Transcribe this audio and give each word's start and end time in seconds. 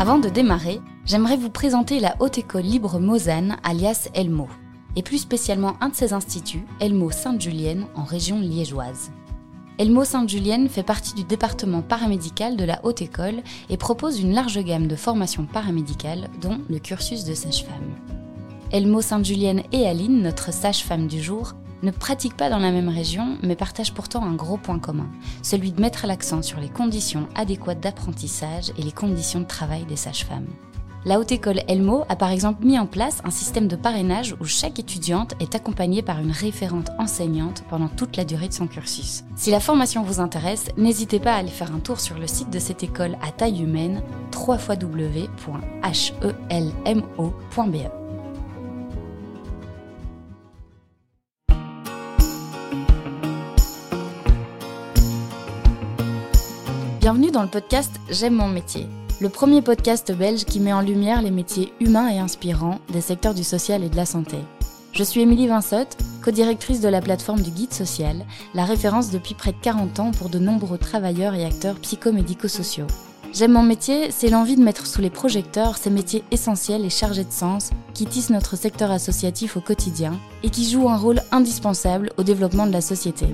Avant 0.00 0.18
de 0.18 0.30
démarrer, 0.30 0.80
j'aimerais 1.04 1.36
vous 1.36 1.50
présenter 1.50 2.00
la 2.00 2.16
Haute 2.20 2.38
École 2.38 2.62
Libre 2.62 2.98
Mozane, 2.98 3.58
alias 3.62 4.08
Elmo, 4.14 4.48
et 4.96 5.02
plus 5.02 5.18
spécialement 5.18 5.74
un 5.82 5.90
de 5.90 5.94
ses 5.94 6.14
instituts, 6.14 6.64
Elmo 6.80 7.10
Sainte-Julienne, 7.10 7.84
en 7.94 8.04
région 8.04 8.40
liégeoise. 8.40 9.12
Elmo 9.76 10.04
Sainte-Julienne 10.04 10.70
fait 10.70 10.82
partie 10.82 11.12
du 11.12 11.24
département 11.24 11.82
paramédical 11.82 12.56
de 12.56 12.64
la 12.64 12.80
Haute 12.82 13.02
École 13.02 13.42
et 13.68 13.76
propose 13.76 14.20
une 14.20 14.32
large 14.32 14.58
gamme 14.64 14.86
de 14.86 14.96
formations 14.96 15.44
paramédicales, 15.44 16.30
dont 16.40 16.56
le 16.70 16.78
cursus 16.78 17.24
de 17.24 17.34
sage-femme. 17.34 17.94
Elmo 18.72 19.02
Sainte-Julienne 19.02 19.64
et 19.70 19.86
Aline, 19.86 20.22
notre 20.22 20.50
sage-femme 20.50 21.08
du 21.08 21.20
jour, 21.20 21.52
ne 21.82 21.90
pratiquent 21.90 22.36
pas 22.36 22.50
dans 22.50 22.58
la 22.58 22.72
même 22.72 22.88
région, 22.88 23.38
mais 23.42 23.56
partagent 23.56 23.94
pourtant 23.94 24.24
un 24.24 24.34
gros 24.34 24.56
point 24.56 24.78
commun, 24.78 25.10
celui 25.42 25.72
de 25.72 25.80
mettre 25.80 26.06
l'accent 26.06 26.42
sur 26.42 26.60
les 26.60 26.68
conditions 26.68 27.28
adéquates 27.34 27.80
d'apprentissage 27.80 28.72
et 28.76 28.82
les 28.82 28.92
conditions 28.92 29.40
de 29.40 29.46
travail 29.46 29.84
des 29.84 29.96
sages-femmes. 29.96 30.48
La 31.06 31.18
Haute 31.18 31.32
École 31.32 31.62
Elmo 31.66 32.04
a 32.10 32.16
par 32.16 32.30
exemple 32.30 32.62
mis 32.66 32.78
en 32.78 32.84
place 32.84 33.22
un 33.24 33.30
système 33.30 33.68
de 33.68 33.76
parrainage 33.76 34.36
où 34.38 34.44
chaque 34.44 34.78
étudiante 34.78 35.32
est 35.40 35.54
accompagnée 35.54 36.02
par 36.02 36.18
une 36.18 36.30
référente 36.30 36.90
enseignante 36.98 37.64
pendant 37.70 37.88
toute 37.88 38.18
la 38.18 38.26
durée 38.26 38.48
de 38.48 38.52
son 38.52 38.66
cursus. 38.66 39.24
Si 39.34 39.50
la 39.50 39.60
formation 39.60 40.02
vous 40.02 40.20
intéresse, 40.20 40.66
n'hésitez 40.76 41.18
pas 41.18 41.32
à 41.32 41.36
aller 41.36 41.48
faire 41.48 41.74
un 41.74 41.78
tour 41.78 42.00
sur 42.00 42.18
le 42.18 42.26
site 42.26 42.50
de 42.50 42.58
cette 42.58 42.82
école 42.82 43.16
à 43.22 43.32
taille 43.32 43.62
humaine 43.62 44.02
www.helmo.be. 44.36 45.60
Bienvenue 57.00 57.30
dans 57.30 57.40
le 57.40 57.48
podcast 57.48 57.98
J'aime 58.10 58.34
mon 58.34 58.48
métier, 58.48 58.86
le 59.22 59.30
premier 59.30 59.62
podcast 59.62 60.12
belge 60.12 60.44
qui 60.44 60.60
met 60.60 60.74
en 60.74 60.82
lumière 60.82 61.22
les 61.22 61.30
métiers 61.30 61.72
humains 61.80 62.10
et 62.10 62.18
inspirants 62.18 62.78
des 62.92 63.00
secteurs 63.00 63.32
du 63.32 63.42
social 63.42 63.82
et 63.82 63.88
de 63.88 63.96
la 63.96 64.04
santé. 64.04 64.36
Je 64.92 65.02
suis 65.02 65.22
Émilie 65.22 65.46
Vinsotte, 65.46 65.96
co-directrice 66.22 66.82
de 66.82 66.90
la 66.90 67.00
plateforme 67.00 67.40
du 67.40 67.52
Guide 67.52 67.72
Social, 67.72 68.26
la 68.52 68.66
référence 68.66 69.10
depuis 69.10 69.32
près 69.32 69.52
de 69.52 69.56
40 69.62 69.98
ans 69.98 70.10
pour 70.10 70.28
de 70.28 70.38
nombreux 70.38 70.76
travailleurs 70.76 71.32
et 71.32 71.46
acteurs 71.46 71.76
psychomédico-sociaux. 71.76 72.86
J'aime 73.32 73.52
mon 73.52 73.62
métier, 73.62 74.10
c'est 74.10 74.28
l'envie 74.28 74.56
de 74.56 74.62
mettre 74.62 74.86
sous 74.86 75.00
les 75.00 75.08
projecteurs 75.08 75.78
ces 75.78 75.88
métiers 75.88 76.22
essentiels 76.30 76.84
et 76.84 76.90
chargés 76.90 77.24
de 77.24 77.32
sens 77.32 77.70
qui 77.94 78.04
tissent 78.04 78.28
notre 78.28 78.56
secteur 78.56 78.90
associatif 78.90 79.56
au 79.56 79.62
quotidien 79.62 80.20
et 80.42 80.50
qui 80.50 80.68
jouent 80.68 80.90
un 80.90 80.98
rôle 80.98 81.22
indispensable 81.32 82.12
au 82.18 82.24
développement 82.24 82.66
de 82.66 82.72
la 82.72 82.82
société. 82.82 83.26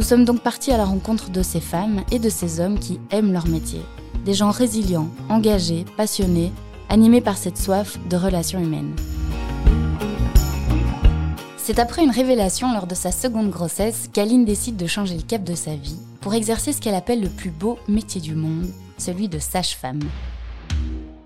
Nous 0.00 0.06
sommes 0.06 0.24
donc 0.24 0.40
partis 0.40 0.72
à 0.72 0.78
la 0.78 0.86
rencontre 0.86 1.28
de 1.28 1.42
ces 1.42 1.60
femmes 1.60 2.04
et 2.10 2.18
de 2.18 2.30
ces 2.30 2.58
hommes 2.58 2.78
qui 2.78 2.98
aiment 3.10 3.34
leur 3.34 3.46
métier. 3.46 3.82
Des 4.24 4.32
gens 4.32 4.50
résilients, 4.50 5.10
engagés, 5.28 5.84
passionnés, 5.98 6.52
animés 6.88 7.20
par 7.20 7.36
cette 7.36 7.58
soif 7.58 7.98
de 8.08 8.16
relations 8.16 8.58
humaines. 8.60 8.96
C'est 11.58 11.78
après 11.78 12.02
une 12.02 12.10
révélation 12.10 12.72
lors 12.72 12.86
de 12.86 12.94
sa 12.94 13.12
seconde 13.12 13.50
grossesse 13.50 14.08
qu'Aline 14.10 14.46
décide 14.46 14.78
de 14.78 14.86
changer 14.86 15.18
le 15.18 15.22
cap 15.22 15.44
de 15.44 15.54
sa 15.54 15.74
vie 15.74 15.98
pour 16.22 16.32
exercer 16.32 16.72
ce 16.72 16.80
qu'elle 16.80 16.94
appelle 16.94 17.20
le 17.20 17.28
plus 17.28 17.50
beau 17.50 17.78
métier 17.86 18.22
du 18.22 18.34
monde, 18.34 18.70
celui 18.96 19.28
de 19.28 19.38
sage-femme. 19.38 20.00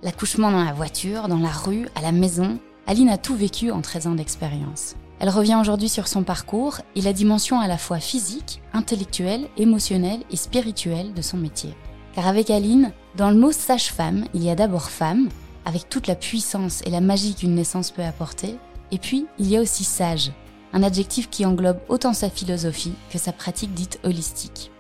L'accouchement 0.03 0.51
dans 0.51 0.65
la 0.65 0.73
voiture, 0.73 1.29
dans 1.29 1.39
la 1.39 1.53
rue, 1.53 1.87
à 1.95 2.03
la 2.03 2.11
maison, 2.11 2.59
Aline 2.89 3.11
a 3.11 3.19
tout 3.19 3.37
vécu 3.37 3.71
en 3.71 3.83
13 3.83 4.09
ans 4.09 4.15
d'expérience. 4.17 4.97
Elle 5.25 5.31
revient 5.31 5.57
aujourd'hui 5.59 5.89
sur 5.89 6.07
son 6.07 6.23
parcours 6.23 6.83
et 6.95 7.01
la 7.01 7.15
dimension 7.15 7.59
à 7.59 7.67
la 7.67 7.79
fois 7.79 7.99
physique, 7.99 8.61
intellectuelle, 8.75 9.49
émotionnelle 9.57 10.21
et 10.31 10.37
spirituelle 10.37 11.15
de 11.15 11.23
son 11.23 11.39
métier. 11.39 11.75
Car 12.15 12.27
avec 12.27 12.51
Aline, 12.51 12.93
dans 13.17 13.31
le 13.31 13.39
mot 13.39 13.51
sage-femme, 13.51 14.27
il 14.35 14.45
y 14.45 14.51
a 14.51 14.55
d'abord 14.55 14.91
femme, 14.91 15.31
avec 15.65 15.89
toute 15.89 16.09
la 16.09 16.15
puissance 16.15 16.83
et 16.85 16.91
la 16.91 17.01
magie 17.01 17.35
qu'une 17.35 17.55
naissance 17.55 17.91
peut 17.91 18.05
apporter, 18.05 18.57
et 18.91 18.99
puis 18.99 19.25
il 19.39 19.49
y 19.49 19.57
a 19.57 19.63
aussi 19.63 19.83
sage, 19.83 20.31
un 20.75 20.83
adjectif 20.83 21.31
qui 21.31 21.47
englobe 21.47 21.81
autant 21.89 22.13
sa 22.13 22.29
philosophie 22.29 22.93
que 23.09 23.17
sa 23.17 23.33
pratique 23.33 23.73
dite 23.73 24.01
holistique. 24.05 24.71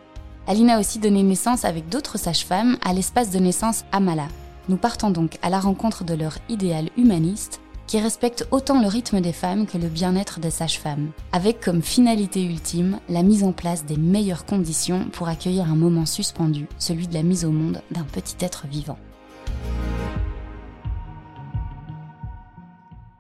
Aline 0.46 0.68
a 0.68 0.78
aussi 0.78 0.98
donné 0.98 1.22
naissance 1.22 1.64
avec 1.64 1.88
d'autres 1.88 2.18
sages-femmes 2.18 2.76
à 2.84 2.92
l'espace 2.92 3.30
de 3.30 3.38
naissance 3.38 3.86
Amala. 3.92 4.28
Nous 4.68 4.76
partons 4.76 5.08
donc 5.08 5.38
à 5.40 5.48
la 5.48 5.58
rencontre 5.58 6.04
de 6.04 6.12
leur 6.12 6.36
idéal 6.50 6.90
humaniste 6.98 7.62
qui 7.86 8.00
respecte 8.00 8.46
autant 8.50 8.80
le 8.80 8.86
rythme 8.86 9.20
des 9.20 9.32
femmes 9.32 9.66
que 9.66 9.78
le 9.78 9.88
bien-être 9.88 10.40
des 10.40 10.50
sages-femmes, 10.50 11.10
avec 11.32 11.60
comme 11.60 11.82
finalité 11.82 12.44
ultime 12.44 13.00
la 13.08 13.22
mise 13.22 13.44
en 13.44 13.52
place 13.52 13.84
des 13.84 13.96
meilleures 13.96 14.46
conditions 14.46 15.08
pour 15.12 15.28
accueillir 15.28 15.70
un 15.70 15.76
moment 15.76 16.06
suspendu, 16.06 16.66
celui 16.78 17.06
de 17.06 17.14
la 17.14 17.22
mise 17.22 17.44
au 17.44 17.50
monde 17.50 17.82
d'un 17.90 18.04
petit 18.04 18.36
être 18.44 18.66
vivant. 18.66 18.98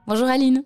Bonjour 0.06 0.28
Aline. 0.28 0.64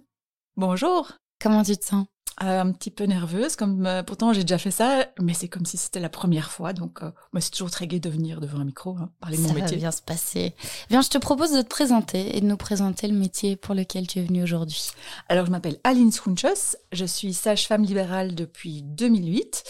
Bonjour. 0.57 1.13
Comment 1.41 1.63
tu 1.63 1.77
te 1.77 1.85
sens? 1.85 2.07
Euh, 2.43 2.61
un 2.61 2.71
petit 2.71 2.93
peu 2.93 3.05
nerveuse, 3.05 3.57
comme 3.57 3.85
euh, 3.85 4.05
pourtant 4.05 4.33
j'ai 4.33 4.43
déjà 4.43 4.59
fait 4.59 4.71
ça, 4.71 5.07
mais 5.21 5.35
c'est 5.35 5.49
comme 5.49 5.67
si 5.67 5.77
c'était 5.77 5.99
la 5.99 6.09
première 6.09 6.53
fois, 6.53 6.73
donc 6.73 7.03
euh, 7.03 7.11
moi 7.33 7.41
c'est 7.41 7.51
toujours 7.51 7.71
très 7.71 7.89
gai 7.89 7.99
de 7.99 8.09
venir 8.09 8.41
devant 8.41 8.61
un 8.61 8.65
micro, 8.65 8.97
hein, 8.97 9.11
parler 9.21 9.39
de 9.39 9.43
mon 9.43 9.49
métier. 9.49 9.67
Ça 9.67 9.75
va 9.75 9.81
bien 9.81 9.91
se 9.91 10.03
passer. 10.03 10.55
Bien, 10.89 11.03
je 11.03 11.09
te 11.09 11.19
propose 11.19 11.53
de 11.53 11.63
te 11.63 11.69
présenter 11.69 12.37
et 12.37 12.41
de 12.41 12.47
nous 12.47 12.57
présenter 12.57 13.09
le 13.09 13.19
métier 13.19 13.57
pour 13.57 13.75
lequel 13.75 14.07
tu 14.07 14.21
es 14.21 14.23
venue 14.23 14.45
aujourd'hui. 14.45 14.91
Alors 15.29 15.47
je 15.47 15.51
m'appelle 15.51 15.79
Aline 15.83 16.13
Swunchos, 16.13 16.77
je 16.93 17.05
suis 17.05 17.35
sage-femme 17.35 17.83
libérale 17.83 18.37
depuis 18.37 18.83
2008 18.83 19.65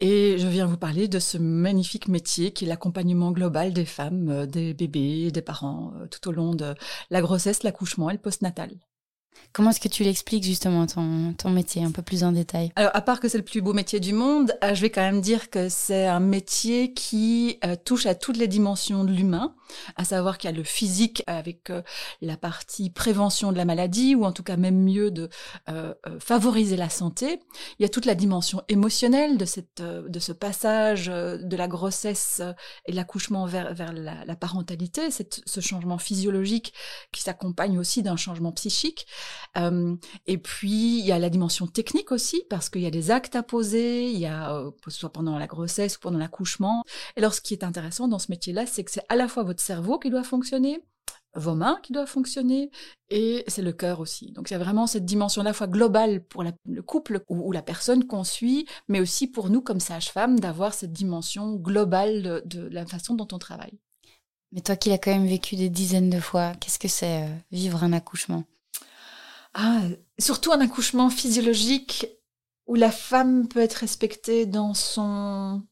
et 0.00 0.38
je 0.38 0.46
viens 0.46 0.66
vous 0.66 0.76
parler 0.76 1.08
de 1.08 1.18
ce 1.18 1.38
magnifique 1.38 2.06
métier 2.06 2.52
qui 2.52 2.66
est 2.66 2.68
l'accompagnement 2.68 3.32
global 3.32 3.72
des 3.72 3.84
femmes, 3.84 4.46
des 4.46 4.74
bébés, 4.74 5.32
des 5.32 5.42
parents 5.42 5.92
tout 6.10 6.28
au 6.28 6.32
long 6.32 6.54
de 6.54 6.74
la 7.10 7.20
grossesse, 7.20 7.64
l'accouchement 7.64 8.10
et 8.10 8.12
le 8.12 8.20
postnatal. 8.20 8.70
Comment 9.52 9.68
est-ce 9.68 9.80
que 9.80 9.88
tu 9.88 10.02
l'expliques 10.02 10.44
justement 10.44 10.86
ton, 10.86 11.34
ton 11.34 11.50
métier 11.50 11.84
un 11.84 11.90
peu 11.90 12.00
plus 12.00 12.24
en 12.24 12.32
détail? 12.32 12.72
Alors, 12.74 12.90
à 12.94 13.02
part 13.02 13.20
que 13.20 13.28
c'est 13.28 13.36
le 13.36 13.44
plus 13.44 13.60
beau 13.60 13.74
métier 13.74 14.00
du 14.00 14.14
monde, 14.14 14.56
euh, 14.64 14.74
je 14.74 14.80
vais 14.80 14.88
quand 14.88 15.02
même 15.02 15.20
dire 15.20 15.50
que 15.50 15.68
c'est 15.68 16.06
un 16.06 16.20
métier 16.20 16.94
qui 16.94 17.58
euh, 17.64 17.76
touche 17.76 18.06
à 18.06 18.14
toutes 18.14 18.38
les 18.38 18.48
dimensions 18.48 19.04
de 19.04 19.12
l'humain, 19.12 19.54
à 19.96 20.04
savoir 20.04 20.38
qu'il 20.38 20.48
y 20.48 20.52
a 20.54 20.56
le 20.56 20.64
physique 20.64 21.22
avec 21.26 21.68
euh, 21.68 21.82
la 22.22 22.38
partie 22.38 22.88
prévention 22.88 23.52
de 23.52 23.58
la 23.58 23.66
maladie, 23.66 24.14
ou 24.14 24.24
en 24.24 24.32
tout 24.32 24.42
cas 24.42 24.56
même 24.56 24.82
mieux 24.82 25.10
de 25.10 25.28
favoriser 26.18 26.76
la 26.76 26.88
santé. 26.88 27.40
Il 27.78 27.82
y 27.82 27.84
a 27.84 27.88
toute 27.88 28.06
la 28.06 28.14
dimension 28.14 28.62
émotionnelle 28.68 29.36
de, 29.36 29.44
cette, 29.44 29.82
de 29.82 30.18
ce 30.18 30.32
passage 30.32 31.06
de 31.06 31.56
la 31.56 31.68
grossesse 31.68 32.40
et 32.86 32.92
l'accouchement 32.92 33.46
vers, 33.46 33.74
vers 33.74 33.92
la, 33.92 34.36
parentalité, 34.36 35.08
ce 35.10 35.60
changement 35.60 35.98
physiologique 35.98 36.72
qui 37.12 37.22
s'accompagne 37.22 37.78
aussi 37.78 38.02
d'un 38.02 38.16
changement 38.16 38.52
psychique. 38.52 39.06
Euh, 39.56 39.96
et 40.26 40.38
puis, 40.38 40.98
il 40.98 41.04
y 41.04 41.12
a 41.12 41.18
la 41.18 41.30
dimension 41.30 41.66
technique 41.66 42.12
aussi, 42.12 42.42
parce 42.48 42.68
qu'il 42.68 42.82
y 42.82 42.86
a 42.86 42.90
des 42.90 43.10
actes 43.10 43.36
à 43.36 43.42
poser, 43.42 44.10
il 44.10 44.18
y 44.18 44.26
a, 44.26 44.54
euh, 44.54 44.70
soit 44.88 45.12
pendant 45.12 45.38
la 45.38 45.46
grossesse 45.46 45.96
ou 45.96 46.00
pendant 46.00 46.18
l'accouchement. 46.18 46.84
Et 47.16 47.20
alors, 47.20 47.34
ce 47.34 47.40
qui 47.40 47.54
est 47.54 47.64
intéressant 47.64 48.08
dans 48.08 48.18
ce 48.18 48.30
métier-là, 48.30 48.66
c'est 48.66 48.84
que 48.84 48.90
c'est 48.90 49.04
à 49.08 49.16
la 49.16 49.28
fois 49.28 49.42
votre 49.42 49.62
cerveau 49.62 49.98
qui 49.98 50.10
doit 50.10 50.24
fonctionner, 50.24 50.82
vos 51.34 51.54
mains 51.54 51.78
qui 51.82 51.92
doivent 51.92 52.08
fonctionner, 52.08 52.70
et 53.10 53.44
c'est 53.48 53.62
le 53.62 53.72
cœur 53.72 54.00
aussi. 54.00 54.32
Donc, 54.32 54.52
a 54.52 54.58
vraiment 54.58 54.86
cette 54.86 55.04
dimension 55.04 55.40
à 55.42 55.44
la 55.44 55.52
fois 55.52 55.66
globale 55.66 56.22
pour 56.22 56.44
le 56.44 56.82
couple 56.82 57.22
ou, 57.28 57.52
la 57.52 57.62
personne 57.62 58.06
qu'on 58.06 58.24
suit, 58.24 58.66
mais 58.88 59.00
aussi 59.00 59.26
pour 59.26 59.48
nous, 59.48 59.62
comme 59.62 59.80
sage-femme, 59.80 60.40
d'avoir 60.40 60.74
cette 60.74 60.92
dimension 60.92 61.54
globale 61.54 62.42
de, 62.44 62.68
la 62.68 62.86
façon 62.86 63.14
dont 63.14 63.28
on 63.32 63.38
travaille. 63.38 63.78
Mais 64.52 64.60
toi 64.60 64.76
qui 64.76 64.90
l'as 64.90 64.98
quand 64.98 65.12
même 65.12 65.26
vécu 65.26 65.56
des 65.56 65.70
dizaines 65.70 66.10
de 66.10 66.20
fois, 66.20 66.52
qu'est-ce 66.60 66.78
que 66.78 66.88
c'est 66.88 67.24
euh, 67.24 67.34
vivre 67.50 67.82
un 67.82 67.94
accouchement? 67.94 68.44
Ah, 69.54 69.82
surtout 70.18 70.52
un 70.52 70.60
accouchement 70.60 71.10
physiologique 71.10 72.06
où 72.66 72.74
la 72.74 72.90
femme 72.90 73.48
peut 73.48 73.60
être 73.60 73.74
respectée 73.74 74.46
dans 74.46 74.74
son, 74.74 75.62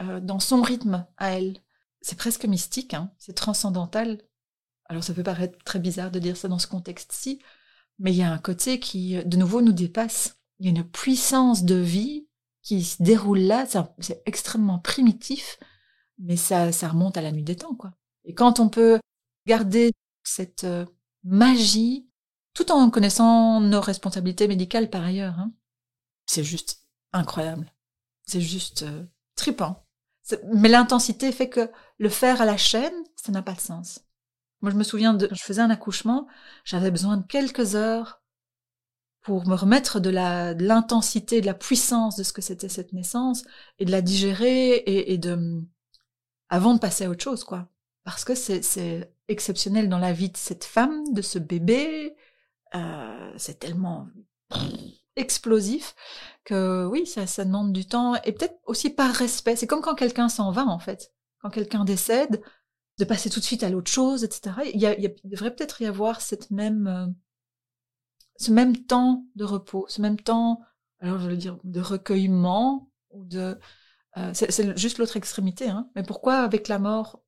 euh, 0.00 0.20
dans 0.20 0.40
son 0.40 0.62
rythme 0.62 1.06
à 1.16 1.30
elle. 1.30 1.58
C'est 2.00 2.16
presque 2.16 2.44
mystique, 2.44 2.94
hein 2.94 3.12
c'est 3.18 3.34
transcendantal. 3.34 4.22
Alors 4.88 5.02
ça 5.02 5.12
peut 5.12 5.22
paraître 5.22 5.58
très 5.64 5.80
bizarre 5.80 6.10
de 6.10 6.18
dire 6.18 6.36
ça 6.36 6.48
dans 6.48 6.58
ce 6.58 6.68
contexte-ci, 6.68 7.40
mais 7.98 8.12
il 8.12 8.16
y 8.16 8.22
a 8.22 8.32
un 8.32 8.38
côté 8.38 8.78
qui, 8.78 9.22
de 9.24 9.36
nouveau, 9.36 9.60
nous 9.60 9.72
dépasse. 9.72 10.38
Il 10.58 10.66
y 10.66 10.68
a 10.68 10.70
une 10.70 10.88
puissance 10.88 11.64
de 11.64 11.74
vie 11.74 12.28
qui 12.62 12.82
se 12.84 13.02
déroule 13.02 13.40
là, 13.40 13.66
c'est 13.98 14.22
extrêmement 14.26 14.78
primitif, 14.78 15.58
mais 16.18 16.36
ça, 16.36 16.72
ça 16.72 16.88
remonte 16.88 17.16
à 17.16 17.22
la 17.22 17.32
nuit 17.32 17.44
des 17.44 17.56
temps, 17.56 17.74
quoi. 17.74 17.92
Et 18.24 18.34
quand 18.34 18.58
on 18.58 18.68
peut 18.68 18.98
garder 19.46 19.92
cette 20.24 20.64
euh, 20.64 20.84
magie 21.22 22.05
tout 22.56 22.72
en 22.72 22.88
connaissant 22.88 23.60
nos 23.60 23.82
responsabilités 23.82 24.48
médicales 24.48 24.88
par 24.88 25.04
ailleurs. 25.04 25.38
Hein. 25.38 25.52
C'est 26.24 26.42
juste 26.42 26.80
incroyable. 27.12 27.70
C'est 28.24 28.40
juste 28.40 28.82
euh, 28.82 29.04
tripant. 29.36 29.84
Mais 30.54 30.70
l'intensité 30.70 31.30
fait 31.32 31.50
que 31.50 31.70
le 31.98 32.08
faire 32.08 32.40
à 32.40 32.46
la 32.46 32.56
chaîne, 32.56 32.94
ça 33.14 33.30
n'a 33.30 33.42
pas 33.42 33.52
de 33.52 33.60
sens. 33.60 34.00
Moi, 34.62 34.72
je 34.72 34.76
me 34.76 34.84
souviens 34.84 35.12
de, 35.12 35.28
je 35.30 35.42
faisais 35.42 35.60
un 35.60 35.68
accouchement, 35.68 36.26
j'avais 36.64 36.90
besoin 36.90 37.18
de 37.18 37.26
quelques 37.26 37.74
heures 37.74 38.22
pour 39.20 39.46
me 39.46 39.54
remettre 39.54 40.00
de 40.00 40.08
la 40.08 40.54
de 40.54 40.64
l'intensité, 40.64 41.42
de 41.42 41.46
la 41.46 41.54
puissance 41.54 42.16
de 42.16 42.22
ce 42.22 42.32
que 42.32 42.40
c'était 42.40 42.70
cette 42.70 42.94
naissance 42.94 43.44
et 43.78 43.84
de 43.84 43.90
la 43.90 44.00
digérer 44.00 44.76
et, 44.76 45.12
et 45.12 45.18
de 45.18 45.62
avant 46.48 46.72
de 46.72 46.78
passer 46.78 47.04
à 47.04 47.10
autre 47.10 47.22
chose, 47.22 47.44
quoi. 47.44 47.68
parce 48.02 48.24
que 48.24 48.34
c'est 48.34 49.12
exceptionnel 49.28 49.90
dans 49.90 49.98
la 49.98 50.12
vie 50.12 50.30
de 50.30 50.36
cette 50.36 50.64
femme, 50.64 51.12
de 51.12 51.22
ce 51.22 51.38
bébé. 51.38 52.16
Euh, 52.74 53.32
c'est 53.36 53.58
tellement 53.58 54.08
explosif 55.16 55.94
que 56.44 56.86
oui, 56.86 57.06
ça, 57.06 57.26
ça 57.26 57.44
demande 57.44 57.72
du 57.72 57.86
temps 57.86 58.14
et 58.22 58.32
peut-être 58.32 58.58
aussi 58.64 58.90
par 58.90 59.12
respect. 59.14 59.56
C'est 59.56 59.66
comme 59.66 59.80
quand 59.80 59.94
quelqu'un 59.94 60.28
s'en 60.28 60.50
va 60.50 60.66
en 60.66 60.78
fait, 60.78 61.12
quand 61.40 61.50
quelqu'un 61.50 61.84
décède, 61.84 62.42
de 62.98 63.04
passer 63.04 63.28
tout 63.30 63.40
de 63.40 63.44
suite 63.44 63.62
à 63.62 63.68
l'autre 63.68 63.90
chose, 63.90 64.24
etc. 64.24 64.56
Il, 64.72 64.80
y 64.80 64.86
a, 64.86 64.98
il, 64.98 65.14
devrait 65.24 65.54
peut-être 65.54 65.82
y 65.82 65.86
avoir 65.86 66.20
cette 66.20 66.50
même, 66.50 66.86
euh, 66.86 67.06
ce 68.36 68.50
même 68.50 68.76
temps 68.86 69.26
de 69.34 69.44
repos, 69.44 69.86
ce 69.88 70.00
même 70.00 70.18
temps, 70.18 70.60
alors 71.00 71.18
je 71.18 71.28
veux 71.28 71.36
dire, 71.36 71.58
de 71.64 71.80
recueillement 71.80 72.90
ou 73.10 73.24
de, 73.24 73.58
euh, 74.16 74.30
c'est 74.32 74.78
juste 74.78 74.98
l'autre 74.98 75.16
extrémité. 75.16 75.68
Hein. 75.68 75.90
Mais 75.94 76.02
pourquoi 76.02 76.38
avec 76.38 76.68
la 76.68 76.78
mort 76.78 77.22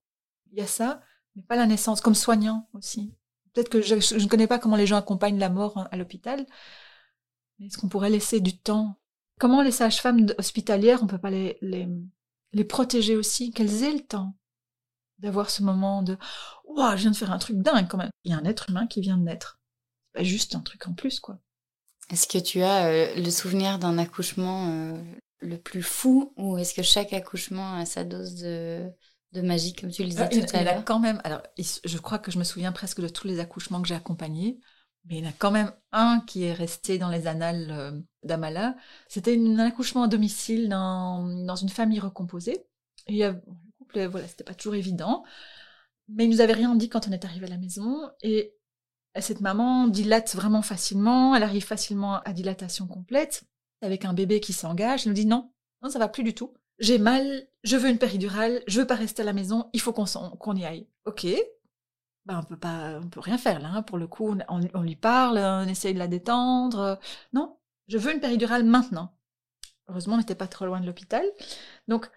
il 0.50 0.58
y 0.58 0.62
a 0.62 0.66
ça, 0.66 1.02
mais 1.34 1.42
pas 1.42 1.56
la 1.56 1.66
naissance, 1.66 2.00
comme 2.00 2.14
soignant 2.14 2.68
aussi. 2.72 3.14
Peut-être 3.58 3.70
que 3.70 3.82
je, 3.82 4.14
ne 4.14 4.28
connais 4.28 4.46
pas 4.46 4.60
comment 4.60 4.76
les 4.76 4.86
gens 4.86 4.98
accompagnent 4.98 5.40
la 5.40 5.48
mort 5.48 5.88
à 5.90 5.96
l'hôpital, 5.96 6.46
mais 7.58 7.66
est-ce 7.66 7.76
qu'on 7.76 7.88
pourrait 7.88 8.08
laisser 8.08 8.38
du 8.38 8.56
temps? 8.56 9.00
Comment 9.40 9.62
les 9.62 9.72
sages-femmes 9.72 10.26
hospitalières, 10.38 11.02
on 11.02 11.08
peut 11.08 11.18
pas 11.18 11.30
les, 11.30 11.58
les, 11.60 11.88
les 12.52 12.62
protéger 12.62 13.16
aussi? 13.16 13.50
Qu'elles 13.50 13.82
aient 13.82 13.94
le 13.94 14.06
temps 14.06 14.36
d'avoir 15.18 15.50
ce 15.50 15.64
moment 15.64 16.04
de 16.04 16.16
«Ouah, 16.68 16.94
je 16.94 17.02
viens 17.02 17.10
de 17.10 17.16
faire 17.16 17.32
un 17.32 17.38
truc 17.38 17.56
dingue 17.56 17.88
quand 17.88 17.98
même!» 17.98 18.10
Il 18.22 18.30
y 18.30 18.34
a 18.34 18.38
un 18.38 18.44
être 18.44 18.70
humain 18.70 18.86
qui 18.86 19.00
vient 19.00 19.16
de 19.16 19.24
naître. 19.24 19.58
C'est 20.04 20.20
pas 20.20 20.24
juste 20.24 20.54
un 20.54 20.60
truc 20.60 20.86
en 20.86 20.94
plus, 20.94 21.18
quoi. 21.18 21.40
Est-ce 22.10 22.28
que 22.28 22.38
tu 22.38 22.62
as 22.62 22.86
euh, 22.86 23.14
le 23.16 23.30
souvenir 23.32 23.80
d'un 23.80 23.98
accouchement 23.98 24.68
euh, 24.68 25.02
le 25.40 25.58
plus 25.58 25.82
fou 25.82 26.32
ou 26.36 26.58
est-ce 26.58 26.74
que 26.74 26.82
chaque 26.82 27.12
accouchement 27.12 27.74
a 27.74 27.86
sa 27.86 28.04
dose 28.04 28.36
de, 28.36 28.88
de 29.32 29.42
magie, 29.42 29.74
comme 29.74 29.90
tu 29.90 30.02
le 30.02 30.08
disais 30.08 30.22
ah, 30.22 30.28
tout 30.28 30.56
à 30.56 30.64
l'heure 30.64 30.84
quand 30.84 31.00
même, 31.00 31.20
alors 31.24 31.42
je 31.58 31.98
crois 31.98 32.18
que 32.18 32.30
je 32.30 32.38
me 32.38 32.44
souviens 32.44 32.72
presque 32.72 33.00
de 33.00 33.08
tous 33.08 33.26
les 33.26 33.40
accouchements 33.40 33.82
que 33.82 33.88
j'ai 33.88 33.94
accompagnés, 33.94 34.58
mais 35.04 35.18
il 35.18 35.24
y 35.24 35.26
en 35.26 35.30
a 35.30 35.34
quand 35.34 35.50
même 35.50 35.72
un 35.92 36.20
qui 36.26 36.44
est 36.44 36.52
resté 36.52 36.98
dans 36.98 37.08
les 37.08 37.26
annales 37.26 37.68
euh, 37.70 38.00
d'Amala. 38.24 38.76
C'était 39.08 39.38
un 39.38 39.58
accouchement 39.58 40.02
à 40.02 40.08
domicile 40.08 40.68
dans, 40.68 41.24
dans 41.44 41.56
une 41.56 41.68
famille 41.68 42.00
recomposée. 42.00 42.66
Et 43.06 43.22
le 43.22 43.40
couple, 43.78 44.06
voilà, 44.06 44.26
c'était 44.28 44.44
pas 44.44 44.54
toujours 44.54 44.74
évident, 44.74 45.24
mais 46.08 46.24
il 46.24 46.30
nous 46.30 46.40
avait 46.40 46.52
rien 46.52 46.74
dit 46.74 46.88
quand 46.88 47.08
on 47.08 47.12
est 47.12 47.24
arrivé 47.24 47.46
à 47.46 47.50
la 47.50 47.56
maison. 47.56 48.10
Et 48.22 48.54
cette 49.18 49.40
maman 49.40 49.88
dilate 49.88 50.34
vraiment 50.34 50.62
facilement, 50.62 51.34
elle 51.34 51.42
arrive 51.42 51.64
facilement 51.64 52.20
à 52.20 52.32
dilatation 52.32 52.86
complète, 52.86 53.44
avec 53.80 54.04
un 54.04 54.12
bébé 54.12 54.40
qui 54.40 54.52
s'engage. 54.52 55.06
Elle 55.06 55.12
nous 55.12 55.14
dit 55.14 55.26
non, 55.26 55.50
non, 55.82 55.88
ça 55.88 55.98
va 55.98 56.08
plus 56.08 56.22
du 56.22 56.34
tout 56.34 56.52
j'ai 56.78 56.98
mal, 56.98 57.46
je 57.64 57.76
veux 57.76 57.88
une 57.88 57.98
péridurale, 57.98 58.62
je 58.66 58.80
veux 58.80 58.86
pas 58.86 58.94
rester 58.94 59.22
à 59.22 59.24
la 59.24 59.32
maison, 59.32 59.68
il 59.72 59.80
faut 59.80 59.92
qu'on 59.92 60.56
y 60.56 60.64
aille. 60.64 60.86
Ok, 61.04 61.26
ben 62.24 62.40
on 62.40 62.42
peut 62.44 62.58
pas, 62.58 63.00
on 63.02 63.08
peut 63.08 63.20
rien 63.20 63.38
faire 63.38 63.58
là. 63.60 63.68
Hein, 63.68 63.82
pour 63.82 63.98
le 63.98 64.06
coup, 64.06 64.36
on, 64.48 64.80
lui 64.82 64.96
parle, 64.96 65.38
on 65.38 65.66
essaye 65.66 65.94
de 65.94 65.98
la 65.98 66.08
détendre. 66.08 66.98
Non, 67.32 67.58
je 67.88 67.98
veux 67.98 68.12
une 68.12 68.20
péridurale 68.20 68.64
maintenant. 68.64 69.16
Heureusement, 69.88 70.14
on 70.14 70.18
n'était 70.18 70.34
pas 70.34 70.46
trop 70.46 70.66
loin 70.66 70.80
de 70.80 70.86
l'hôpital. 70.86 71.24
Donc, 71.88 72.10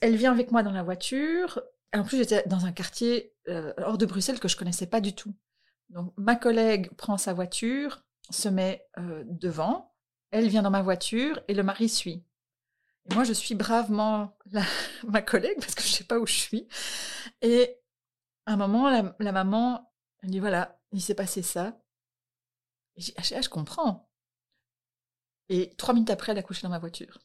elle 0.00 0.16
vient 0.16 0.32
avec 0.32 0.50
moi 0.50 0.62
dans 0.62 0.72
la 0.72 0.82
voiture. 0.82 1.60
en 1.94 2.02
plus, 2.02 2.18
j'étais 2.18 2.42
dans 2.46 2.64
un 2.64 2.72
quartier 2.72 3.34
euh, 3.48 3.72
hors 3.78 3.98
de 3.98 4.06
Bruxelles 4.06 4.40
que 4.40 4.48
je 4.48 4.56
connaissais 4.56 4.86
pas 4.86 5.00
du 5.00 5.14
tout. 5.14 5.34
Donc, 5.90 6.12
ma 6.16 6.36
collègue 6.36 6.90
prend 6.96 7.18
sa 7.18 7.34
voiture, 7.34 8.02
se 8.30 8.48
met 8.48 8.86
euh, 8.98 9.22
devant. 9.26 9.94
Elle 10.30 10.48
vient 10.48 10.62
dans 10.62 10.70
ma 10.70 10.82
voiture 10.82 11.40
et 11.48 11.54
le 11.54 11.62
mari 11.62 11.88
suit 11.88 12.24
moi, 13.14 13.24
je 13.24 13.32
suis 13.32 13.54
bravement 13.54 14.36
ma 15.06 15.22
collègue 15.22 15.58
parce 15.60 15.74
que 15.74 15.82
je 15.82 15.88
sais 15.88 16.04
pas 16.04 16.18
où 16.18 16.26
je 16.26 16.34
suis. 16.34 16.68
Et 17.42 17.76
à 18.46 18.52
un 18.52 18.56
moment, 18.56 18.90
la, 18.90 19.32
maman, 19.32 19.92
elle 20.22 20.30
dit 20.30 20.40
voilà, 20.40 20.80
il 20.92 21.02
s'est 21.02 21.14
passé 21.14 21.42
ça. 21.42 21.80
Et 22.96 23.02
j'ai 23.02 23.12
dit, 23.12 23.34
ah, 23.34 23.40
je 23.40 23.48
comprends. 23.48 24.10
Et 25.48 25.70
trois 25.76 25.94
minutes 25.94 26.10
après, 26.10 26.32
elle 26.32 26.38
a 26.38 26.42
couché 26.42 26.62
dans 26.62 26.68
ma 26.68 26.78
voiture. 26.78 27.18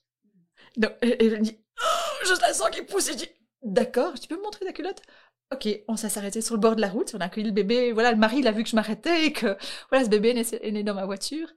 Donc, 0.77 0.91
et, 1.01 1.25
elle 1.25 1.41
me 1.41 1.49
oh, 1.49 2.25
je 2.25 2.41
la 2.41 2.53
sens 2.53 2.69
qui 2.69 2.83
pousse. 2.83 3.09
Et 3.09 3.13
je 3.13 3.17
dis, 3.17 3.29
d'accord, 3.61 4.19
tu 4.19 4.27
peux 4.27 4.37
me 4.37 4.43
montrer 4.43 4.65
ta 4.65 4.73
culotte? 4.73 5.01
Ok, 5.51 5.67
on 5.87 5.97
s'est 5.97 6.17
arrêté 6.17 6.41
sur 6.41 6.55
le 6.55 6.61
bord 6.61 6.75
de 6.75 6.81
la 6.81 6.89
route, 6.89 7.13
on 7.13 7.19
a 7.19 7.25
accueilli 7.25 7.47
le 7.47 7.53
bébé. 7.53 7.91
Voilà, 7.91 8.11
le 8.11 8.17
mari, 8.17 8.37
il 8.39 8.47
a 8.47 8.51
vu 8.51 8.63
que 8.63 8.69
je 8.69 8.75
m'arrêtais 8.75 9.25
et 9.25 9.33
que 9.33 9.57
voilà, 9.89 10.05
ce 10.05 10.09
bébé 10.09 10.29
est 10.29 10.71
né 10.71 10.83
dans 10.83 10.95
ma 10.95 11.05
voiture. 11.05 11.49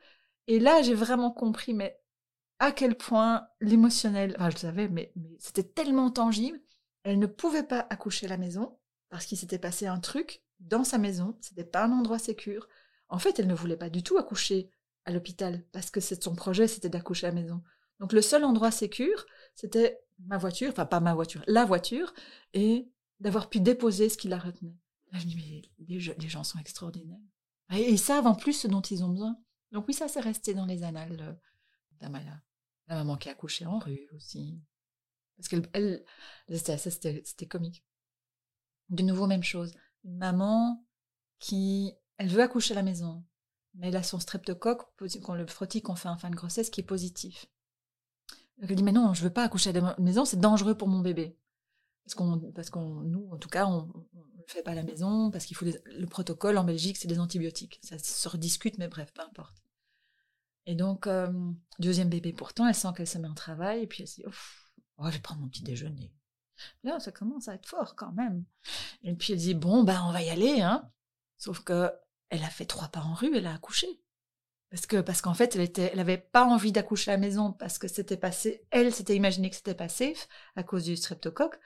Et 0.48 0.58
là, 0.60 0.82
j'ai 0.82 0.94
vraiment 0.94 1.30
compris, 1.30 1.74
mais 1.74 1.98
à 2.58 2.72
quel 2.72 2.96
point 2.96 3.46
l'émotionnel, 3.60 4.34
enfin 4.36 4.50
je 4.50 4.56
le 4.56 4.60
savais, 4.60 4.88
mais, 4.88 5.12
c'était 5.38 5.62
tellement 5.62 6.10
tangible, 6.10 6.60
elle 7.02 7.18
ne 7.18 7.26
pouvait 7.26 7.62
pas 7.62 7.86
accoucher 7.90 8.26
à 8.26 8.30
la 8.30 8.38
maison 8.38 8.78
parce 9.08 9.26
qu'il 9.26 9.38
s'était 9.38 9.58
passé 9.58 9.86
un 9.86 10.00
truc 10.00 10.42
dans 10.60 10.84
sa 10.84 10.98
maison, 10.98 11.36
c'était 11.40 11.64
pas 11.64 11.84
un 11.84 11.92
endroit 11.92 12.18
sécur. 12.18 12.66
En 13.08 13.18
fait, 13.18 13.38
elle 13.38 13.46
ne 13.46 13.54
voulait 13.54 13.76
pas 13.76 13.90
du 13.90 14.02
tout 14.02 14.16
accoucher 14.16 14.70
à 15.04 15.12
l'hôpital 15.12 15.64
parce 15.72 15.90
que 15.90 16.00
son 16.00 16.34
projet 16.34 16.66
c'était 16.66 16.88
d'accoucher 16.88 17.26
à 17.26 17.30
la 17.30 17.40
maison. 17.40 17.62
Donc 18.00 18.12
le 18.12 18.22
seul 18.22 18.44
endroit 18.44 18.70
sécur, 18.70 19.26
c'était 19.54 20.00
ma 20.26 20.38
voiture, 20.38 20.70
enfin 20.70 20.86
pas 20.86 21.00
ma 21.00 21.14
voiture, 21.14 21.42
la 21.46 21.64
voiture, 21.64 22.12
et 22.52 22.88
d'avoir 23.20 23.48
pu 23.48 23.60
déposer 23.60 24.08
ce 24.08 24.18
qui 24.18 24.28
la 24.28 24.38
retenait. 24.38 24.76
Je 25.12 25.18
me 25.18 25.30
dis, 25.30 25.36
mais 25.78 25.86
les, 25.86 26.28
gens 26.28 26.44
sont 26.44 26.58
extraordinaires. 26.58 27.20
Et 27.72 27.90
ils 27.90 27.98
savent 27.98 28.26
en 28.26 28.34
plus 28.34 28.52
ce 28.52 28.68
dont 28.68 28.80
ils 28.80 29.02
ont 29.04 29.08
besoin. 29.08 29.38
Donc 29.72 29.86
oui, 29.88 29.94
ça 29.94 30.08
s'est 30.08 30.20
resté 30.20 30.52
dans 30.52 30.66
les 30.66 30.82
annales 30.82 31.18
euh, 31.20 31.32
d'Amala. 32.00 32.42
La 32.88 32.96
maman 32.96 33.16
qui 33.16 33.28
a 33.28 33.32
accouché 33.32 33.66
en 33.66 33.78
rue 33.78 34.08
aussi. 34.14 34.60
Parce 35.36 35.48
qu'elle, 35.48 35.68
elle, 35.72 36.04
c'était 36.48 37.46
comique. 37.46 37.84
De 38.88 39.02
nouveau, 39.02 39.26
même 39.26 39.42
chose. 39.42 39.72
Une 40.04 40.16
maman 40.18 40.84
qui, 41.38 41.92
elle 42.18 42.28
veut 42.28 42.42
accoucher 42.42 42.72
à 42.72 42.76
la 42.76 42.82
maison, 42.82 43.24
mais 43.74 43.88
elle 43.88 43.96
a 43.96 44.02
son 44.02 44.20
streptocoque, 44.20 44.86
qu'on 45.22 45.34
le 45.34 45.46
frottis 45.46 45.82
qu'on 45.82 45.96
fait 45.96 46.08
en 46.08 46.16
fin 46.16 46.30
de 46.30 46.36
grossesse, 46.36 46.70
qui 46.70 46.80
est 46.80 46.84
positif. 46.84 47.46
Elle 48.62 48.74
dit, 48.74 48.82
mais 48.82 48.92
non, 48.92 49.12
je 49.12 49.22
veux 49.22 49.32
pas 49.32 49.44
accoucher 49.44 49.70
à 49.70 49.72
la 49.72 49.96
maison, 49.98 50.24
c'est 50.24 50.40
dangereux 50.40 50.76
pour 50.76 50.88
mon 50.88 51.00
bébé. 51.00 51.36
Parce 52.04 52.14
qu'on, 52.14 52.38
parce 52.52 52.70
qu'on, 52.70 53.00
nous, 53.02 53.28
en 53.32 53.36
tout 53.36 53.48
cas, 53.48 53.66
on 53.66 53.86
ne 53.86 54.38
le 54.38 54.44
fait 54.46 54.62
pas 54.62 54.70
à 54.70 54.76
la 54.76 54.84
maison, 54.84 55.30
parce 55.30 55.44
qu'il 55.44 55.56
faut 55.56 55.66
le 55.66 56.06
protocole 56.06 56.56
en 56.56 56.64
Belgique, 56.64 56.96
c'est 56.96 57.08
des 57.08 57.18
antibiotiques. 57.18 57.80
Ça 57.82 57.98
se 57.98 58.28
rediscute, 58.28 58.78
mais 58.78 58.88
bref, 58.88 59.12
peu 59.12 59.22
importe. 59.22 59.65
Et 60.66 60.74
donc, 60.74 61.06
euh, 61.06 61.32
deuxième 61.78 62.08
bébé 62.08 62.32
pourtant, 62.32 62.66
elle 62.66 62.74
sent 62.74 62.88
qu'elle 62.96 63.06
se 63.06 63.18
met 63.18 63.28
en 63.28 63.34
travail, 63.34 63.82
et 63.82 63.86
puis 63.86 64.02
elle 64.02 64.08
se 64.08 64.16
dit, 64.16 64.24
oh, 64.26 65.04
je 65.06 65.10
vais 65.10 65.20
prendre 65.20 65.40
mon 65.40 65.48
petit 65.48 65.62
déjeuner. 65.62 66.12
Là, 66.82 66.98
ça 67.00 67.12
commence 67.12 67.48
à 67.48 67.54
être 67.54 67.66
fort 67.66 67.94
quand 67.94 68.12
même. 68.12 68.44
Et 69.02 69.14
puis 69.14 69.32
elle 69.32 69.38
dit, 69.38 69.54
bon, 69.54 69.84
ben, 69.84 70.02
on 70.06 70.12
va 70.12 70.22
y 70.22 70.30
aller, 70.30 70.60
hein. 70.60 70.90
Sauf 71.38 71.60
que 71.60 71.90
elle 72.30 72.42
a 72.42 72.50
fait 72.50 72.64
trois 72.64 72.88
pas 72.88 73.00
en 73.00 73.14
rue, 73.14 73.36
elle 73.36 73.46
a 73.46 73.54
accouché. 73.54 73.86
Parce 74.70 74.86
que, 74.86 75.00
parce 75.00 75.22
qu'en 75.22 75.34
fait, 75.34 75.54
elle 75.54 75.62
était, 75.62 75.92
elle 75.94 76.30
pas 76.30 76.44
envie 76.44 76.72
d'accoucher 76.72 77.12
à 77.12 77.14
la 77.14 77.20
maison 77.20 77.52
parce 77.52 77.78
que 77.78 77.86
c'était 77.86 78.16
passé, 78.16 78.66
elle 78.70 78.92
s'était 78.92 79.14
imaginé 79.14 79.48
que 79.48 79.56
c'était 79.56 79.74
pas 79.74 79.88
safe 79.88 80.28
à 80.56 80.64
cause 80.64 80.84
du 80.84 80.96
streptocoque. 80.96 81.58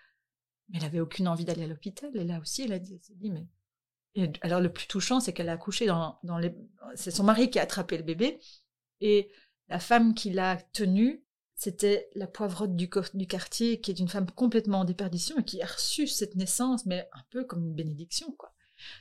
Mais 0.68 0.78
elle 0.78 0.84
avait 0.84 1.00
aucune 1.00 1.26
envie 1.26 1.44
d'aller 1.44 1.64
à 1.64 1.66
l'hôpital. 1.66 2.14
Et 2.14 2.24
là 2.24 2.38
aussi, 2.40 2.62
elle 2.62 2.72
a 2.72 2.78
dit, 2.78 3.00
dit, 3.16 3.30
mais, 3.30 4.32
alors 4.42 4.60
le 4.60 4.72
plus 4.72 4.86
touchant, 4.86 5.18
c'est 5.20 5.32
qu'elle 5.32 5.48
a 5.48 5.52
accouché 5.52 5.86
dans, 5.86 6.18
dans 6.24 6.38
les, 6.38 6.54
c'est 6.94 7.10
son 7.10 7.24
mari 7.24 7.48
qui 7.50 7.58
a 7.58 7.62
attrapé 7.62 7.96
le 7.96 8.02
bébé 8.02 8.38
et 9.00 9.30
la 9.68 9.78
femme 9.78 10.14
qui 10.14 10.30
l'a 10.30 10.56
tenue, 10.72 11.24
c'était 11.54 12.08
la 12.14 12.26
poivrotte 12.26 12.74
du, 12.74 12.88
quartier, 12.88 13.80
qui 13.80 13.90
est 13.90 13.98
une 13.98 14.08
femme 14.08 14.30
complètement 14.30 14.80
en 14.80 14.84
déperdition 14.84 15.38
et 15.38 15.44
qui 15.44 15.62
a 15.62 15.66
reçu 15.66 16.06
cette 16.06 16.34
naissance, 16.34 16.86
mais 16.86 17.08
un 17.12 17.22
peu 17.30 17.44
comme 17.44 17.64
une 17.64 17.74
bénédiction, 17.74 18.32
quoi. 18.32 18.54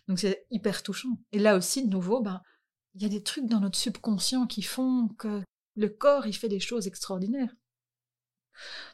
Donc 0.10 0.20
c'est 0.20 0.46
hyper 0.52 0.84
touchant. 0.84 1.18
Et 1.32 1.40
là 1.40 1.56
aussi, 1.56 1.88
de 1.88 1.90
nouveau, 1.90 2.22
ben, 2.22 2.42
il 2.96 3.02
y 3.02 3.06
a 3.06 3.10
des 3.10 3.24
trucs 3.24 3.46
dans 3.46 3.62
notre 3.62 3.78
subconscient 3.78 4.46
qui 4.46 4.62
font 4.62 5.08
que 5.18 5.42
le 5.76 5.90
corps, 5.90 6.28
il 6.28 6.36
fait 6.36 6.50
des 6.50 6.60
choses 6.60 6.86
extraordinaires. 6.86 7.56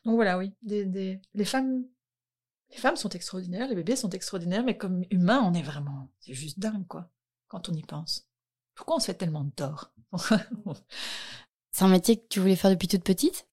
Donc 0.04 0.14
voilà, 0.14 0.38
oui, 0.38 0.54
des, 0.62 1.20
les 1.34 1.46
femmes, 1.46 1.86
les 2.70 2.78
femmes 2.78 2.96
sont 2.98 3.10
extraordinaires, 3.10 3.68
les 3.68 3.76
bébés 3.76 3.96
sont 3.96 4.12
extraordinaires, 4.12 4.64
mais 4.64 4.78
comme 4.78 5.04
humains, 5.10 5.42
on 5.44 5.56
est 5.56 5.64
vraiment, 5.64 6.12
c'est 6.20 6.34
juste 6.34 6.60
dingue, 6.60 6.86
quoi, 6.88 7.12
quand 7.48 7.68
on 7.68 7.74
y 7.74 7.82
pense. 7.82 8.28
Pourquoi 8.76 8.98
on 8.98 9.00
se 9.00 9.08
fait 9.08 9.14
tellement 9.16 9.44
de 9.44 9.52
tort? 9.52 9.92
C'est 11.72 11.84
un 11.84 11.88
métier 11.90 12.18
que 12.18 12.28
tu 12.30 12.40
voulais 12.40 12.56
faire 12.56 12.72
depuis 12.72 12.88
toute 12.88 13.04
petite? 13.04 13.48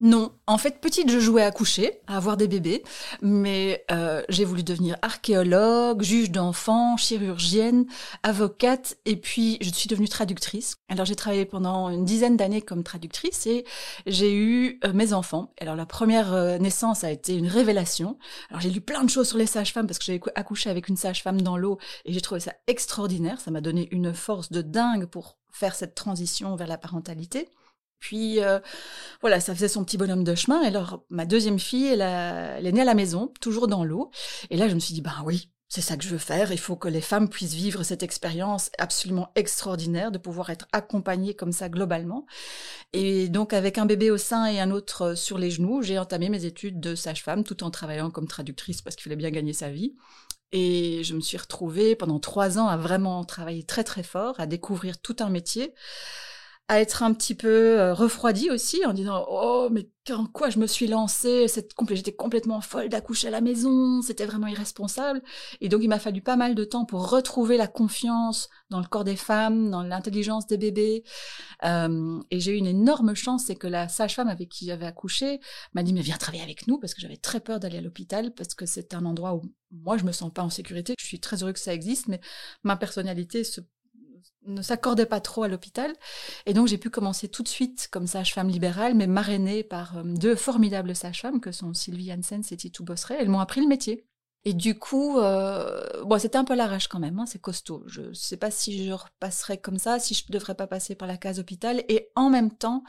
Non, 0.00 0.32
en 0.46 0.58
fait, 0.58 0.80
petite, 0.80 1.10
je 1.10 1.20
jouais 1.20 1.44
à 1.44 1.52
coucher, 1.52 2.00
à 2.08 2.16
avoir 2.16 2.36
des 2.36 2.48
bébés, 2.48 2.82
mais 3.22 3.84
euh, 3.92 4.22
j'ai 4.28 4.44
voulu 4.44 4.64
devenir 4.64 4.96
archéologue, 5.02 6.02
juge 6.02 6.30
d'enfants, 6.30 6.96
chirurgienne, 6.96 7.86
avocate, 8.22 8.96
et 9.06 9.16
puis 9.16 9.56
je 9.62 9.70
suis 9.70 9.88
devenue 9.88 10.08
traductrice. 10.08 10.76
Alors 10.88 11.06
j'ai 11.06 11.14
travaillé 11.14 11.44
pendant 11.46 11.88
une 11.90 12.04
dizaine 12.04 12.36
d'années 12.36 12.60
comme 12.60 12.82
traductrice 12.82 13.46
et 13.46 13.64
j'ai 14.06 14.34
eu 14.34 14.80
euh, 14.84 14.92
mes 14.92 15.12
enfants. 15.12 15.54
Alors 15.60 15.76
la 15.76 15.86
première 15.86 16.34
euh, 16.34 16.58
naissance 16.58 17.04
a 17.04 17.10
été 17.10 17.36
une 17.36 17.48
révélation. 17.48 18.18
Alors 18.50 18.60
j'ai 18.60 18.70
lu 18.70 18.80
plein 18.80 19.04
de 19.04 19.10
choses 19.10 19.28
sur 19.28 19.38
les 19.38 19.46
sages-femmes 19.46 19.86
parce 19.86 19.98
que 19.98 20.04
j'avais 20.04 20.20
accouché 20.34 20.70
avec 20.70 20.88
une 20.88 20.96
sage-femme 20.96 21.40
dans 21.40 21.56
l'eau 21.56 21.78
et 22.04 22.12
j'ai 22.12 22.20
trouvé 22.20 22.40
ça 22.40 22.52
extraordinaire. 22.66 23.40
Ça 23.40 23.52
m'a 23.52 23.60
donné 23.60 23.88
une 23.92 24.12
force 24.12 24.50
de 24.50 24.60
dingue 24.60 25.06
pour 25.06 25.38
faire 25.52 25.76
cette 25.76 25.94
transition 25.94 26.56
vers 26.56 26.66
la 26.66 26.78
parentalité. 26.78 27.48
Puis 28.00 28.40
euh, 28.40 28.60
voilà, 29.20 29.40
ça 29.40 29.54
faisait 29.54 29.68
son 29.68 29.84
petit 29.84 29.96
bonhomme 29.96 30.24
de 30.24 30.34
chemin. 30.34 30.62
Et 30.62 30.66
alors, 30.66 31.04
ma 31.10 31.24
deuxième 31.24 31.58
fille, 31.58 31.86
elle, 31.86 32.00
est 32.02 32.72
née 32.72 32.82
à 32.82 32.84
la 32.84 32.94
maison, 32.94 33.32
toujours 33.40 33.68
dans 33.68 33.84
l'eau. 33.84 34.10
Et 34.50 34.56
là, 34.56 34.68
je 34.68 34.74
me 34.74 34.80
suis 34.80 34.94
dit, 34.94 35.00
ben 35.00 35.22
oui, 35.24 35.50
c'est 35.68 35.80
ça 35.80 35.96
que 35.96 36.04
je 36.04 36.10
veux 36.10 36.18
faire. 36.18 36.52
Il 36.52 36.58
faut 36.58 36.76
que 36.76 36.88
les 36.88 37.00
femmes 37.00 37.28
puissent 37.28 37.54
vivre 37.54 37.82
cette 37.82 38.02
expérience 38.02 38.70
absolument 38.78 39.30
extraordinaire 39.34 40.12
de 40.12 40.18
pouvoir 40.18 40.50
être 40.50 40.68
accompagnées 40.72 41.34
comme 41.34 41.52
ça 41.52 41.68
globalement. 41.68 42.26
Et 42.92 43.28
donc, 43.28 43.52
avec 43.52 43.78
un 43.78 43.86
bébé 43.86 44.10
au 44.10 44.18
sein 44.18 44.46
et 44.46 44.60
un 44.60 44.70
autre 44.70 45.02
euh, 45.02 45.14
sur 45.16 45.38
les 45.38 45.50
genoux, 45.50 45.82
j'ai 45.82 45.98
entamé 45.98 46.28
mes 46.28 46.44
études 46.44 46.80
de 46.80 46.94
sage-femme 46.94 47.42
tout 47.42 47.64
en 47.64 47.70
travaillant 47.70 48.10
comme 48.10 48.28
traductrice 48.28 48.82
parce 48.82 48.94
qu'il 48.96 49.04
fallait 49.04 49.16
bien 49.16 49.30
gagner 49.30 49.52
sa 49.52 49.70
vie. 49.70 49.96
Et 50.52 51.02
je 51.02 51.14
me 51.14 51.20
suis 51.20 51.36
retrouvée 51.36 51.96
pendant 51.96 52.20
trois 52.20 52.58
ans 52.58 52.68
à 52.68 52.76
vraiment 52.76 53.24
travailler 53.24 53.64
très 53.64 53.82
très 53.82 54.04
fort, 54.04 54.38
à 54.38 54.46
découvrir 54.46 55.00
tout 55.00 55.16
un 55.18 55.28
métier 55.28 55.74
à 56.68 56.80
être 56.80 57.02
un 57.02 57.12
petit 57.12 57.34
peu 57.34 57.78
euh, 57.78 57.92
refroidie 57.92 58.50
aussi 58.50 58.86
en 58.86 58.94
disant 58.94 59.26
oh 59.28 59.68
mais 59.70 59.86
en 60.10 60.26
quoi 60.26 60.48
je 60.48 60.58
me 60.58 60.66
suis 60.66 60.86
lancée 60.86 61.46
j'étais 61.90 62.14
complètement 62.14 62.60
folle 62.62 62.88
d'accoucher 62.88 63.28
à 63.28 63.30
la 63.30 63.42
maison 63.42 64.00
c'était 64.00 64.24
vraiment 64.24 64.46
irresponsable. 64.46 65.22
Et 65.60 65.68
donc 65.68 65.82
il 65.82 65.88
m'a 65.88 65.98
fallu 65.98 66.22
pas 66.22 66.36
mal 66.36 66.54
de 66.54 66.64
temps 66.64 66.86
pour 66.86 67.10
retrouver 67.10 67.58
la 67.58 67.66
confiance 67.66 68.48
dans 68.70 68.80
le 68.80 68.86
corps 68.86 69.04
des 69.04 69.16
femmes 69.16 69.70
dans 69.70 69.82
l'intelligence 69.82 70.46
des 70.46 70.56
bébés. 70.58 71.04
Et 71.62 72.40
j'ai 72.40 72.52
eu 72.52 72.56
une 72.56 72.66
énorme 72.66 73.14
chance 73.14 73.44
c'est 73.46 73.56
que 73.56 73.66
la 73.66 73.88
sage-femme 73.88 74.28
avec 74.28 74.48
qui 74.48 74.66
j'avais 74.66 74.86
accouché 74.86 75.40
m'a 75.74 75.82
dit 75.82 75.92
mais 75.92 76.02
viens 76.02 76.16
travailler 76.16 76.42
avec 76.42 76.66
nous 76.66 76.78
parce 76.78 76.94
que 76.94 77.00
j'avais 77.00 77.16
très 77.16 77.40
peur 77.40 77.60
d'aller 77.60 77.78
à 77.78 77.82
l'hôpital 77.82 78.32
parce 78.34 78.54
que 78.54 78.66
c'est 78.66 78.94
un 78.94 79.04
endroit 79.04 79.34
où 79.34 79.42
moi 79.70 79.96
je 79.98 80.04
me 80.04 80.12
sens 80.12 80.32
pas 80.32 80.42
en 80.42 80.50
sécurité. 80.50 80.94
Je 80.98 81.06
suis 81.06 81.20
très 81.20 81.42
heureux 81.42 81.52
que 81.52 81.60
ça 81.60 81.74
existe 81.74 82.08
mais 82.08 82.20
ma 82.62 82.76
personnalité 82.76 83.44
se 83.44 83.60
ne 84.46 84.62
s'accordait 84.62 85.06
pas 85.06 85.20
trop 85.20 85.42
à 85.42 85.48
l'hôpital. 85.48 85.92
Et 86.46 86.54
donc 86.54 86.68
j'ai 86.68 86.78
pu 86.78 86.90
commencer 86.90 87.28
tout 87.28 87.42
de 87.42 87.48
suite 87.48 87.88
comme 87.90 88.06
sage-femme 88.06 88.48
libérale, 88.48 88.94
mais 88.94 89.06
marrainée 89.06 89.62
par 89.62 89.98
euh, 89.98 90.02
deux 90.04 90.36
formidables 90.36 90.94
sages-femmes 90.94 91.40
que 91.40 91.52
sont 91.52 91.74
Sylvie 91.74 92.12
Hansen 92.12 92.42
et 92.50 92.56
Titou 92.56 92.84
Bosseret. 92.84 93.16
Elles 93.20 93.28
m'ont 93.28 93.40
appris 93.40 93.60
le 93.60 93.68
métier. 93.68 94.06
Et 94.46 94.52
du 94.52 94.78
coup, 94.78 95.18
euh, 95.18 96.02
bon, 96.04 96.18
c'était 96.18 96.36
un 96.36 96.44
peu 96.44 96.54
l'arrache 96.54 96.88
quand 96.88 96.98
même, 96.98 97.18
hein, 97.18 97.24
c'est 97.26 97.40
costaud. 97.40 97.82
Je 97.86 98.02
ne 98.02 98.12
sais 98.12 98.36
pas 98.36 98.50
si 98.50 98.84
je 98.84 98.92
repasserai 98.92 99.56
comme 99.56 99.78
ça, 99.78 99.98
si 99.98 100.12
je 100.12 100.24
ne 100.28 100.34
devrais 100.34 100.54
pas 100.54 100.66
passer 100.66 100.94
par 100.94 101.08
la 101.08 101.16
case 101.16 101.38
hôpital. 101.38 101.82
Et 101.88 102.10
en 102.14 102.28
même 102.28 102.50
temps, 102.50 102.84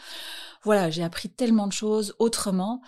voilà, 0.63 0.89
j'ai 0.89 1.03
appris 1.03 1.29
tellement 1.29 1.67
de 1.67 1.71
choses 1.71 2.13
autrement. 2.19 2.81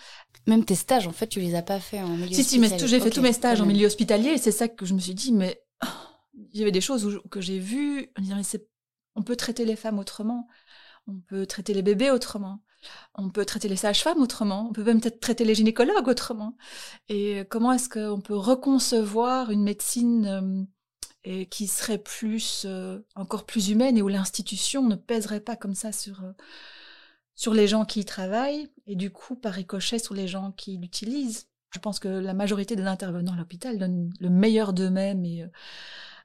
Même 0.46 0.66
tes 0.66 0.74
stages, 0.74 1.06
en 1.06 1.12
fait, 1.12 1.28
tu 1.28 1.40
les 1.40 1.54
as 1.54 1.62
pas 1.62 1.80
fait 1.80 2.02
en 2.02 2.08
milieu 2.08 2.34
si, 2.34 2.40
hospitalier. 2.40 2.68
Si, 2.68 2.82
mais 2.82 2.88
j'ai 2.88 3.00
fait 3.00 3.10
tous 3.10 3.22
mes 3.22 3.32
stages 3.32 3.62
en 3.62 3.66
milieu 3.66 3.86
hospitalier. 3.86 4.30
Et 4.32 4.38
c'est 4.38 4.52
ça 4.52 4.68
que 4.68 4.84
je 4.84 4.92
me 4.92 4.98
suis 4.98 5.14
dit, 5.14 5.32
mais 5.32 5.62
il 6.52 6.58
y 6.58 6.62
avait 6.62 6.72
des 6.72 6.80
choses 6.80 7.20
que 7.30 7.40
j'ai 7.40 7.58
vues 7.58 8.10
mais 8.18 8.42
c'est, 8.42 8.68
on 9.14 9.22
peut 9.22 9.36
traiter 9.36 9.64
les 9.64 9.76
femmes 9.76 9.98
autrement, 9.98 10.46
on 11.06 11.20
peut 11.20 11.46
traiter 11.46 11.74
les 11.74 11.82
bébés 11.82 12.10
autrement, 12.10 12.62
on 13.14 13.30
peut 13.30 13.44
traiter 13.44 13.68
les 13.68 13.76
sages-femmes 13.76 14.22
autrement, 14.22 14.68
on 14.68 14.72
peut 14.72 14.84
même 14.84 15.00
peut-être 15.00 15.20
traiter 15.20 15.44
les 15.44 15.54
gynécologues 15.54 16.08
autrement. 16.08 16.56
Et 17.08 17.44
comment 17.50 17.72
est-ce 17.72 17.88
qu'on 17.88 18.20
peut 18.20 18.36
reconcevoir 18.36 19.50
une 19.50 19.62
médecine 19.62 20.66
euh, 21.26 21.44
qui 21.46 21.66
serait 21.66 21.98
plus, 21.98 22.62
euh, 22.64 23.00
encore 23.16 23.44
plus 23.44 23.70
humaine 23.70 23.96
et 23.98 24.02
où 24.02 24.08
l'institution 24.08 24.86
ne 24.86 24.94
pèserait 24.94 25.40
pas 25.40 25.56
comme 25.56 25.74
ça 25.74 25.90
sur, 25.92 26.22
euh, 26.22 26.32
sur 27.34 27.54
les 27.54 27.66
gens 27.66 27.84
qui 27.84 28.00
y 28.00 28.04
travaillent 28.04 28.70
et 28.86 28.94
du 28.94 29.10
coup 29.10 29.34
par 29.34 29.52
ricochet 29.52 29.98
sur 29.98 30.14
les 30.14 30.28
gens 30.28 30.52
qui 30.52 30.76
l'utilisent? 30.76 31.48
Je 31.70 31.80
pense 31.80 31.98
que 31.98 32.08
la 32.08 32.34
majorité 32.34 32.76
des 32.76 32.84
intervenants 32.84 33.32
à 33.34 33.36
l'hôpital 33.36 33.78
donnent 33.78 34.10
le 34.20 34.30
meilleur 34.30 34.72
d'eux-mêmes 34.72 35.24
et 35.24 35.44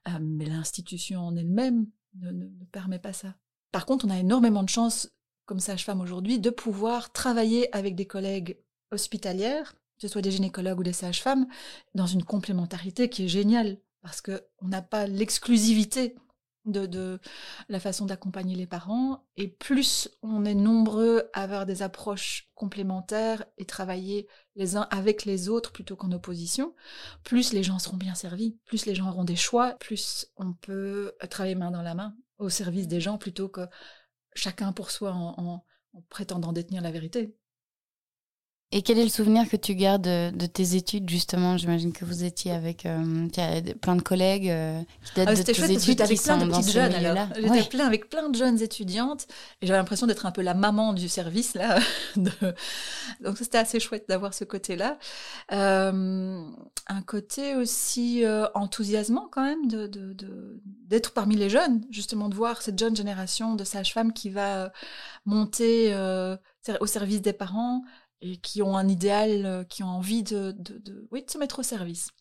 euh, 0.08 0.12
mais 0.22 0.46
l'institution 0.46 1.22
en 1.22 1.36
elle-même 1.36 1.88
ne, 2.20 2.32
ne, 2.32 2.66
permet 2.72 3.00
pas 3.00 3.14
ça. 3.14 3.36
Par 3.72 3.86
contre, 3.86 4.06
on 4.06 4.10
a 4.10 4.20
énormément 4.20 4.64
de 4.64 4.70
chance, 4.70 5.10
comme 5.46 5.60
sage-femme 5.60 6.02
aujourd'hui, 6.02 6.40
de 6.40 6.50
pouvoir 6.50 7.12
travailler 7.12 7.74
avec 7.76 7.96
des 7.96 8.06
collègues 8.06 8.58
hospitalières, 8.92 9.74
que 9.74 10.02
ce 10.02 10.08
soit 10.08 10.22
des 10.22 10.32
gynécologues 10.32 10.80
ou 10.80 10.84
des 10.84 10.94
sages-femmes, 10.94 11.48
dans 11.96 12.06
une 12.06 12.24
complémentarité 12.24 13.10
qui 13.10 13.26
est 13.26 13.30
géniale, 13.30 13.78
parce 14.02 14.22
qu'on 14.22 14.68
n'a 14.68 14.82
pas 14.82 15.08
l'exclusivité 15.08 16.16
de, 16.66 17.20
la 17.70 17.80
façon 17.80 18.06
d'accompagner 18.06 18.56
les 18.56 18.68
parents. 18.68 19.26
Et 19.36 19.48
plus 19.48 20.10
on 20.22 20.46
est 20.46 20.56
nombreux 20.56 21.30
à 21.34 21.44
avoir 21.44 21.66
des 21.66 21.82
approches 21.82 22.50
complémentaires 22.56 23.46
et 23.58 23.66
travailler 23.66 24.28
les 24.56 24.76
uns 24.76 24.88
avec 24.92 25.26
les 25.26 25.50
autres 25.50 25.72
plutôt 25.72 25.96
qu'en 25.96 26.12
opposition, 26.12 26.74
plus 27.24 27.54
les 27.54 27.64
gens 27.64 27.80
seront 27.80 27.98
bien 27.98 28.16
servis, 28.16 28.58
plus 28.66 28.86
les 28.86 28.96
gens 28.96 29.10
auront 29.10 29.24
des 29.24 29.36
choix, 29.36 29.74
plus 29.80 30.28
on 30.38 30.54
peut 30.54 31.14
travailler 31.30 31.56
main 31.56 31.72
dans 31.72 31.82
la 31.82 31.96
main 31.96 32.16
au 32.38 32.50
service 32.50 32.88
des 32.88 33.02
gens 33.02 33.18
plutôt 33.18 33.50
que 33.50 33.68
chacun 34.36 34.74
pour 34.74 34.92
soi 34.92 35.12
en 35.14 35.66
prétendant 36.10 36.54
détenir 36.54 36.82
la 36.82 36.92
vérité. 36.92 37.36
Et 38.76 38.82
quel 38.82 38.98
est 38.98 39.04
le 39.04 39.10
souvenir 39.10 39.48
que 39.48 39.56
tu 39.56 39.76
gardes 39.76 40.02
de, 40.02 40.46
tes 40.48 40.76
études, 40.76 41.08
justement? 41.08 41.58
J'imagine 41.58 41.94
que 41.94 42.06
vous 42.06 42.24
étiez 42.24 42.52
avec 42.52 42.88
euh, 42.88 43.28
plein 43.80 43.96
de 43.96 44.02
collègues 44.02 44.50
euh, 44.50 44.82
qui 45.06 45.12
datent 45.16 45.28
ah, 45.30 45.36
de 45.36 45.44
tes 45.44 45.54
chouette, 45.54 45.70
études 45.70 46.02
avec 46.02 46.20
plein 46.20 46.38
de 46.38 46.50
petites 46.50 46.72
jeunes, 46.72 46.94
alors. 46.96 47.28
J'étais 47.36 47.70
plein 47.70 47.86
avec 47.86 48.10
plein 48.10 48.30
de 48.30 48.36
jeunes 48.36 48.60
étudiantes 48.64 49.28
et 49.62 49.68
j'avais 49.68 49.78
l'impression 49.78 50.08
d'être 50.08 50.26
un 50.26 50.32
peu 50.32 50.42
la 50.42 50.56
maman 50.56 50.94
du 50.94 51.08
service, 51.08 51.54
là. 51.54 51.78
Donc 52.16 53.38
c'était 53.38 53.60
assez 53.60 53.80
chouette 53.80 54.10
d'avoir 54.10 54.34
ce 54.34 54.44
côté-là. 54.44 54.98
Euh, 55.52 56.44
un 56.88 57.02
côté 57.04 57.56
aussi 57.56 58.24
enthousiasmant, 58.56 59.28
quand 59.32 59.44
même, 59.44 59.68
d'être 59.68 59.92
de, 59.92 60.60
de, 60.90 61.10
parmi 61.14 61.36
les 61.36 61.52
jeunes, 61.52 61.86
justement, 61.92 62.28
de 62.28 62.34
voir 62.34 62.64
cette 62.64 62.80
jeune 62.80 62.96
génération 62.96 63.54
de 63.54 63.64
sages-femmes 63.64 64.14
qui 64.14 64.32
va 64.32 64.72
monter 65.28 65.96
au 66.80 66.88
service 66.88 67.22
des 67.22 67.34
parents, 67.34 67.84
et 68.24 68.38
qui 68.38 68.62
ont 68.62 68.78
un 68.78 68.88
idéal, 68.88 69.46
euh, 69.46 69.64
qui 69.66 69.84
ont 69.84 69.90
envie 69.90 70.24
de, 70.24 70.56
oui, 71.12 71.24
de 71.24 71.30
se 71.30 71.38
mettre 71.38 71.60
au 71.60 71.64
service. 71.64 72.12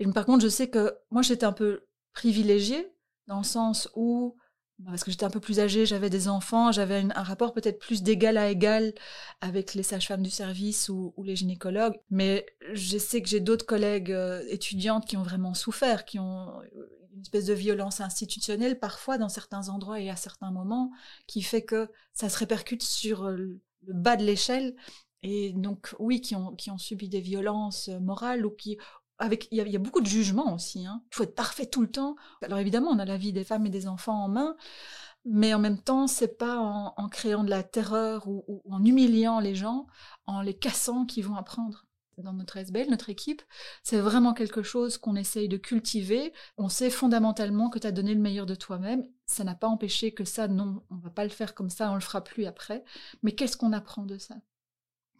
Et 0.00 0.06
par 0.08 0.26
contre, 0.26 0.42
je 0.42 0.48
sais 0.48 0.68
que 0.68 0.94
moi, 1.10 1.22
j'étais 1.22 1.46
un 1.46 1.52
peu 1.52 1.86
privilégiée 2.12 2.92
dans 3.28 3.38
le 3.38 3.44
sens 3.44 3.88
où, 3.94 4.36
bah, 4.80 4.90
parce 4.90 5.04
que 5.04 5.12
j'étais 5.12 5.24
un 5.24 5.30
peu 5.30 5.40
plus 5.40 5.60
âgée, 5.60 5.86
j'avais 5.86 6.10
des 6.10 6.26
enfants, 6.26 6.72
j'avais 6.72 7.04
un 7.14 7.22
rapport 7.22 7.52
peut-être 7.52 7.78
plus 7.78 8.02
d'égal 8.02 8.36
à 8.38 8.50
égal 8.50 8.92
avec 9.40 9.74
les 9.74 9.84
sages-femmes 9.84 10.22
du 10.22 10.30
service 10.30 10.88
ou, 10.88 11.14
les 11.24 11.36
gynécologues. 11.36 11.96
Mais 12.10 12.44
je 12.72 12.98
sais 12.98 13.22
que 13.22 13.28
j'ai 13.28 13.40
d'autres 13.40 13.66
collègues 13.66 14.12
euh, 14.12 14.42
étudiantes 14.48 15.06
qui 15.06 15.16
ont 15.16 15.22
vraiment 15.22 15.54
souffert, 15.54 16.04
qui 16.04 16.18
ont 16.18 16.60
euh, 16.60 17.08
une 17.14 17.22
espèce 17.22 17.46
de 17.46 17.54
violence 17.54 18.00
institutionnelle 18.00 18.80
parfois 18.80 19.16
dans 19.16 19.28
certains 19.28 19.68
endroits 19.68 20.00
et 20.00 20.10
à 20.10 20.16
certains 20.16 20.50
moments, 20.50 20.90
qui 21.28 21.42
fait 21.42 21.62
que 21.62 21.88
ça 22.12 22.28
se 22.28 22.38
répercute 22.38 22.82
sur 22.82 23.30
le 23.30 23.60
bas 23.82 24.16
de 24.16 24.24
l'échelle 24.24 24.74
et 25.22 25.52
donc 25.52 25.94
oui, 25.98 26.20
qui 26.20 26.34
ont, 26.34 26.54
qui 26.54 26.70
ont 26.70 26.78
subi 26.78 27.08
des 27.08 27.20
violences 27.20 27.88
euh, 27.88 28.00
morales 28.00 28.46
ou 28.46 28.50
qui 28.50 28.78
avec 29.18 29.48
il 29.50 29.66
y, 29.68 29.76
a, 29.76 29.78
beaucoup 29.78 30.00
de 30.00 30.06
jugements 30.06 30.54
aussi. 30.54 30.86
Hein. 30.86 31.02
Il 31.10 31.16
faut 31.16 31.22
être 31.22 31.34
parfait 31.34 31.66
tout 31.66 31.80
le 31.80 31.90
temps. 31.90 32.16
Alors 32.42 32.58
évidemment, 32.58 32.90
on 32.90 32.98
a 32.98 33.04
la 33.04 33.16
vie 33.16 33.32
des 33.32 33.44
femmes 33.44 33.66
et 33.66 33.70
des 33.70 33.88
enfants 33.88 34.24
en 34.24 34.28
main, 34.28 34.56
mais 35.24 35.54
en 35.54 35.58
même 35.58 35.80
temps, 35.80 36.06
c'est 36.06 36.38
pas 36.38 36.58
en, 36.58 37.08
créant 37.08 37.44
de 37.44 37.50
la 37.50 37.62
terreur 37.62 38.28
ou, 38.28 38.62
en 38.70 38.84
humiliant 38.84 39.40
les 39.40 39.54
gens, 39.54 39.86
en 40.26 40.42
les 40.42 40.54
cassant 40.54 41.06
qu'ils 41.06 41.24
vont 41.24 41.36
apprendre. 41.36 41.84
Dans 42.18 42.32
notre 42.32 42.56
SBL, 42.56 42.88
notre 42.88 43.10
équipe, 43.10 43.42
c'est 43.82 43.98
vraiment 44.00 44.32
quelque 44.32 44.62
chose 44.62 44.96
qu'on 44.96 45.16
essaye 45.16 45.50
de 45.50 45.58
cultiver. 45.58 46.32
On 46.56 46.70
sait 46.70 46.88
fondamentalement 46.88 47.68
que 47.68 47.78
tu 47.78 47.86
as 47.86 47.92
donné 47.92 48.14
le 48.14 48.20
meilleur 48.20 48.46
de 48.46 48.54
toi-même. 48.54 49.06
Ça 49.26 49.44
n'a 49.44 49.54
pas 49.54 49.68
empêché 49.68 50.14
que 50.14 50.24
ça, 50.24 50.48
non, 50.48 50.82
on 50.88 50.96
va 50.96 51.10
pas 51.10 51.24
le 51.24 51.30
faire 51.30 51.54
comme 51.54 51.68
ça, 51.68 51.90
on 51.90 51.94
le 51.94 52.00
fera 52.00 52.24
plus 52.24 52.46
après. 52.46 52.84
Mais 53.22 53.32
qu'est-ce 53.34 53.58
qu'on 53.58 53.74
apprend 53.74 54.04
de 54.04 54.16
ça? 54.16 54.36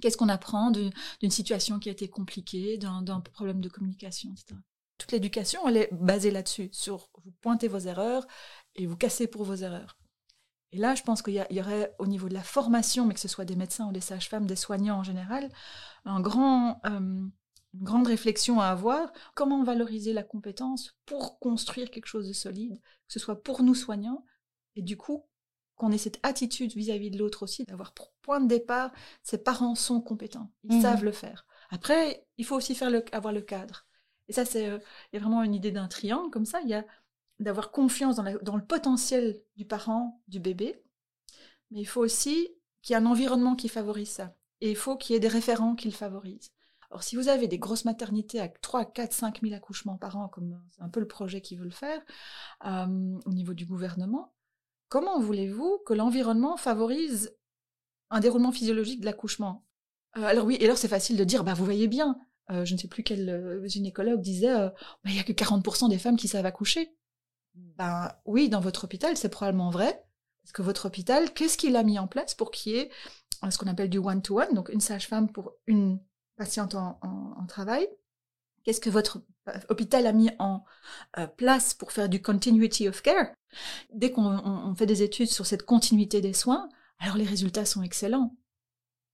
Qu'est-ce 0.00 0.16
qu'on 0.16 0.28
apprend 0.28 0.70
d'une 0.70 1.30
situation 1.30 1.78
qui 1.78 1.88
a 1.88 1.92
été 1.92 2.08
compliquée, 2.08 2.78
d'un 2.78 3.20
problème 3.20 3.60
de 3.60 3.68
communication, 3.68 4.30
etc. 4.32 4.56
Toute 4.98 5.12
l'éducation, 5.12 5.66
elle 5.68 5.76
est 5.76 5.88
basée 5.92 6.30
là-dessus, 6.30 6.70
sur 6.72 7.10
vous 7.22 7.32
pointez 7.40 7.68
vos 7.68 7.78
erreurs 7.78 8.26
et 8.74 8.86
vous 8.86 8.96
cassez 8.96 9.26
pour 9.26 9.44
vos 9.44 9.56
erreurs. 9.56 9.96
Et 10.72 10.78
là, 10.78 10.94
je 10.94 11.02
pense 11.02 11.22
qu'il 11.22 11.34
y, 11.34 11.60
aurait, 11.60 11.94
au 11.98 12.06
niveau 12.06 12.28
de 12.28 12.34
la 12.34 12.42
formation, 12.42 13.06
mais 13.06 13.14
que 13.14 13.20
ce 13.20 13.28
soit 13.28 13.44
des 13.44 13.56
médecins 13.56 13.88
ou 13.88 13.92
des 13.92 14.00
sages-femmes, 14.00 14.46
des 14.46 14.56
soignants 14.56 14.98
en 14.98 15.02
général, 15.02 15.50
un 16.04 16.20
grand, 16.20 16.80
euh, 16.86 16.98
une 16.98 17.32
grande 17.74 18.06
réflexion 18.06 18.60
à 18.60 18.66
avoir. 18.66 19.12
Comment 19.34 19.62
valoriser 19.62 20.12
la 20.12 20.22
compétence 20.22 20.96
pour 21.06 21.38
construire 21.38 21.90
quelque 21.90 22.06
chose 22.06 22.26
de 22.28 22.32
solide, 22.32 22.80
que 22.80 23.12
ce 23.12 23.18
soit 23.18 23.42
pour 23.42 23.62
nous 23.62 23.74
soignants, 23.74 24.24
et 24.74 24.82
du 24.82 24.96
coup, 24.96 25.24
qu'on 25.76 25.92
ait 25.92 25.98
cette 25.98 26.18
attitude 26.22 26.74
vis-à-vis 26.74 27.10
de 27.10 27.18
l'autre 27.18 27.42
aussi, 27.42 27.64
d'avoir 27.64 27.92
pour 27.92 28.12
point 28.22 28.40
de 28.40 28.48
départ, 28.48 28.90
ses 29.22 29.38
parents 29.38 29.74
sont 29.74 30.00
compétents, 30.00 30.50
ils 30.64 30.78
mmh 30.78 30.82
savent 30.82 31.04
le 31.04 31.12
faire. 31.12 31.46
Après, 31.70 32.26
il 32.38 32.44
faut 32.44 32.56
aussi 32.56 32.74
faire 32.74 32.90
le, 32.90 33.04
avoir 33.12 33.32
le 33.32 33.42
cadre. 33.42 33.86
Et 34.28 34.32
ça, 34.32 34.44
c'est 34.44 34.68
euh, 34.68 34.78
il 35.12 35.16
y 35.16 35.18
a 35.18 35.20
vraiment 35.20 35.42
une 35.42 35.54
idée 35.54 35.70
d'un 35.70 35.88
triangle 35.88 36.30
comme 36.30 36.46
ça. 36.46 36.60
Il 36.62 36.68
y 36.68 36.74
a 36.74 36.84
d'avoir 37.38 37.70
confiance 37.70 38.16
dans, 38.16 38.24
dans, 38.42 38.56
le 38.56 38.64
potentiel 38.64 39.40
du 39.56 39.66
parent, 39.66 40.22
du 40.26 40.40
bébé, 40.40 40.82
mais 41.70 41.80
il 41.80 41.84
faut 41.84 42.00
aussi 42.00 42.48
qu'il 42.82 42.94
y 42.94 42.98
ait 42.98 43.02
un 43.02 43.06
environnement 43.06 43.56
qui 43.56 43.68
favorise 43.68 44.10
ça. 44.10 44.34
Et 44.60 44.70
il 44.70 44.76
faut 44.76 44.96
qu'il 44.96 45.14
y 45.14 45.16
ait 45.16 45.20
des 45.20 45.28
référents 45.28 45.74
qui 45.74 45.88
le 45.88 45.94
favorisent. 45.94 46.50
Alors, 46.90 47.02
si 47.02 47.16
vous 47.16 47.28
avez 47.28 47.48
des 47.48 47.58
grosses 47.58 47.84
maternités 47.84 48.40
avec 48.40 48.60
3, 48.60 48.84
4, 48.86 49.12
5 49.12 49.40
000 49.42 49.54
accouchements 49.54 49.98
par 49.98 50.16
an, 50.16 50.28
comme 50.28 50.62
c'est 50.70 50.82
un 50.82 50.88
peu 50.88 51.00
le 51.00 51.08
projet 51.08 51.40
qu'ils 51.40 51.58
veulent 51.58 51.72
faire 51.72 52.00
euh, 52.64 53.18
au 53.26 53.32
niveau 53.32 53.54
du 53.54 53.66
gouvernement, 53.66 54.32
Comment 54.88 55.20
voulez-vous 55.20 55.78
que 55.86 55.94
l'environnement 55.94 56.56
favorise 56.56 57.36
un 58.10 58.20
déroulement 58.20 58.52
physiologique 58.52 59.00
de 59.00 59.06
l'accouchement? 59.06 59.64
Euh, 60.16 60.24
Alors 60.24 60.46
oui, 60.46 60.56
et 60.60 60.64
alors 60.64 60.78
c'est 60.78 60.88
facile 60.88 61.16
de 61.16 61.24
dire, 61.24 61.44
bah 61.44 61.54
vous 61.54 61.64
voyez 61.64 61.88
bien, 61.88 62.18
je 62.48 62.72
ne 62.72 62.78
sais 62.78 62.86
plus 62.86 63.02
quel 63.02 63.60
gynécologue 63.64 64.20
disait, 64.20 64.54
il 65.04 65.12
n'y 65.12 65.18
a 65.18 65.24
que 65.24 65.32
40% 65.32 65.88
des 65.88 65.98
femmes 65.98 66.16
qui 66.16 66.28
savent 66.28 66.46
accoucher. 66.46 66.96
Ben 67.54 68.12
oui, 68.24 68.48
dans 68.48 68.60
votre 68.60 68.84
hôpital, 68.84 69.16
c'est 69.16 69.28
probablement 69.28 69.70
vrai. 69.70 70.04
Parce 70.42 70.52
que 70.52 70.62
votre 70.62 70.86
hôpital, 70.86 71.32
qu'est-ce 71.34 71.58
qu'il 71.58 71.74
a 71.74 71.82
mis 71.82 71.98
en 71.98 72.06
place 72.06 72.36
pour 72.36 72.52
qu'il 72.52 72.72
y 72.72 72.76
ait 72.76 72.90
ce 73.50 73.58
qu'on 73.58 73.66
appelle 73.66 73.90
du 73.90 73.98
one-to-one, 73.98 74.54
donc 74.54 74.68
une 74.70 74.80
sage-femme 74.80 75.30
pour 75.30 75.54
une 75.66 76.00
patiente 76.36 76.74
en, 76.74 77.46
travail 77.48 77.88
Qu'est-ce 78.66 78.80
que 78.80 78.90
votre 78.90 79.22
hôpital 79.68 80.08
a 80.08 80.12
mis 80.12 80.28
en 80.40 80.64
euh, 81.18 81.28
place 81.28 81.72
pour 81.72 81.92
faire 81.92 82.08
du 82.08 82.20
continuity 82.20 82.88
of 82.88 83.00
care? 83.00 83.28
Dès 83.94 84.10
qu'on 84.10 84.74
fait 84.74 84.86
des 84.86 85.04
études 85.04 85.30
sur 85.30 85.46
cette 85.46 85.62
continuité 85.62 86.20
des 86.20 86.32
soins, 86.32 86.68
alors 86.98 87.16
les 87.16 87.24
résultats 87.24 87.64
sont 87.64 87.84
excellents. 87.84 88.34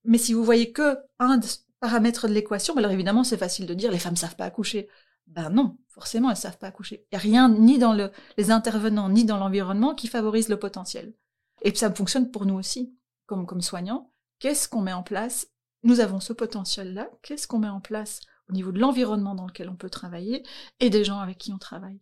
Mais 0.05 0.17
si 0.17 0.33
vous 0.33 0.43
voyez 0.43 0.71
que 0.71 0.97
un 1.19 1.39
paramètre 1.79 2.27
de 2.27 2.33
l'équation, 2.33 2.75
alors 2.77 2.89
évidemment 2.89 3.23
c'est 3.23 3.37
facile 3.37 3.67
de 3.67 3.75
dire 3.75 3.91
les 3.91 3.99
femmes 3.99 4.15
savent 4.15 4.35
pas 4.35 4.45
accoucher. 4.45 4.89
Ben 5.27 5.51
non, 5.51 5.77
forcément 5.87 6.31
elles 6.31 6.35
savent 6.35 6.57
pas 6.57 6.67
accoucher. 6.67 7.05
Il 7.11 7.15
n'y 7.15 7.17
a 7.17 7.21
rien 7.21 7.47
ni 7.47 7.77
dans 7.77 7.93
le, 7.93 8.11
les 8.37 8.49
intervenants 8.49 9.09
ni 9.09 9.23
dans 9.23 9.37
l'environnement 9.37 9.93
qui 9.93 10.07
favorise 10.07 10.49
le 10.49 10.57
potentiel. 10.57 11.13
Et 11.61 11.75
ça 11.75 11.93
fonctionne 11.93 12.31
pour 12.31 12.47
nous 12.47 12.55
aussi, 12.55 12.97
comme, 13.27 13.45
comme 13.45 13.61
soignants. 13.61 14.11
Qu'est-ce 14.39 14.67
qu'on 14.67 14.81
met 14.81 14.93
en 14.93 15.03
place? 15.03 15.47
Nous 15.83 15.99
avons 15.99 16.19
ce 16.19 16.33
potentiel-là. 16.33 17.07
Qu'est-ce 17.21 17.45
qu'on 17.45 17.59
met 17.59 17.69
en 17.69 17.81
place 17.81 18.19
au 18.53 18.55
niveau 18.55 18.71
de 18.71 18.79
l'environnement 18.79 19.33
dans 19.33 19.47
lequel 19.47 19.67
on 19.67 19.75
peut 19.75 19.89
travailler 19.89 20.43
et 20.79 20.91
des 20.91 21.03
gens 21.03 21.19
avec 21.19 21.39
qui 21.39 21.51
on 21.51 21.57
travaille 21.57 21.99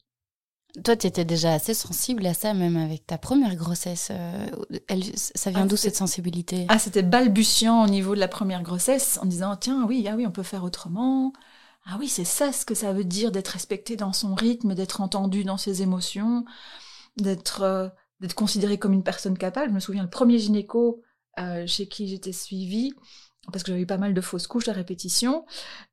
toi, 0.85 0.95
tu 0.95 1.05
étais 1.05 1.25
déjà 1.25 1.53
assez 1.53 1.73
sensible 1.73 2.25
à 2.25 2.33
ça, 2.33 2.53
même 2.53 2.77
avec 2.77 3.05
ta 3.05 3.17
première 3.17 3.57
grossesse. 3.57 4.07
Euh, 4.09 4.47
elle, 4.87 5.03
ça 5.17 5.49
vient 5.49 5.63
ah, 5.63 5.67
d'où 5.67 5.75
cette 5.75 5.97
sensibilité? 5.97 6.65
Ah, 6.69 6.79
c'était 6.79 7.03
balbutiant 7.03 7.83
au 7.83 7.89
niveau 7.89 8.15
de 8.15 8.21
la 8.21 8.29
première 8.29 8.63
grossesse, 8.63 9.19
en 9.21 9.25
disant 9.25 9.57
tiens, 9.57 9.85
oui, 9.85 10.07
ah 10.09 10.15
oui, 10.15 10.25
on 10.25 10.31
peut 10.31 10.43
faire 10.43 10.63
autrement. 10.63 11.33
Ah 11.85 11.97
oui, 11.99 12.07
c'est 12.07 12.23
ça 12.23 12.53
ce 12.53 12.65
que 12.65 12.73
ça 12.73 12.93
veut 12.93 13.03
dire 13.03 13.33
d'être 13.33 13.49
respecté 13.49 13.97
dans 13.97 14.13
son 14.13 14.33
rythme, 14.33 14.73
d'être 14.73 15.01
entendu 15.01 15.43
dans 15.43 15.57
ses 15.57 15.81
émotions, 15.81 16.45
d'être 17.17 17.63
euh, 17.63 17.89
d'être 18.21 18.35
considéré 18.35 18.77
comme 18.77 18.93
une 18.93 19.03
personne 19.03 19.37
capable. 19.37 19.71
Je 19.71 19.75
me 19.75 19.79
souviens, 19.81 20.03
le 20.03 20.09
premier 20.09 20.39
gynéco 20.39 21.01
euh, 21.37 21.67
chez 21.67 21.87
qui 21.87 22.07
j'étais 22.07 22.31
suivie, 22.31 22.93
parce 23.51 23.63
que 23.63 23.71
j'avais 23.71 23.81
eu 23.81 23.87
pas 23.87 23.97
mal 23.97 24.13
de 24.13 24.21
fausses 24.21 24.47
couches 24.47 24.67
à 24.67 24.73
répétition, 24.73 25.45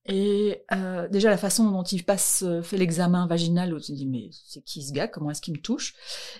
et 0.04 0.64
euh, 0.72 1.08
déjà 1.08 1.30
la 1.30 1.38
façon 1.38 1.70
dont 1.70 1.82
il 1.82 2.04
passe, 2.04 2.42
euh, 2.46 2.62
fait 2.62 2.76
l'examen 2.76 3.26
vaginal, 3.26 3.74
on 3.74 3.78
se 3.78 3.92
dit 3.92 4.06
mais 4.06 4.30
c'est 4.32 4.62
qui 4.62 4.82
ce 4.82 4.92
gars, 4.92 5.08
comment 5.08 5.30
est-ce 5.30 5.40
qu'il 5.40 5.54
me 5.54 5.60
touche? 5.60 5.94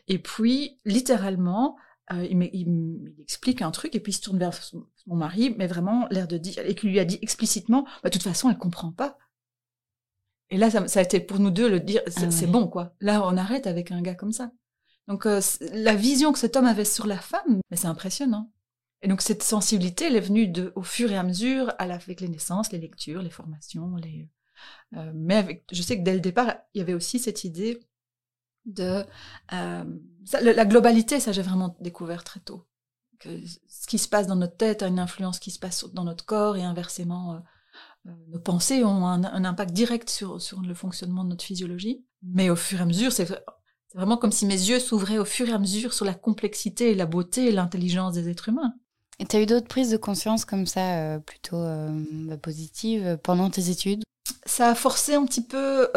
Et 0.07 0.19
puis 0.19 0.79
littéralement, 0.85 1.77
il, 2.11 2.43
il, 2.55 3.15
explique 3.21 3.61
un 3.61 3.71
truc 3.71 3.95
et 3.95 4.01
puis 4.01 4.13
il 4.13 4.17
se 4.17 4.23
tourne 4.23 4.39
vers 4.39 4.53
mon 5.07 5.17
mari, 5.17 5.55
mais 5.59 5.67
vraiment 5.67 6.07
l'air 6.11 6.27
de 6.27 6.39
dire, 6.39 6.59
et 6.65 6.75
qui 6.75 6.89
lui 6.89 6.99
a 6.99 7.05
dit 7.05 7.19
explicitement, 7.21 7.85
bah, 8.03 8.09
de 8.09 8.11
toute 8.11 8.23
façon 8.23 8.49
elle 8.51 8.59
comprend 8.59 8.93
pas. 8.93 9.19
Et 10.51 10.57
là, 10.57 10.71
ça, 10.71 10.89
ça 10.89 11.01
a 11.01 11.03
été 11.03 11.21
pour 11.21 11.39
nous 11.39 11.51
deux 11.51 11.69
le 11.69 11.81
dire, 11.81 12.01
c'est 12.09 12.45
ah 12.45 12.47
bon 12.47 12.69
quoi. 12.69 12.95
Là, 13.01 13.23
on 13.27 13.37
arrête 13.37 13.67
avec 13.67 13.93
un 13.93 14.01
gars 14.01 14.15
comme 14.15 14.33
ça. 14.33 14.51
Donc 15.09 15.27
euh, 15.27 15.41
la 15.73 15.95
vision 15.95 16.33
que 16.33 16.39
cet 16.39 16.57
homme 16.57 16.67
avait 16.67 16.85
sur 16.85 17.07
la 17.07 17.19
femme, 17.19 17.61
mais 17.71 17.77
c'est 17.77 17.87
impressionnant. 17.87 18.51
Et 19.03 19.09
donc 19.09 19.23
cette 19.23 19.43
sensibilité, 19.43 20.07
elle 20.07 20.17
est 20.17 20.21
venue 20.21 20.53
au 20.75 20.83
fur 20.83 21.11
et 21.13 21.17
à 21.17 21.23
mesure, 21.23 21.73
avec 21.79 22.21
les 22.21 22.29
naissances, 22.29 22.73
les 22.73 22.79
lectures, 22.79 23.23
les 23.23 23.31
formations. 23.31 23.97
Euh, 24.97 25.13
mais 25.15 25.65
je 25.71 25.83
sais 25.83 25.99
que 25.99 26.03
dès 26.03 26.15
le 26.15 26.21
départ, 26.21 26.57
il 26.75 26.79
y 26.79 26.83
avait 26.83 26.95
aussi 26.95 27.19
cette 27.19 27.45
idée 27.45 27.81
de 28.67 29.05
euh, 29.53 29.85
la 30.43 30.65
globalité. 30.65 31.21
Ça, 31.21 31.33
j'ai 31.33 31.43
vraiment 31.43 31.77
découvert 31.81 32.25
très 32.25 32.41
tôt 32.41 32.67
que 33.21 33.29
ce 33.69 33.87
qui 33.87 33.99
se 33.99 34.09
passe 34.09 34.27
dans 34.27 34.37
notre 34.37 34.57
tête 34.57 34.83
a 34.83 34.89
une 34.89 35.01
influence 35.01 35.39
qui 35.39 35.51
se 35.51 35.59
passe 35.59 35.85
dans 35.93 36.05
notre 36.05 36.25
corps 36.25 36.57
et 36.57 36.63
inversement. 36.63 37.43
nos 38.05 38.39
pensées 38.41 38.85
ont 38.85 39.07
un, 39.07 39.45
impact 39.45 39.73
direct 39.73 40.09
sur, 40.11 40.39
le 40.63 40.75
fonctionnement 40.75 41.25
de 41.25 41.31
notre 41.31 41.45
physiologie. 41.45 42.05
Mais 42.23 42.51
au 42.51 42.57
fur 42.57 42.81
et 42.81 42.83
à 42.83 42.87
mesure, 42.87 43.13
c'est 43.13 43.27
c'est 43.89 43.97
vraiment 43.97 44.19
comme 44.19 44.33
si 44.33 44.45
mes 44.45 44.53
yeux 44.53 44.81
s'ouvraient 44.81 45.19
au 45.19 45.25
fur 45.25 45.49
et 45.49 45.53
à 45.53 45.59
mesure 45.59 45.95
sur 45.95 46.05
la 46.05 46.13
complexité 46.15 46.95
la 46.95 47.07
beauté 47.07 47.47
et 47.47 47.53
l'intelligence 47.53 48.15
des 48.15 48.29
êtres 48.29 48.51
humains. 48.51 48.75
Et 49.19 49.27
tu 49.27 49.37
as 49.37 49.43
eu 49.43 49.47
d'autres 49.47 49.67
prises 49.67 49.91
de 49.91 49.97
conscience 49.97 50.45
comme 50.45 50.67
ça, 50.67 50.99
euh, 50.99 51.19
plutôt 51.19 51.57
euh, 51.57 52.37
positives, 52.41 53.07
euh, 53.07 53.17
pendant 53.17 53.51
tes 53.51 53.71
études? 53.71 54.03
Ça 54.47 54.71
a 54.71 54.75
forcé 54.75 55.15
un 55.15 55.25
petit 55.25 55.43
peu 55.43 55.89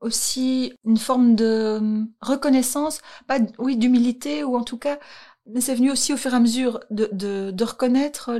aussi 0.00 0.72
une 0.84 0.96
forme 0.96 1.34
de 1.34 2.04
reconnaissance, 2.20 3.00
pas 3.26 3.38
oui 3.58 3.76
d'humilité, 3.76 4.42
ou 4.44 4.56
en 4.56 4.62
tout 4.62 4.78
cas, 4.78 4.98
mais 5.46 5.60
c'est 5.60 5.74
venu 5.74 5.90
aussi 5.90 6.12
au 6.12 6.16
fur 6.16 6.32
et 6.32 6.36
à 6.36 6.40
mesure 6.40 6.80
de, 6.90 7.64
reconnaître 7.64 8.32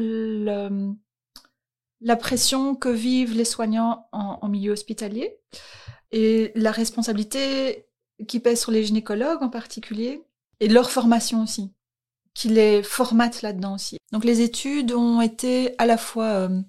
la 2.01 2.17
pression 2.17 2.75
que 2.75 2.89
vivent 2.89 3.37
les 3.37 3.45
soignants 3.45 4.09
en 4.13 4.49
milieu 4.49 4.73
hospitalier 4.73 5.39
et 6.11 6.53
la 6.55 6.73
responsabilité 6.73 7.87
qui 8.27 8.41
pèse 8.41 8.61
sur 8.61 8.73
les 8.73 8.85
gynécologues 8.85 9.43
en 9.43 9.51
particulier, 9.51 10.23
et 10.61 10.69
leur 10.69 10.91
formation 10.91 11.43
aussi, 11.43 11.73
qui 12.39 12.49
les 12.49 12.85
formatent 12.85 13.43
là-dedans 13.43 13.75
aussi. 13.75 13.99
Donc 14.13 14.25
les 14.25 14.43
études 14.43 14.93
ont 14.93 15.21
été 15.21 15.75
à 15.79 15.87
la 15.87 15.99
fois 15.99 16.27
euh, 16.27 16.61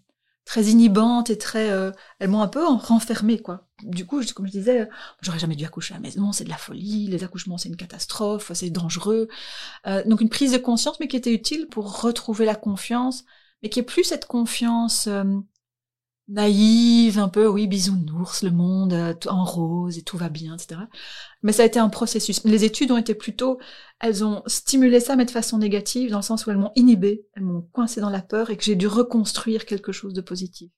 très 0.44 0.64
inhibantes 0.64 1.30
et 1.30 1.38
très... 1.38 1.70
Euh, 1.70 1.92
elles 2.18 2.28
m'ont 2.28 2.42
un 2.42 2.48
peu 2.48 2.66
renfermée, 2.66 3.38
quoi. 3.38 3.68
Du 3.84 4.08
coup, 4.08 4.20
comme 4.34 4.48
je 4.48 4.52
disais, 4.52 4.90
j'aurais 5.22 5.38
jamais 5.38 5.56
dû 5.56 5.66
accoucher 5.66 5.94
à 5.94 5.98
la 5.98 6.02
maison, 6.02 6.32
c'est 6.32 6.44
de 6.44 6.50
la 6.50 6.58
folie, 6.58 7.06
les 7.06 7.24
accouchements 7.24 7.60
c'est 7.60 7.70
une 7.70 7.76
catastrophe, 7.76 8.52
c'est 8.56 8.72
dangereux. 8.72 9.28
Euh, 9.86 10.04
donc 10.06 10.22
une 10.22 10.30
prise 10.30 10.54
de 10.54 10.58
conscience, 10.58 11.00
mais 11.00 11.08
qui 11.08 11.18
était 11.18 11.34
utile 11.34 11.68
pour 11.68 12.02
retrouver 12.02 12.46
la 12.46 12.56
confiance, 12.56 13.24
mais 13.62 13.70
qui 13.70 13.80
est 13.80 13.84
plus 13.84 14.04
cette 14.04 14.26
confiance 14.26 15.08
naïve, 16.30 17.20
un 17.20 17.28
peu, 17.28 17.48
oui, 17.48 17.68
bisounours, 17.68 18.44
le 18.44 18.52
monde 18.52 18.94
euh, 18.94 19.14
en 19.28 19.44
rose 19.44 19.98
et 19.98 20.04
tout 20.04 20.18
va 20.18 20.30
bien, 20.30 20.56
etc. 20.56 20.82
Mais 21.42 21.52
ça 21.52 21.64
a 21.64 21.66
été 21.66 21.80
un 21.80 21.90
processus. 21.90 22.44
Les 22.46 22.64
études 22.64 22.92
ont 22.92 22.98
été 22.98 23.16
plutôt, 23.16 23.60
elles 24.00 24.24
ont 24.24 24.44
stimulé 24.46 25.00
ça, 25.00 25.16
mais 25.16 25.26
de 25.26 25.32
façon 25.32 25.58
négative, 25.58 26.12
dans 26.12 26.20
le 26.20 26.24
sens 26.24 26.46
où 26.46 26.52
elles 26.52 26.58
m'ont 26.58 26.72
inhibé, 26.76 27.26
elles 27.36 27.44
m'ont 27.44 27.68
coincé 27.74 28.00
dans 28.00 28.10
la 28.10 28.22
peur 28.22 28.50
et 28.52 28.58
que 28.58 28.64
j'ai 28.64 28.76
dû 28.76 28.88
reconstruire 28.88 29.66
quelque 29.66 29.92
chose 29.92 30.14
de 30.14 30.22
positif. 30.22 30.72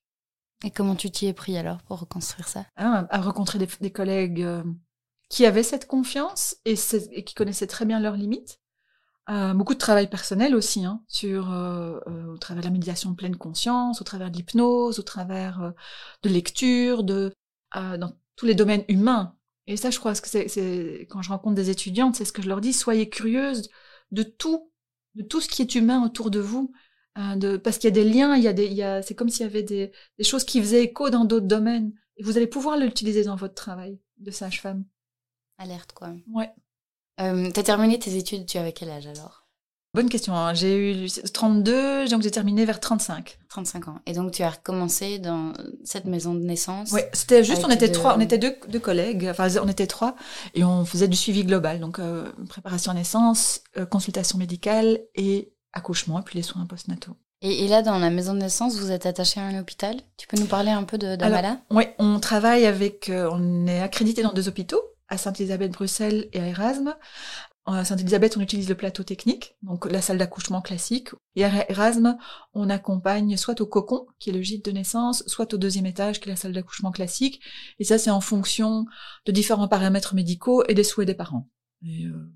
Et 0.64 0.70
comment 0.70 0.94
tu 0.94 1.10
t'y 1.10 1.26
es 1.26 1.32
pris 1.32 1.56
alors 1.56 1.82
pour 1.82 2.00
reconstruire 2.00 2.48
ça? 2.48 2.64
Ah, 2.76 3.06
À 3.10 3.20
rencontrer 3.20 3.58
des, 3.58 3.90
collègues 3.90 4.42
euh, 4.42 4.62
qui 5.28 5.44
avaient 5.44 5.62
cette 5.62 5.86
confiance 5.86 6.56
et, 6.64 6.76
et 7.12 7.24
qui 7.24 7.34
connaissaient 7.34 7.66
très 7.66 7.84
bien 7.84 8.00
leurs 8.00 8.16
limites 8.16 8.61
euh, 9.30 9.54
beaucoup 9.54 9.74
de 9.74 9.78
travail 9.78 10.10
personnel 10.10 10.54
aussi, 10.54 10.84
hein, 10.84 11.04
sur 11.06 11.52
euh, 11.52 12.00
euh, 12.08 12.34
au 12.34 12.38
travers 12.38 12.62
de 12.62 12.66
la 12.66 12.72
méditation 12.72 13.10
de 13.10 13.16
pleine 13.16 13.36
conscience, 13.36 14.00
au 14.00 14.04
travers 14.04 14.30
de 14.30 14.36
l'hypnose, 14.36 14.98
au 14.98 15.02
travers 15.02 15.72
de 16.22 16.28
lecture, 16.28 17.04
de 17.04 17.32
dans 17.74 18.12
tous 18.36 18.46
les 18.46 18.54
domaines 18.54 18.84
humains. 18.88 19.36
Et 19.66 19.76
ça, 19.76 19.90
je 19.90 19.98
crois 19.98 20.14
que 20.14 20.28
c'est 20.28 21.06
quand 21.08 21.22
je 21.22 21.28
rencontre 21.30 21.54
des 21.54 21.70
étudiantes, 21.70 22.16
c'est 22.16 22.24
ce 22.24 22.32
que 22.32 22.42
je 22.42 22.48
leur 22.48 22.60
dis 22.60 22.72
soyez 22.72 23.08
curieuses 23.08 23.70
de 24.10 24.24
tout, 24.24 24.70
de 25.14 25.22
tout 25.22 25.40
ce 25.40 25.48
qui 25.48 25.62
est 25.62 25.74
humain 25.74 26.04
autour 26.04 26.30
de 26.30 26.40
vous, 26.40 26.72
de, 27.16 27.56
parce 27.56 27.78
qu'il 27.78 27.88
y 27.88 27.92
a 27.92 27.94
des 27.94 28.08
liens, 28.08 28.34
il 28.34 28.42
y 28.42 28.48
a 28.48 28.52
des, 28.52 29.00
c'est 29.06 29.14
comme 29.14 29.28
s'il 29.28 29.46
y 29.46 29.48
avait 29.48 29.62
des, 29.62 29.92
des 30.18 30.24
choses 30.24 30.44
qui 30.44 30.60
faisaient 30.60 30.82
écho 30.82 31.10
dans 31.10 31.24
d'autres 31.24 31.46
domaines, 31.46 31.92
et 32.16 32.24
vous 32.24 32.36
allez 32.36 32.48
pouvoir 32.48 32.76
l'utiliser 32.76 33.24
dans 33.24 33.36
votre 33.36 33.54
travail 33.54 33.98
de 34.18 34.30
sage-femme. 34.30 34.84
Alerte, 35.58 35.92
quoi. 35.92 36.12
Ouais. 36.32 36.50
Euh, 37.22 37.50
tu 37.52 37.60
as 37.60 37.62
terminé 37.62 37.98
tes 37.98 38.16
études, 38.16 38.46
tu 38.46 38.58
avais 38.58 38.72
quel 38.72 38.90
âge 38.90 39.06
alors? 39.06 39.42
Bonne 39.94 40.08
question. 40.08 40.34
Hein. 40.34 40.54
J'ai 40.54 41.04
eu 41.04 41.08
32, 41.10 42.08
donc 42.08 42.22
j'ai 42.22 42.30
terminé 42.30 42.64
vers 42.64 42.80
35. 42.80 43.38
35 43.50 43.88
ans. 43.88 43.98
Et 44.06 44.14
donc 44.14 44.32
tu 44.32 44.42
as 44.42 44.48
recommencé 44.48 45.18
dans 45.18 45.52
cette 45.84 46.06
maison 46.06 46.34
de 46.34 46.40
naissance 46.40 46.92
Oui, 46.92 47.02
c'était 47.12 47.44
juste, 47.44 47.62
on 47.66 47.70
était 47.70 47.92
trois, 47.92 48.16
on 48.16 48.20
était 48.20 48.38
deux, 48.38 48.56
deux, 48.68 48.78
collègues, 48.78 49.28
enfin 49.30 49.48
on 49.62 49.68
était 49.68 49.86
trois, 49.86 50.16
et 50.54 50.64
on 50.64 50.86
faisait 50.86 51.08
du 51.08 51.16
suivi 51.16 51.44
global, 51.44 51.78
donc 51.78 51.98
euh, 51.98 52.24
préparation 52.48 52.92
à 52.92 52.94
naissance, 52.94 53.60
euh, 53.76 53.84
consultation 53.84 54.38
médicale 54.38 54.98
et 55.14 55.52
accouchement, 55.74 56.20
et 56.20 56.22
puis 56.22 56.38
les 56.38 56.42
soins 56.42 56.64
postnataux. 56.64 57.16
Et, 57.42 57.64
et, 57.64 57.68
là, 57.68 57.82
dans 57.82 57.98
la 57.98 58.08
maison 58.08 58.34
de 58.34 58.38
naissance, 58.38 58.76
vous 58.78 58.92
êtes 58.92 59.04
attaché 59.04 59.40
à 59.40 59.42
un 59.42 59.60
hôpital? 59.60 59.96
Tu 60.16 60.28
peux 60.28 60.38
nous 60.38 60.46
parler 60.46 60.70
un 60.70 60.84
peu 60.84 60.96
de 60.96 61.16
d'Amala 61.16 61.58
Oui, 61.70 61.84
on 61.98 62.20
travaille 62.20 62.66
avec, 62.66 63.10
on 63.12 63.66
est 63.66 63.80
accrédité 63.80 64.22
dans 64.22 64.32
deux 64.32 64.48
hôpitaux, 64.48 64.80
à 65.12 65.18
Sainte-Élisabeth-Bruxelles 65.18 66.28
et 66.32 66.40
à 66.40 66.46
Erasme. 66.46 66.96
À 67.66 67.84
Sainte-Élisabeth, 67.84 68.38
on 68.38 68.40
utilise 68.40 68.68
le 68.70 68.74
plateau 68.74 69.02
technique, 69.02 69.56
donc 69.62 69.84
la 69.84 70.00
salle 70.00 70.16
d'accouchement 70.16 70.62
classique. 70.62 71.10
Et 71.36 71.44
à 71.44 71.70
Erasme, 71.70 72.16
on 72.54 72.70
accompagne 72.70 73.36
soit 73.36 73.60
au 73.60 73.66
cocon, 73.66 74.06
qui 74.18 74.30
est 74.30 74.32
le 74.32 74.40
gîte 74.40 74.64
de 74.64 74.72
naissance, 74.72 75.22
soit 75.26 75.52
au 75.52 75.58
deuxième 75.58 75.84
étage, 75.84 76.18
qui 76.18 76.30
est 76.30 76.32
la 76.32 76.36
salle 76.36 76.54
d'accouchement 76.54 76.90
classique. 76.92 77.42
Et 77.78 77.84
ça, 77.84 77.98
c'est 77.98 78.10
en 78.10 78.22
fonction 78.22 78.86
de 79.26 79.32
différents 79.32 79.68
paramètres 79.68 80.14
médicaux 80.14 80.64
et 80.66 80.74
des 80.74 80.82
souhaits 80.82 81.06
des 81.06 81.14
parents. 81.14 81.46
Euh, 81.86 82.30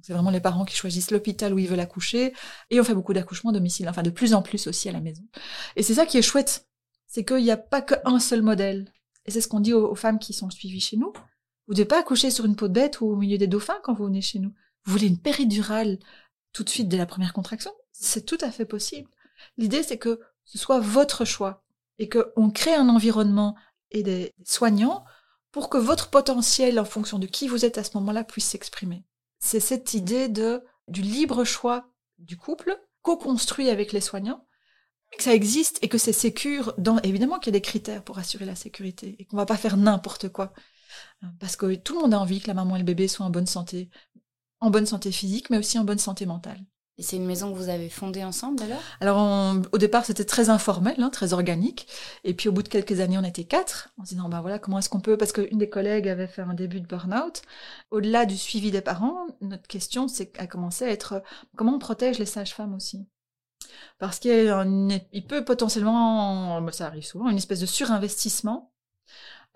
C'est 0.00 0.14
vraiment 0.14 0.30
les 0.30 0.40
parents 0.40 0.64
qui 0.64 0.76
choisissent 0.76 1.10
l'hôpital 1.10 1.52
où 1.52 1.58
ils 1.58 1.68
veulent 1.68 1.78
accoucher. 1.78 2.32
Et 2.70 2.80
on 2.80 2.84
fait 2.84 2.94
beaucoup 2.94 3.12
d'accouchements 3.12 3.50
à 3.50 3.54
domicile, 3.54 3.86
enfin 3.86 4.02
de 4.02 4.10
plus 4.10 4.32
en 4.32 4.40
plus 4.40 4.66
aussi 4.66 4.88
à 4.88 4.92
la 4.92 5.00
maison. 5.00 5.24
Et 5.76 5.82
c'est 5.82 5.94
ça 5.94 6.06
qui 6.06 6.16
est 6.16 6.22
chouette, 6.22 6.66
c'est 7.06 7.24
qu'il 7.24 7.44
n'y 7.44 7.50
a 7.50 7.58
pas 7.58 7.82
qu'un 7.82 8.18
seul 8.18 8.40
modèle. 8.40 8.90
Et 9.26 9.30
c'est 9.30 9.42
ce 9.42 9.48
qu'on 9.48 9.60
dit 9.60 9.74
aux 9.74 9.94
femmes 9.94 10.18
qui 10.18 10.32
sont 10.32 10.48
suivies 10.48 10.80
chez 10.80 10.96
nous. 10.96 11.12
Ne 11.68 11.74
devez 11.74 11.86
pas 11.86 12.00
accoucher 12.00 12.30
sur 12.30 12.44
une 12.44 12.56
peau 12.56 12.68
de 12.68 12.72
bête 12.72 13.00
ou 13.00 13.06
au 13.06 13.16
milieu 13.16 13.38
des 13.38 13.46
dauphins 13.46 13.78
quand 13.82 13.94
vous 13.94 14.04
venez 14.04 14.20
chez 14.20 14.38
nous. 14.38 14.52
Vous 14.84 14.92
voulez 14.92 15.06
une 15.06 15.18
péridurale 15.18 15.98
tout 16.52 16.64
de 16.64 16.68
suite 16.68 16.88
dès 16.88 16.98
la 16.98 17.06
première 17.06 17.32
contraction? 17.32 17.72
C'est 17.92 18.26
tout 18.26 18.38
à 18.40 18.50
fait 18.50 18.66
possible. 18.66 19.10
L'idée, 19.56 19.82
c'est 19.82 19.98
que 19.98 20.20
ce 20.44 20.58
soit 20.58 20.80
votre 20.80 21.24
choix. 21.24 21.64
et 21.98 22.08
qu'on 22.08 22.50
crée 22.50 22.74
un 22.74 22.88
environnement 22.88 23.56
et 23.90 24.02
des 24.02 24.32
soignants 24.44 25.04
pour 25.52 25.70
que 25.70 25.78
votre 25.78 26.10
potentiel, 26.10 26.80
en 26.80 26.84
fonction 26.84 27.18
de 27.18 27.26
qui 27.26 27.46
vous 27.48 27.64
êtes 27.64 27.78
à 27.78 27.84
ce 27.84 27.96
moment-là, 27.98 28.24
puisse 28.24 28.46
s'exprimer. 28.46 29.04
C'est 29.38 29.60
cette 29.60 29.94
idée 29.94 30.28
de, 30.28 30.62
du 30.88 31.02
libre 31.02 31.44
choix 31.44 31.88
du 32.18 32.36
couple, 32.36 32.76
co-construit 33.02 33.70
avec 33.70 33.92
les 33.92 34.00
soignants, 34.00 34.46
que 35.16 35.22
ça 35.22 35.34
existe 35.34 35.78
et 35.82 35.88
que 35.88 35.98
c'est 35.98 36.12
sécure. 36.12 36.74
Dans, 36.78 36.98
évidemment 37.02 37.38
qu'il 37.38 37.52
y 37.52 37.56
a 37.56 37.58
des 37.58 37.62
critères 37.62 38.02
pour 38.02 38.18
assurer 38.18 38.46
la 38.46 38.56
sécurité 38.56 39.14
et 39.18 39.26
qu'on 39.26 39.36
va 39.36 39.46
pas 39.46 39.56
faire 39.56 39.76
n'importe 39.76 40.28
quoi. 40.28 40.52
Parce 41.40 41.56
que 41.56 41.74
tout 41.74 41.94
le 41.94 42.00
monde 42.00 42.14
a 42.14 42.20
envie 42.20 42.40
que 42.40 42.48
la 42.48 42.54
maman 42.54 42.76
et 42.76 42.78
le 42.80 42.84
bébé 42.84 43.08
soient 43.08 43.26
en 43.26 43.30
bonne 43.30 43.46
santé, 43.46 43.88
en 44.60 44.70
bonne 44.70 44.86
santé 44.86 45.12
physique, 45.12 45.50
mais 45.50 45.58
aussi 45.58 45.78
en 45.78 45.84
bonne 45.84 45.98
santé 45.98 46.26
mentale. 46.26 46.60
Et 46.96 47.02
c'est 47.02 47.16
une 47.16 47.26
maison 47.26 47.52
que 47.52 47.58
vous 47.58 47.70
avez 47.70 47.88
fondée 47.88 48.22
ensemble 48.22 48.62
alors? 48.62 48.80
Alors 49.00 49.56
au 49.72 49.78
départ 49.78 50.04
c'était 50.04 50.24
très 50.24 50.48
informel, 50.48 50.94
hein, 50.98 51.10
très 51.10 51.32
organique. 51.32 51.88
Et 52.22 52.34
puis 52.34 52.48
au 52.48 52.52
bout 52.52 52.62
de 52.62 52.68
quelques 52.68 53.00
années 53.00 53.18
on 53.18 53.24
était 53.24 53.42
quatre 53.42 53.88
en 53.98 54.04
se 54.04 54.10
disant 54.10 54.28
bah 54.28 54.40
voilà 54.40 54.60
comment 54.60 54.78
est-ce 54.78 54.88
qu'on 54.88 55.00
peut? 55.00 55.16
Parce 55.16 55.32
qu'une 55.32 55.58
des 55.58 55.68
collègues 55.68 56.06
avait 56.08 56.28
fait 56.28 56.42
un 56.42 56.54
début 56.54 56.80
de 56.80 56.86
burn-out. 56.86 57.42
Au-delà 57.90 58.26
du 58.26 58.36
suivi 58.36 58.70
des 58.70 58.80
parents, 58.80 59.26
notre 59.40 59.66
question 59.66 60.06
c'est 60.06 60.38
à 60.38 60.46
commencer 60.46 60.84
à 60.84 60.90
être 60.90 61.20
comment 61.56 61.74
on 61.74 61.78
protège 61.80 62.20
les 62.20 62.26
sages-femmes 62.26 62.74
aussi? 62.74 63.08
Parce 63.98 64.20
qu'il 64.20 65.26
peut 65.28 65.44
potentiellement, 65.44 66.64
ça 66.70 66.86
arrive 66.86 67.04
souvent, 67.04 67.28
une 67.28 67.38
espèce 67.38 67.60
de 67.60 67.66
surinvestissement. 67.66 68.72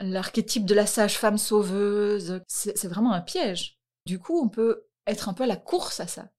L'archétype 0.00 0.64
de 0.64 0.74
la 0.74 0.86
sage-femme 0.86 1.38
sauveuse, 1.38 2.40
c'est 2.46 2.86
vraiment 2.86 3.12
un 3.12 3.20
piège. 3.20 3.78
Du 4.06 4.18
coup, 4.18 4.40
on 4.40 4.48
peut 4.48 4.86
être 5.06 5.28
un 5.28 5.34
peu 5.34 5.44
à 5.44 5.46
la 5.46 5.56
course 5.56 6.00
à 6.00 6.06
ça. 6.06 6.30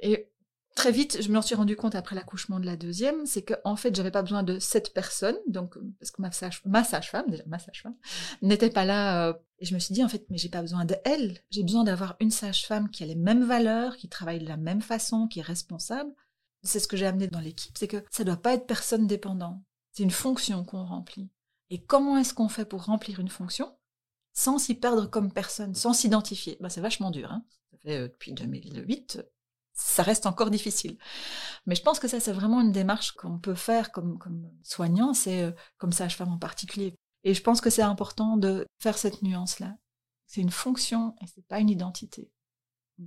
Et 0.00 0.30
très 0.78 0.92
vite, 0.92 1.20
je 1.20 1.30
me 1.30 1.40
suis 1.40 1.54
rendu 1.54 1.74
compte 1.76 1.94
après 1.94 2.14
l'accouchement 2.14 2.60
de 2.60 2.66
la 2.66 2.76
deuxième, 2.76 3.26
c'est 3.26 3.42
qu'en 3.42 3.56
en 3.64 3.76
fait, 3.76 3.94
j'avais 3.94 4.10
pas 4.10 4.22
besoin 4.22 4.44
de 4.44 4.58
cette 4.58 4.94
personne, 4.94 5.36
donc 5.48 5.76
parce 5.98 6.12
que 6.12 6.22
ma 6.22 6.30
sage, 6.30 6.62
ma 6.64 6.84
sage-femme, 6.84 7.28
déjà 7.28 7.42
ma 7.46 7.58
sage-femme, 7.58 7.96
n'était 8.42 8.70
pas 8.70 8.84
là. 8.84 9.28
Euh, 9.28 9.32
et 9.58 9.66
je 9.66 9.74
me 9.74 9.80
suis 9.80 9.92
dit 9.92 10.04
en 10.04 10.08
fait, 10.08 10.24
mais 10.30 10.38
j'ai 10.38 10.48
pas 10.48 10.60
besoin 10.62 10.84
d'elle. 10.84 11.40
J'ai 11.50 11.64
besoin 11.64 11.84
d'avoir 11.84 12.16
une 12.20 12.30
sage-femme 12.30 12.90
qui 12.90 13.02
a 13.02 13.06
les 13.06 13.16
mêmes 13.16 13.44
valeurs, 13.44 13.96
qui 13.96 14.08
travaille 14.08 14.38
de 14.38 14.48
la 14.48 14.56
même 14.56 14.80
façon, 14.82 15.26
qui 15.26 15.40
est 15.40 15.42
responsable. 15.42 16.12
C'est 16.62 16.80
ce 16.80 16.88
que 16.88 16.96
j'ai 16.96 17.06
amené 17.06 17.26
dans 17.26 17.40
l'équipe, 17.40 17.76
c'est 17.78 17.88
que 17.88 18.04
ça 18.10 18.24
doit 18.24 18.36
pas 18.36 18.54
être 18.54 18.66
personne 18.66 19.06
dépendant. 19.06 19.62
C'est 19.92 20.04
une 20.04 20.10
fonction 20.10 20.64
qu'on 20.64 20.84
remplit. 20.84 21.28
Et 21.70 21.82
comment 21.84 22.16
est-ce 22.18 22.34
qu'on 22.34 22.48
fait 22.48 22.64
pour 22.64 22.84
remplir 22.84 23.20
une 23.20 23.28
fonction 23.28 23.76
sans 24.32 24.58
s'y 24.58 24.74
perdre 24.74 25.06
comme 25.06 25.32
personne, 25.32 25.74
sans 25.74 25.92
s'identifier? 25.92 26.56
Ben, 26.60 26.68
C'est 26.68 26.80
vachement 26.80 27.10
dur. 27.10 27.30
Hein 27.30 27.44
euh, 27.86 28.08
depuis 28.08 28.32
2008, 28.32 29.22
ça 29.72 30.02
reste 30.02 30.26
encore 30.26 30.50
difficile. 30.50 30.98
Mais 31.66 31.74
je 31.74 31.82
pense 31.82 31.98
que 31.98 32.08
ça, 32.08 32.20
c'est 32.20 32.32
vraiment 32.32 32.60
une 32.60 32.72
démarche 32.72 33.12
qu'on 33.12 33.38
peut 33.38 33.54
faire 33.54 33.92
comme, 33.92 34.18
comme 34.18 34.50
soignant, 34.62 35.14
c'est 35.14 35.44
euh, 35.44 35.52
comme 35.76 35.92
sage-femme 35.92 36.32
en 36.32 36.38
particulier. 36.38 36.94
Et 37.24 37.34
je 37.34 37.42
pense 37.42 37.60
que 37.60 37.70
c'est 37.70 37.82
important 37.82 38.36
de 38.36 38.66
faire 38.78 38.98
cette 38.98 39.22
nuance-là. 39.22 39.76
C'est 40.26 40.40
une 40.40 40.50
fonction 40.50 41.14
et 41.22 41.26
c'est 41.26 41.46
pas 41.46 41.60
une 41.60 41.70
identité. 41.70 42.30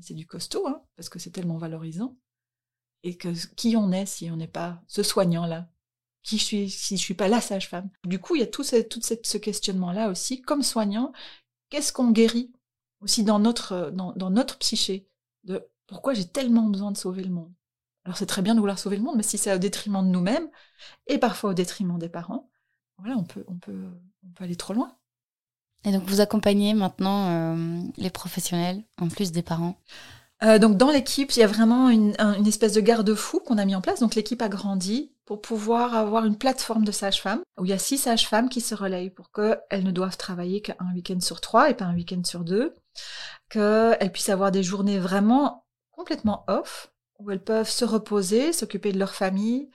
C'est 0.02 0.14
du 0.14 0.26
costaud, 0.26 0.68
hein, 0.68 0.84
parce 0.96 1.10
que 1.10 1.20
c'est 1.20 1.32
tellement 1.32 1.58
valorisant. 1.58 2.18
Et 3.04 3.18
que 3.18 3.30
qui 3.56 3.76
on 3.76 3.92
est 3.92 4.06
si 4.06 4.30
on 4.32 4.38
n'est 4.38 4.48
pas 4.48 4.82
ce 4.88 5.04
soignant-là? 5.04 5.71
Qui 6.24 6.38
je 6.38 6.44
suis 6.44 6.70
si 6.70 6.98
je 6.98 7.02
suis 7.02 7.14
pas 7.14 7.28
la 7.28 7.42
sage-femme 7.42 7.90
Du 8.04 8.20
coup, 8.20 8.36
il 8.36 8.40
y 8.40 8.44
a 8.44 8.48
tout, 8.48 8.64
ce, 8.64 8.76
tout 8.82 9.02
ce 9.02 9.38
questionnement-là 9.38 10.10
aussi. 10.10 10.42
Comme 10.42 10.62
soignant, 10.62 11.14
qu'est-ce 11.70 11.92
qu'on 11.92 12.12
guérit 12.12 12.52
aussi 13.02 13.24
dans 13.24 13.40
notre, 13.40 13.92
dans, 13.92 14.14
dans 14.14 14.30
notre 14.30 14.58
psyché 14.60 15.08
de 15.44 15.68
pourquoi 15.88 16.14
j'ai 16.14 16.28
tellement 16.28 16.70
besoin 16.70 16.92
de 16.92 16.98
sauver 16.98 17.24
le 17.24 17.32
monde? 17.32 17.52
Alors 18.06 18.18
c'est 18.18 18.26
très 18.26 18.42
bien 18.42 18.56
de 18.56 18.60
vouloir 18.60 18.80
sauver 18.80 18.98
le 18.98 19.04
monde, 19.04 19.18
mais 19.18 19.24
si 19.24 19.38
c'est 19.38 19.54
au 19.54 19.58
détriment 19.58 20.04
de 20.06 20.12
nous-mêmes, 20.12 20.50
et 21.08 21.18
parfois 21.18 21.52
au 21.52 21.54
détriment 21.54 22.00
des 22.00 22.10
parents, 22.10 22.50
voilà, 22.98 23.18
on 23.18 23.24
peut, 23.24 23.44
on 23.48 23.56
peut, 23.56 23.84
on 24.24 24.32
peut 24.34 24.44
aller 24.44 24.56
trop 24.56 24.74
loin. 24.74 24.96
Et 25.86 25.92
donc 25.92 26.04
vous 26.04 26.22
accompagnez 26.22 26.74
maintenant 26.74 27.30
euh, 27.30 27.82
les 27.98 28.10
professionnels 28.10 28.84
en 29.00 29.08
plus 29.08 29.32
des 29.32 29.42
parents? 29.42 29.80
Euh, 30.44 30.58
donc 30.58 30.78
dans 30.78 30.92
l'équipe, 30.92 31.32
il 31.36 31.40
y 31.40 31.44
a 31.44 31.48
vraiment 31.48 31.90
une, 31.90 32.16
une 32.20 32.48
espèce 32.48 32.74
de 32.74 32.82
garde-fou 32.82 33.40
qu'on 33.40 33.58
a 33.58 33.66
mis 33.66 33.76
en 33.76 33.82
place. 33.82 34.00
Donc 34.00 34.16
l'équipe 34.16 34.42
a 34.42 34.50
grandi 34.50 35.12
pour 35.32 35.40
pouvoir 35.40 35.96
avoir 35.96 36.26
une 36.26 36.38
plateforme 36.38 36.84
de 36.84 36.92
sages-femmes 36.92 37.40
où 37.58 37.64
il 37.64 37.70
y 37.70 37.74
a 37.74 37.78
six 37.78 37.98
sages-femmes 37.98 38.50
qui 38.50 38.60
se 38.60 38.76
relayent 38.76 39.12
pour 39.12 39.32
qu'elles 39.32 39.82
ne 39.82 39.92
doivent 39.92 40.18
travailler 40.18 40.62
qu'un 40.62 40.76
week-end 40.94 41.22
sur 41.22 41.40
trois 41.40 41.70
et 41.70 41.74
pas 41.74 41.86
un 41.86 41.96
week-end 41.96 42.22
sur 42.26 42.42
deux, 42.42 42.74
qu'elles 43.48 44.12
puissent 44.12 44.28
avoir 44.28 44.52
des 44.52 44.62
journées 44.62 45.00
vraiment 45.00 45.64
complètement 45.92 46.44
off, 46.50 46.92
où 47.18 47.32
elles 47.32 47.42
peuvent 47.42 47.70
se 47.70 47.86
reposer, 47.86 48.52
s'occuper 48.52 48.92
de 48.92 49.00
leur 49.00 49.14
famille, 49.14 49.70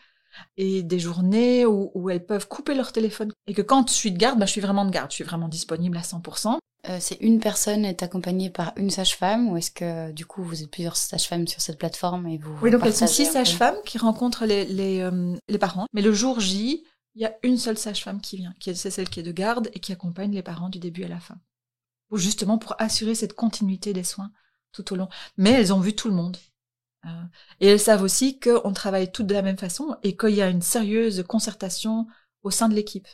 et 0.58 0.82
des 0.82 0.98
journées 0.98 1.64
où, 1.64 2.10
elles 2.10 2.26
peuvent 2.26 2.48
couper 2.48 2.74
leur 2.74 2.92
téléphone. 2.92 3.32
Et 3.46 3.54
que 3.54 3.62
quand 3.62 3.88
je 3.88 3.94
suis 3.94 4.12
de 4.12 4.18
garde, 4.18 4.38
bah, 4.38 4.44
je 4.44 4.52
suis 4.52 4.60
vraiment 4.60 4.84
de 4.84 4.90
garde, 4.90 5.10
je 5.10 5.14
suis 5.14 5.24
vraiment 5.24 5.48
disponible 5.48 5.96
à 5.96 6.02
100%. 6.02 6.58
Euh, 6.88 6.98
c'est 7.00 7.16
une 7.20 7.40
personne 7.40 7.84
est 7.84 8.02
accompagnée 8.02 8.50
par 8.50 8.72
une 8.76 8.90
sage-femme 8.90 9.48
ou 9.48 9.56
est-ce 9.56 9.70
que 9.70 10.12
du 10.12 10.24
coup 10.24 10.42
vous 10.42 10.62
êtes 10.62 10.70
plusieurs 10.70 10.96
sages-femmes 10.96 11.48
sur 11.48 11.60
cette 11.60 11.78
plateforme 11.78 12.26
et 12.28 12.38
vous 12.38 12.56
Oui, 12.62 12.70
donc 12.70 12.82
elles 12.84 12.94
sont 12.94 13.06
six 13.06 13.26
sages-femmes 13.26 13.76
qui 13.84 13.98
rencontrent 13.98 14.46
les, 14.46 14.64
les, 14.66 15.00
euh, 15.00 15.34
les, 15.48 15.58
parents. 15.58 15.86
Mais 15.92 16.02
le 16.02 16.12
jour 16.12 16.38
J, 16.38 16.84
il 17.14 17.22
y 17.22 17.24
a 17.24 17.34
une 17.42 17.58
seule 17.58 17.78
sage-femme 17.78 18.20
qui 18.20 18.36
vient, 18.36 18.54
qui 18.60 18.70
est, 18.70 18.74
c'est 18.74 18.90
celle 18.90 19.08
qui 19.08 19.20
est 19.20 19.24
de 19.24 19.32
garde 19.32 19.70
et 19.74 19.80
qui 19.80 19.92
accompagne 19.92 20.32
les 20.32 20.42
parents 20.42 20.68
du 20.68 20.78
début 20.78 21.04
à 21.04 21.08
la 21.08 21.18
fin. 21.18 21.36
Ou 22.10 22.18
justement 22.18 22.58
pour 22.58 22.76
assurer 22.78 23.16
cette 23.16 23.34
continuité 23.34 23.92
des 23.92 24.04
soins 24.04 24.30
tout 24.72 24.92
au 24.92 24.96
long. 24.96 25.08
Mais 25.36 25.50
elles 25.50 25.72
ont 25.72 25.80
vu 25.80 25.94
tout 25.94 26.08
le 26.08 26.14
monde. 26.14 26.36
Euh, 27.04 27.08
et 27.60 27.68
elles 27.68 27.80
savent 27.80 28.02
aussi 28.02 28.38
qu'on 28.38 28.72
travaille 28.72 29.10
toutes 29.10 29.26
de 29.26 29.34
la 29.34 29.42
même 29.42 29.58
façon 29.58 29.96
et 30.02 30.16
qu'il 30.16 30.34
y 30.34 30.42
a 30.42 30.48
une 30.48 30.62
sérieuse 30.62 31.24
concertation 31.26 32.06
au 32.42 32.50
sein 32.50 32.68
de 32.68 32.74
l'équipe. 32.74 33.08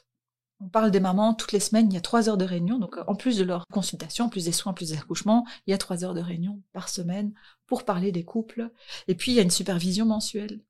On 0.65 0.69
parle 0.69 0.93
des 0.93 1.01
mamans 1.01 1.35
toutes 1.35 1.51
les 1.51 1.61
semaines, 1.61 1.91
il 1.91 1.95
y 1.95 1.99
a 1.99 2.01
trois 2.01 2.29
heures 2.29 2.37
de 2.37 2.45
réunion, 2.45 2.79
donc 2.79 2.97
en 3.09 3.17
plus 3.17 3.37
de 3.37 3.43
leur 3.43 3.67
consultation, 3.67 4.29
plus 4.29 4.45
des 4.45 4.53
soins, 4.53 4.73
plus 4.73 4.91
des 4.91 4.99
accouchements, 4.99 5.45
il 5.67 5.73
y 5.73 5.75
a 5.75 5.79
trois 5.79 6.05
heures 6.05 6.15
de 6.15 6.21
réunion 6.21 6.63
par 6.73 6.89
semaine 6.89 7.33
pour 7.67 7.85
parler 7.85 8.13
des 8.13 8.25
couples. 8.25 8.71
Et 9.09 9.17
puis 9.17 9.33
il 9.33 9.35
y 9.35 9.41
a 9.41 9.43
une 9.43 9.51
supervision 9.51 10.07
mensuelle. 10.07 10.61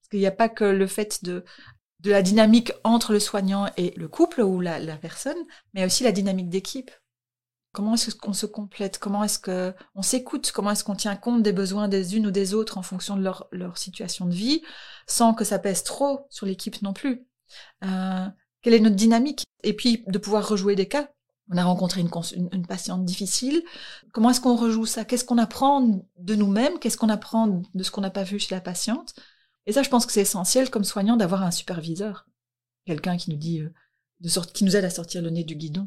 Parce 0.00 0.08
qu'il 0.10 0.18
n'y 0.18 0.26
a 0.26 0.32
pas 0.32 0.48
que 0.48 0.64
le 0.64 0.86
fait 0.88 1.22
de, 1.22 1.44
la 2.04 2.22
dynamique 2.22 2.72
entre 2.82 3.12
le 3.12 3.20
soignant 3.20 3.66
et 3.76 3.94
le 3.96 4.08
couple 4.08 4.40
ou 4.40 4.60
la, 4.60 4.96
personne, 4.96 5.38
mais 5.74 5.84
aussi 5.84 6.02
la 6.02 6.12
dynamique 6.12 6.48
d'équipe. 6.48 6.90
Comment 7.72 7.94
est-ce 7.94 8.16
qu'on 8.16 8.32
se 8.32 8.46
complète? 8.46 8.98
Comment 8.98 9.22
est-ce 9.22 9.38
qu'on 9.38 10.02
s'écoute? 10.02 10.50
Comment 10.50 10.72
est-ce 10.72 10.82
qu'on 10.82 10.96
tient 10.96 11.14
compte 11.14 11.44
des 11.44 11.52
besoins 11.52 11.86
des 11.86 12.16
unes 12.16 12.26
ou 12.26 12.30
des 12.32 12.52
autres 12.52 12.78
en 12.78 12.82
fonction 12.82 13.16
de 13.16 13.22
leur, 13.22 13.46
leur 13.52 13.78
situation 13.78 14.26
de 14.26 14.34
vie, 14.34 14.62
sans 15.06 15.34
que 15.34 15.44
ça 15.44 15.60
pèse 15.60 15.84
trop 15.84 16.26
sur 16.30 16.46
l'équipe 16.46 16.82
non 16.82 16.92
plus? 16.92 17.26
Euh, 17.84 18.26
Quelle 18.66 18.74
est 18.74 18.80
notre 18.80 18.96
dynamique 18.96 19.46
Et 19.62 19.74
puis 19.74 20.02
de 20.08 20.18
pouvoir 20.18 20.48
rejouer 20.48 20.74
des 20.74 20.88
cas. 20.88 21.08
On 21.52 21.56
a 21.56 21.62
rencontré 21.62 22.00
une, 22.00 22.10
une, 22.50 22.66
patiente 22.66 23.04
difficile. 23.04 23.62
Comment 24.12 24.30
est-ce 24.30 24.40
qu'on 24.40 24.56
rejoue 24.56 24.86
ça? 24.86 25.04
Qu'est-ce 25.04 25.24
qu'on 25.24 25.38
apprend 25.38 26.04
de 26.18 26.34
nous-mêmes? 26.34 26.80
Qu'est-ce 26.80 26.96
qu'on 26.96 27.08
apprend 27.08 27.62
de 27.72 27.82
ce 27.84 27.92
qu'on 27.92 28.00
n'a 28.00 28.10
pas 28.10 28.24
vu 28.24 28.40
chez 28.40 28.52
la 28.56 28.60
patiente? 28.60 29.14
Et 29.66 29.72
ça, 29.72 29.84
je 29.84 29.88
pense 29.88 30.04
que 30.04 30.10
c'est 30.10 30.22
essentiel 30.22 30.68
comme 30.68 30.82
soignant 30.82 31.16
d'avoir 31.16 31.44
un 31.44 31.52
superviseur, 31.52 32.26
quelqu'un 32.86 33.16
qui 33.16 33.30
nous 33.30 33.36
dit, 33.36 33.60
euh, 33.60 33.72
de 34.18 34.28
sorte, 34.28 34.52
qui 34.52 34.64
nous 34.64 34.74
aide 34.74 34.84
à 34.84 34.90
sortir 34.90 35.22
le 35.22 35.30
nez 35.30 35.44
du 35.44 35.54
guidon. 35.54 35.86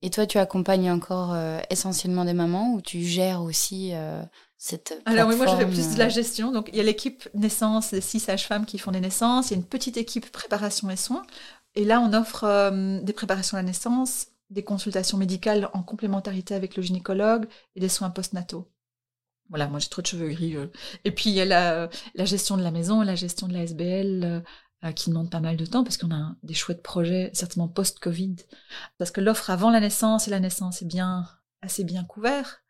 Et 0.00 0.10
toi, 0.10 0.24
tu 0.24 0.38
accompagnes 0.38 0.92
encore 0.92 1.34
euh, 1.34 1.58
essentiellement 1.68 2.24
des 2.24 2.32
mamans 2.32 2.74
ou 2.74 2.80
tu 2.80 3.00
gères 3.00 3.42
aussi 3.42 3.90
euh, 3.92 4.22
cette 4.56 5.02
Alors 5.04 5.28
oui, 5.28 5.34
moi 5.34 5.48
je 5.48 5.56
fais 5.56 5.66
plus 5.66 5.94
de 5.94 5.98
la 5.98 6.08
gestion. 6.08 6.52
Donc 6.52 6.68
il 6.72 6.76
y 6.76 6.80
a 6.80 6.84
l'équipe 6.84 7.28
naissance, 7.34 7.90
les 7.90 8.00
six 8.00 8.20
sages-femmes 8.20 8.66
qui 8.66 8.78
font 8.78 8.92
les 8.92 9.00
naissances. 9.00 9.50
Il 9.50 9.54
y 9.54 9.56
a 9.56 9.58
une 9.58 9.66
petite 9.66 9.96
équipe 9.96 10.30
préparation 10.30 10.88
et 10.90 10.96
soins. 10.96 11.24
Et 11.74 11.84
là, 11.84 12.00
on 12.00 12.12
offre 12.12 12.70
des 13.02 13.12
préparations 13.12 13.56
à 13.56 13.60
la 13.60 13.66
naissance, 13.66 14.28
des 14.50 14.62
consultations 14.62 15.18
médicales 15.18 15.68
en 15.72 15.82
complémentarité 15.82 16.54
avec 16.54 16.76
le 16.76 16.82
gynécologue 16.82 17.46
et 17.74 17.80
des 17.80 17.88
soins 17.88 18.10
postnataux. 18.10 18.70
Voilà, 19.50 19.68
moi 19.68 19.78
j'ai 19.78 19.88
trop 19.88 20.00
de 20.00 20.06
cheveux 20.06 20.28
gris. 20.28 20.56
Et 21.04 21.10
puis 21.10 21.30
il 21.30 21.34
y 21.34 21.40
a 21.40 21.44
la, 21.44 21.90
la, 22.14 22.24
gestion 22.24 22.56
de 22.56 22.62
la 22.62 22.70
maison, 22.70 23.02
la 23.02 23.14
gestion 23.14 23.46
de 23.46 23.52
la 23.52 23.64
SBL, 23.64 24.42
euh, 24.84 24.92
qui 24.92 25.08
demande 25.08 25.30
pas 25.30 25.40
mal 25.40 25.56
de 25.56 25.64
temps 25.64 25.82
parce 25.82 25.96
qu'on 25.96 26.14
a 26.14 26.36
des 26.42 26.52
chouettes 26.52 26.82
projets, 26.82 27.30
certainement 27.32 27.68
post-Covid. 27.68 28.36
Parce 28.98 29.10
que 29.10 29.22
l'offre 29.22 29.48
avant 29.48 29.70
la 29.70 29.80
naissance 29.80 30.28
et 30.28 30.30
la 30.30 30.40
naissance 30.40 30.82
est 30.82 30.86
bien, 30.86 31.26
assez 31.62 31.84
bien 31.84 32.04
couvert. 32.04 32.62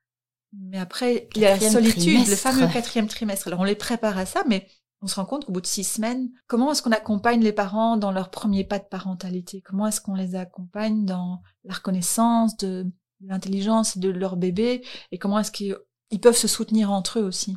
Mais 0.53 0.79
après, 0.79 1.29
il 1.35 1.43
y 1.43 1.47
a 1.47 1.57
la 1.57 1.71
solitude, 1.71 2.29
le 2.29 2.37
fameux 2.37 2.69
quatrième 2.69 3.09
trimestre. 3.09 3.49
Alors 3.49 3.61
on 3.61 3.65
les 3.65 3.75
prépare 3.75 4.17
à 4.17 4.27
ça, 4.27 4.45
mais 4.47 4.69
on 5.03 5.07
se 5.07 5.17
rend 5.17 5.27
compte 5.27 5.45
qu'au 5.45 5.53
bout 5.53 5.61
de 5.61 5.67
six 5.67 5.85
semaines, 5.85 6.31
comment 6.47 6.73
est-ce 6.73 6.83
qu'on 6.83 6.93
accompagne 6.93 7.43
les 7.43 7.53
parents 7.53 7.97
dans 7.97 8.11
leur 8.11 8.31
premier 8.31 8.65
pas 8.65 8.79
de 8.79 8.85
parentalité? 8.85 9.61
Comment 9.61 9.87
est-ce 9.87 10.01
qu'on 10.01 10.15
les 10.15 10.35
accompagne 10.35 11.05
dans 11.05 11.43
la 11.65 11.75
reconnaissance 11.75 12.57
de 12.57 12.87
l'intelligence 13.21 13.99
de 13.99 14.09
leur 14.09 14.37
bébé? 14.37 14.85
Et 15.13 15.19
comment 15.19 15.39
est-ce 15.39 15.53
qu'ils 15.53 16.21
peuvent 16.23 16.37
se 16.37 16.49
soutenir 16.49 16.91
entre 16.91 17.19
eux 17.19 17.25
aussi? 17.25 17.57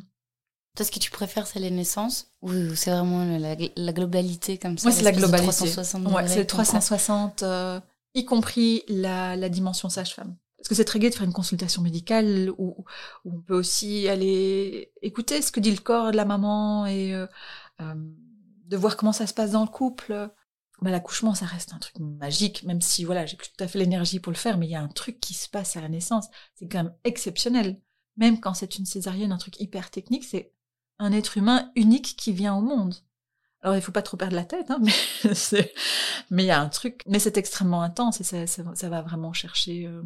Toi, 0.76 0.84
ce 0.84 0.90
que 0.90 0.98
tu 0.98 1.10
préfères, 1.10 1.46
c'est 1.46 1.58
les 1.58 1.70
naissances 1.70 2.30
Ou 2.42 2.52
c'est 2.74 2.90
vraiment 2.90 3.24
la, 3.24 3.92
globalité 3.92 4.58
comme 4.58 4.78
ça? 4.78 4.88
Moi, 4.88 4.96
c'est 4.96 5.02
la 5.02 5.12
globalité. 5.12 5.48
360 5.48 6.12
ouais, 6.12 6.28
c'est 6.28 6.44
360, 6.44 7.42
euh, 7.42 7.80
y 8.14 8.24
compris 8.24 8.82
la, 8.88 9.36
la 9.36 9.48
dimension 9.48 9.88
sage-femme. 9.88 10.36
Parce 10.58 10.68
que 10.68 10.74
c'est 10.74 10.84
très 10.84 10.98
gai 10.98 11.10
de 11.10 11.14
faire 11.14 11.26
une 11.26 11.32
consultation 11.32 11.82
médicale 11.82 12.50
où, 12.58 12.84
on 13.24 13.40
peut 13.40 13.54
aussi 13.54 14.08
aller 14.08 14.92
écouter 15.02 15.40
ce 15.40 15.52
que 15.52 15.60
dit 15.60 15.70
le 15.70 15.80
corps 15.80 16.10
de 16.10 16.16
la 16.16 16.24
maman 16.24 16.86
et 16.86 17.14
euh, 17.14 17.26
euh, 17.80 17.94
de 18.66 18.76
voir 18.76 18.96
comment 18.96 19.12
ça 19.12 19.26
se 19.26 19.34
passe 19.34 19.52
dans 19.52 19.62
le 19.62 19.70
couple. 19.70 20.30
bah, 20.82 20.90
l'accouchement, 20.90 21.34
ça 21.34 21.46
reste 21.46 21.72
un 21.72 21.78
truc 21.78 21.98
magique, 22.00 22.64
même 22.64 22.80
si 22.80 23.04
voilà, 23.04 23.24
j'ai 23.24 23.36
plus 23.36 23.50
tout 23.50 23.64
à 23.64 23.68
fait 23.68 23.78
l'énergie 23.78 24.18
pour 24.20 24.32
le 24.32 24.38
faire, 24.38 24.58
mais 24.58 24.66
il 24.66 24.70
y 24.70 24.74
a 24.74 24.82
un 24.82 24.88
truc 24.88 25.20
qui 25.20 25.34
se 25.34 25.48
passe 25.48 25.76
à 25.76 25.80
la 25.80 25.88
naissance, 25.88 26.26
c'est 26.54 26.68
quand 26.68 26.84
même 26.84 26.94
exceptionnel. 27.04 27.80
Même 28.16 28.40
quand 28.40 28.54
c'est 28.54 28.78
une 28.78 28.86
césarienne, 28.86 29.30
un 29.30 29.38
truc 29.38 29.60
hyper 29.60 29.90
technique, 29.90 30.24
c'est 30.24 30.52
un 30.98 31.12
être 31.12 31.38
humain 31.38 31.70
unique 31.76 32.16
qui 32.16 32.32
vient 32.32 32.56
au 32.56 32.62
monde. 32.62 32.96
Alors 33.60 33.76
il 33.76 33.82
faut 33.82 33.92
pas 33.92 34.02
trop 34.02 34.16
perdre 34.16 34.36
la 34.36 34.44
tête, 34.44 34.70
hein, 34.70 34.80
mais 36.30 36.42
il 36.42 36.46
y 36.46 36.50
a 36.50 36.60
un 36.60 36.68
truc, 36.68 37.02
mais 37.06 37.18
c'est 37.18 37.36
extrêmement 37.36 37.82
intense 37.82 38.20
et 38.20 38.24
ça, 38.24 38.46
ça, 38.46 38.88
va 38.88 39.02
vraiment 39.02 39.32
chercher. 39.32 39.86
Euh, 39.86 40.02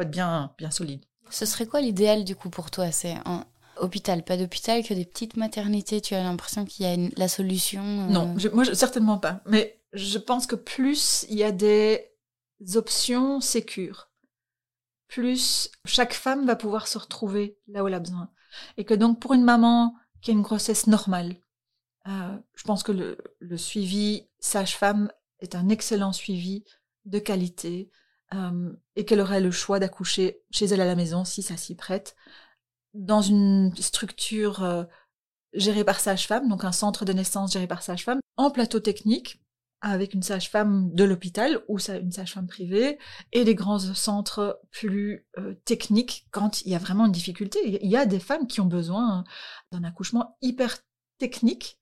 faut 0.00 0.06
être 0.06 0.10
bien, 0.10 0.54
bien 0.58 0.70
solide. 0.70 1.04
Ce 1.30 1.46
serait 1.46 1.66
quoi 1.66 1.80
l'idéal 1.80 2.24
du 2.24 2.34
coup 2.34 2.50
pour 2.50 2.70
toi? 2.70 2.90
C'est 2.90 3.16
un 3.24 3.44
hôpital, 3.76 4.24
pas 4.24 4.36
d'hôpital, 4.36 4.82
que 4.82 4.94
des 4.94 5.04
petites 5.04 5.36
maternités. 5.36 6.00
Tu 6.00 6.14
as 6.14 6.22
l'impression 6.22 6.64
qu'il 6.64 6.86
y 6.86 6.88
a 6.88 7.10
la 7.16 7.28
solution 7.28 7.82
euh? 7.82 8.06
Non, 8.06 8.34
moi 8.52 8.64
certainement 8.74 9.18
pas. 9.18 9.42
Mais 9.46 9.80
je 9.92 10.18
pense 10.18 10.46
que 10.46 10.56
plus 10.56 11.26
il 11.28 11.36
y 11.36 11.44
a 11.44 11.52
des 11.52 12.10
options 12.74 13.40
sécures, 13.40 14.10
plus 15.08 15.70
chaque 15.84 16.14
femme 16.14 16.46
va 16.46 16.56
pouvoir 16.56 16.86
se 16.88 16.98
retrouver 16.98 17.58
là 17.68 17.82
où 17.82 17.88
elle 17.88 17.94
a 17.94 18.00
besoin. 18.00 18.30
Et 18.76 18.84
que 18.84 18.94
donc 18.94 19.20
pour 19.20 19.34
une 19.34 19.44
maman 19.44 19.94
qui 20.22 20.30
a 20.30 20.34
une 20.34 20.42
grossesse 20.42 20.86
normale, 20.86 21.36
euh, 22.08 22.36
je 22.54 22.64
pense 22.64 22.82
que 22.82 22.92
le, 22.92 23.18
le 23.38 23.56
suivi 23.56 24.28
sage-femme 24.38 25.10
est 25.40 25.54
un 25.54 25.68
excellent 25.68 26.12
suivi 26.12 26.64
de 27.04 27.18
qualité 27.18 27.90
et 28.96 29.04
qu'elle 29.04 29.20
aurait 29.20 29.40
le 29.40 29.50
choix 29.50 29.78
d'accoucher 29.78 30.42
chez 30.50 30.66
elle 30.66 30.80
à 30.80 30.86
la 30.86 30.96
maison 30.96 31.24
si 31.24 31.42
ça 31.42 31.56
s'y 31.56 31.74
prête, 31.74 32.16
dans 32.94 33.22
une 33.22 33.74
structure 33.76 34.86
gérée 35.52 35.84
par 35.84 36.00
sage-femme, 36.00 36.48
donc 36.48 36.64
un 36.64 36.72
centre 36.72 37.04
de 37.04 37.12
naissance 37.12 37.52
géré 37.52 37.66
par 37.66 37.82
sage-femme, 37.82 38.20
en 38.36 38.50
plateau 38.50 38.80
technique, 38.80 39.42
avec 39.82 40.14
une 40.14 40.22
sage-femme 40.22 40.92
de 40.92 41.04
l'hôpital 41.04 41.64
ou 41.66 41.78
une 41.78 42.12
sage-femme 42.12 42.46
privée, 42.46 42.98
et 43.32 43.44
des 43.44 43.54
grands 43.54 43.78
centres 43.78 44.60
plus 44.70 45.26
techniques 45.64 46.26
quand 46.30 46.62
il 46.62 46.72
y 46.72 46.74
a 46.74 46.78
vraiment 46.78 47.06
une 47.06 47.12
difficulté. 47.12 47.58
Il 47.82 47.90
y 47.90 47.96
a 47.96 48.06
des 48.06 48.20
femmes 48.20 48.46
qui 48.46 48.60
ont 48.60 48.66
besoin 48.66 49.24
d'un 49.72 49.84
accouchement 49.84 50.36
hyper 50.42 50.76
technique, 51.18 51.80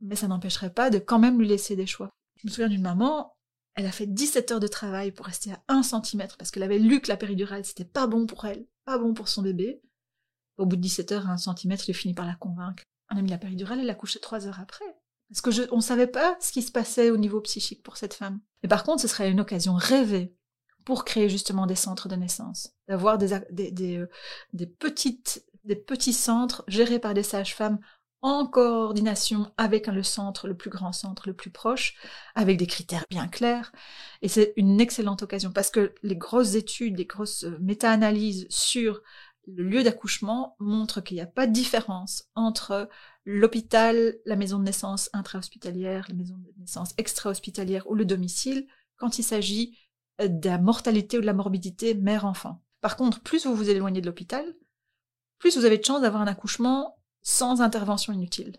mais 0.00 0.16
ça 0.16 0.28
n'empêcherait 0.28 0.74
pas 0.74 0.90
de 0.90 0.98
quand 0.98 1.18
même 1.18 1.38
lui 1.38 1.48
laisser 1.48 1.74
des 1.74 1.86
choix. 1.86 2.14
Je 2.36 2.46
me 2.46 2.52
souviens 2.52 2.68
d'une 2.68 2.82
maman, 2.82 3.35
elle 3.76 3.86
a 3.86 3.92
fait 3.92 4.06
17 4.06 4.52
heures 4.52 4.60
de 4.60 4.66
travail 4.66 5.12
pour 5.12 5.26
rester 5.26 5.52
à 5.52 5.62
1 5.68 5.82
cm 5.82 6.28
parce 6.38 6.50
qu'elle 6.50 6.62
avait 6.62 6.78
lu 6.78 7.00
que 7.00 7.08
la 7.08 7.16
péridurale 7.16 7.64
c'était 7.64 7.84
pas 7.84 8.06
bon 8.06 8.26
pour 8.26 8.44
elle, 8.46 8.66
pas 8.84 8.98
bon 8.98 9.14
pour 9.14 9.28
son 9.28 9.42
bébé. 9.42 9.80
Au 10.56 10.64
bout 10.64 10.76
de 10.76 10.80
17 10.80 11.12
heures, 11.12 11.28
1 11.28 11.36
cm, 11.36 11.76
il 11.86 11.90
a 11.90 11.94
fini 11.94 12.14
par 12.14 12.26
la 12.26 12.34
convaincre. 12.34 12.82
On 13.10 13.16
a 13.16 13.22
mis 13.22 13.30
la 13.30 13.38
péridurale, 13.38 13.80
elle 13.80 13.90
a 13.90 13.94
couché 13.94 14.18
3 14.18 14.46
heures 14.46 14.58
après. 14.58 14.86
Parce 15.28 15.42
que 15.42 15.50
je, 15.50 15.62
savait 15.80 16.06
pas 16.06 16.36
ce 16.40 16.50
qui 16.50 16.62
se 16.62 16.72
passait 16.72 17.10
au 17.10 17.18
niveau 17.18 17.40
psychique 17.42 17.82
pour 17.82 17.98
cette 17.98 18.14
femme. 18.14 18.40
Mais 18.62 18.68
par 18.68 18.84
contre, 18.84 19.02
ce 19.02 19.08
serait 19.08 19.30
une 19.30 19.40
occasion 19.40 19.74
rêvée 19.74 20.34
pour 20.84 21.04
créer 21.04 21.28
justement 21.28 21.66
des 21.66 21.74
centres 21.74 22.08
de 22.08 22.14
naissance, 22.14 22.72
d'avoir 22.88 23.18
des, 23.18 23.32
euh, 23.34 24.06
petites 24.78 25.44
des 25.64 25.76
petits 25.76 26.12
centres 26.12 26.64
gérés 26.68 27.00
par 27.00 27.12
des 27.12 27.24
sages-femmes 27.24 27.80
en 28.26 28.44
coordination 28.44 29.52
avec 29.56 29.86
le 29.86 30.02
centre, 30.02 30.48
le 30.48 30.56
plus 30.56 30.68
grand 30.68 30.90
centre, 30.90 31.28
le 31.28 31.32
plus 31.32 31.50
proche, 31.50 31.94
avec 32.34 32.56
des 32.56 32.66
critères 32.66 33.04
bien 33.08 33.28
clairs. 33.28 33.70
Et 34.20 34.26
c'est 34.26 34.52
une 34.56 34.80
excellente 34.80 35.22
occasion 35.22 35.52
parce 35.52 35.70
que 35.70 35.94
les 36.02 36.16
grosses 36.16 36.56
études, 36.56 36.98
les 36.98 37.04
grosses 37.04 37.44
euh, 37.44 37.56
méta-analyses 37.60 38.46
sur 38.50 39.00
le 39.46 39.62
lieu 39.62 39.84
d'accouchement 39.84 40.56
montrent 40.58 41.00
qu'il 41.00 41.14
n'y 41.14 41.20
a 41.20 41.26
pas 41.26 41.46
de 41.46 41.52
différence 41.52 42.24
entre 42.34 42.88
l'hôpital, 43.26 44.16
la 44.24 44.34
maison 44.34 44.58
de 44.58 44.64
naissance 44.64 45.08
intra-hospitalière, 45.12 46.06
la 46.08 46.16
maison 46.16 46.34
de 46.34 46.52
naissance 46.58 46.94
extra-hospitalière 46.98 47.88
ou 47.88 47.94
le 47.94 48.04
domicile 48.04 48.66
quand 48.96 49.20
il 49.20 49.22
s'agit 49.22 49.78
euh, 50.20 50.26
de 50.26 50.48
la 50.48 50.58
mortalité 50.58 51.16
ou 51.16 51.20
de 51.20 51.26
la 51.26 51.32
morbidité 51.32 51.94
mère-enfant. 51.94 52.60
Par 52.80 52.96
contre, 52.96 53.20
plus 53.20 53.46
vous 53.46 53.54
vous 53.54 53.70
éloignez 53.70 54.00
de 54.00 54.06
l'hôpital, 54.06 54.44
plus 55.38 55.56
vous 55.56 55.64
avez 55.64 55.78
de 55.78 55.84
chances 55.84 56.02
d'avoir 56.02 56.22
un 56.22 56.26
accouchement 56.26 56.96
sans 57.26 57.60
intervention 57.60 58.12
inutile. 58.12 58.56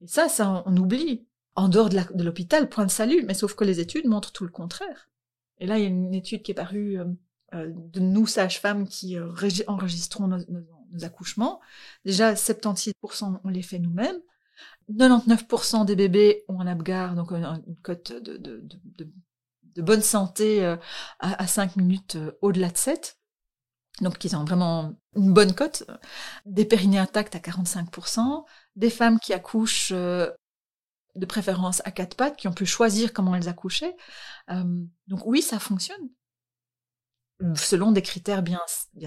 Et 0.00 0.06
ça, 0.06 0.30
ça, 0.30 0.62
on 0.64 0.76
oublie. 0.78 1.26
En 1.56 1.68
dehors 1.68 1.88
de 1.88 2.22
l'hôpital, 2.22 2.68
point 2.68 2.84
de 2.84 2.90
salut, 2.90 3.24
mais 3.26 3.32
sauf 3.32 3.54
que 3.54 3.64
les 3.64 3.80
études 3.80 4.06
montrent 4.06 4.32
tout 4.32 4.44
le 4.44 4.50
contraire. 4.50 5.08
Et 5.58 5.66
là, 5.66 5.78
il 5.78 5.82
y 5.82 5.84
a 5.86 5.88
une 5.88 6.14
étude 6.14 6.42
qui 6.42 6.50
est 6.50 6.54
parue 6.54 6.98
euh, 6.98 7.04
euh, 7.54 7.70
de 7.74 8.00
nous, 8.00 8.26
sages-femmes, 8.26 8.86
qui 8.88 9.16
euh, 9.16 9.30
enregistrons 9.66 10.26
nos, 10.26 11.04
accouchements. 11.04 11.60
Déjà, 12.04 12.34
76%, 12.34 13.40
on 13.42 13.48
les 13.48 13.62
fait 13.62 13.78
nous-mêmes. 13.78 14.20
99% 14.90 15.84
des 15.84 15.96
bébés 15.96 16.44
ont 16.48 16.60
un 16.60 16.66
Apgar, 16.66 17.14
donc 17.14 17.32
une, 17.32 17.62
cote 17.82 18.12
de, 18.12 19.82
bonne 19.82 20.02
santé 20.02 20.64
à, 20.64 20.78
à 21.18 21.46
5 21.46 21.76
minutes 21.76 22.18
au-delà 22.40 22.70
de 22.70 22.76
7 22.76 23.15
donc 24.00 24.18
qui 24.18 24.34
ont 24.34 24.44
vraiment 24.44 24.94
une 25.14 25.32
bonne 25.32 25.54
cote, 25.54 25.84
des 26.44 26.64
périnées 26.64 26.98
intacts 26.98 27.34
à 27.34 27.38
45%, 27.38 28.44
des 28.76 28.90
femmes 28.90 29.18
qui 29.18 29.32
accouchent 29.32 29.92
euh, 29.92 30.30
de 31.14 31.26
préférence 31.26 31.80
à 31.84 31.90
quatre 31.90 32.16
pattes, 32.16 32.36
qui 32.36 32.48
ont 32.48 32.52
pu 32.52 32.66
choisir 32.66 33.12
comment 33.12 33.34
elles 33.34 33.48
accouchaient. 33.48 33.96
Euh, 34.50 34.84
donc 35.06 35.24
oui, 35.24 35.42
ça 35.42 35.58
fonctionne. 35.58 36.10
Selon 37.54 37.92
des 37.92 38.02
critères 38.02 38.42
bien, 38.42 38.60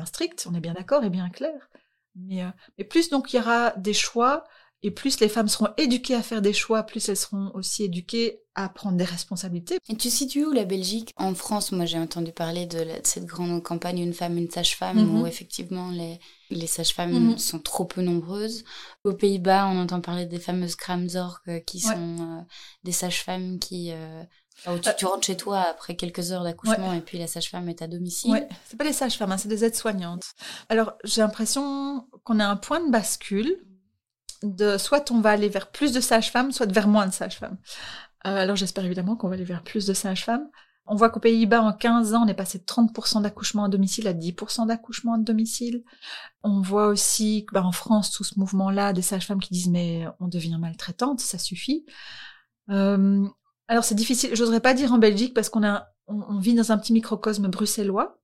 stricts, 0.06 0.47
on 0.49 0.54
est 0.54 0.60
bien 0.60 0.73
d'accord 0.73 1.04
et 1.04 1.10
bien 1.10 1.30
clair. 1.30 1.69
Mais, 2.15 2.43
euh, 2.43 2.49
mais 2.78 2.84
plus 2.84 3.10
donc 3.10 3.32
il 3.32 3.38
y 3.38 3.39
aura 3.39 3.71
des 3.71 3.93
choix 3.93 4.43
et 4.82 4.92
plus 4.92 5.20
les 5.20 5.28
femmes 5.28 5.50
seront 5.50 5.70
éduquées 5.78 6.15
à 6.15 6.22
faire 6.22 6.42
des 6.42 6.54
choix, 6.54 6.84
plus 6.84 7.10
elles 7.10 7.18
seront 7.18 7.52
aussi 7.54 7.84
éduquées 7.84 8.42
à 8.56 8.70
prendre 8.70 8.98
des 8.98 9.04
responsabilités. 9.04 9.78
Et 9.89 9.96
tu 9.96 10.10
situes 10.10 10.46
où 10.46 10.52
la 10.52 10.65
Belgique? 10.65 11.13
En 11.18 11.34
France, 11.34 11.72
moi 11.72 11.86
j'ai 11.86 12.00
entendu 12.00 12.32
parler 12.32 12.65
de, 12.65 12.86
cette 13.04 13.26
grande 13.26 13.62
campagne 13.62 14.00
Une 14.00 14.13
femme, 14.13 14.38
une 14.38 14.50
sage-femme, 14.50 14.98
mhm. 14.98 15.22
où 15.22 15.28
effectivement 15.28 15.92
les, 15.92 16.20
les 16.50 16.68
sages-femmes 16.68 17.12
mhm. 17.12 17.38
sont 17.38 17.60
trop 17.60 17.86
peu 17.86 18.02
nombreuses. 18.02 18.63
Aux 19.04 19.13
Pays-Bas, 19.13 19.68
on 19.68 19.80
entend 19.80 20.02
parler 20.02 20.26
des 20.26 20.39
fameuses 20.39 20.76
Kramzorg, 20.76 21.39
euh, 21.48 21.60
qui 21.60 21.80
sont 21.80 22.18
euh, 22.20 22.42
des 22.84 22.92
sages-femmes 22.94 23.60
qui... 23.60 23.92
Euh, 23.92 24.24
où 24.68 24.78
tu, 24.78 25.06
rentres 25.06 25.26
chez 25.26 25.38
toi 25.38 25.60
après 25.60 25.96
quelques 25.96 26.34
heures 26.34 26.44
d'accouchement 26.44 26.92
et 26.92 27.00
puis 27.00 27.18
la 27.18 27.28
sage-femme 27.28 27.70
est 27.70 27.82
à 27.82 27.88
domicile. 27.88 28.32
Ouais, 28.32 28.50
c'est 28.65 28.76
pas 28.76 28.84
des 28.84 28.92
sages-femmes, 28.92 29.32
hein, 29.32 29.38
c'est 29.38 29.48
des 29.48 29.63
aides-soignantes. 29.63 30.34
Alors 30.68 30.96
j'ai 31.06 31.22
l'impression 31.22 32.06
qu'on 32.26 32.42
a 32.42 32.46
un 32.46 32.58
point 32.58 32.86
de 32.86 32.92
bascule 32.92 33.56
de 34.43 34.78
soit 34.78 35.12
on 35.12 35.21
va 35.21 35.32
aller 35.32 35.49
vers 35.49 35.71
plus 35.71 35.91
de 35.91 35.99
sages-femmes, 35.99 36.52
soit 36.52 36.71
vers 36.71 36.88
moins 36.88 37.08
de 37.08 37.13
sages-femmes. 37.13 37.58
Euh, 38.25 38.36
alors 38.36 38.56
j'espère 38.56 38.86
évidemment 38.86 39.15
qu'on 39.15 39.28
va 39.30 39.36
aller 39.36 39.43
vers 39.43 39.63
plus 39.63 39.86
de 39.86 39.93
sages-femmes. 39.93 40.49
On 40.91 40.95
voit 40.95 41.12
qu'aux 41.12 41.19
Pays-Bas, 41.19 41.62
en 41.62 41.71
15 41.71 42.15
ans, 42.15 42.23
on 42.25 42.28
est 42.28 42.34
passé 42.34 42.58
de 42.58 42.63
30% 42.63 43.21
d'accouchements 43.21 43.65
à 43.65 43.69
domicile 43.69 44.08
à 44.08 44.13
10% 44.13 44.65
d'accouchements 44.65 45.13
à 45.13 45.17
domicile. 45.19 45.84
On 46.41 46.62
voit 46.62 46.88
aussi 46.88 47.45
bah, 47.54 47.63
en 47.63 47.71
France, 47.71 48.10
tout 48.12 48.23
ce 48.23 48.39
mouvement-là, 48.39 48.91
des 48.91 49.04
sages-femmes 49.04 49.39
qui 49.39 49.54
disent 49.54 49.69
mais 49.69 50.08
on 50.19 50.28
devient 50.28 50.58
maltraitante, 50.60 51.19
ça 51.19 51.38
suffit. 51.38 51.86
Euh, 52.69 53.23
alors 53.67 53.84
c'est 53.84 53.95
difficile, 53.95 54.32
j'oserais 54.34 54.62
pas 54.62 54.73
dire 54.73 54.91
en 54.91 54.97
Belgique 54.97 55.36
parce 55.36 55.49
qu'on 55.49 55.63
a, 55.63 55.89
on 56.08 56.39
vit 56.39 56.56
dans 56.56 56.71
un 56.71 56.78
petit 56.80 56.93
microcosme 56.93 57.49
bruxellois. 57.49 58.19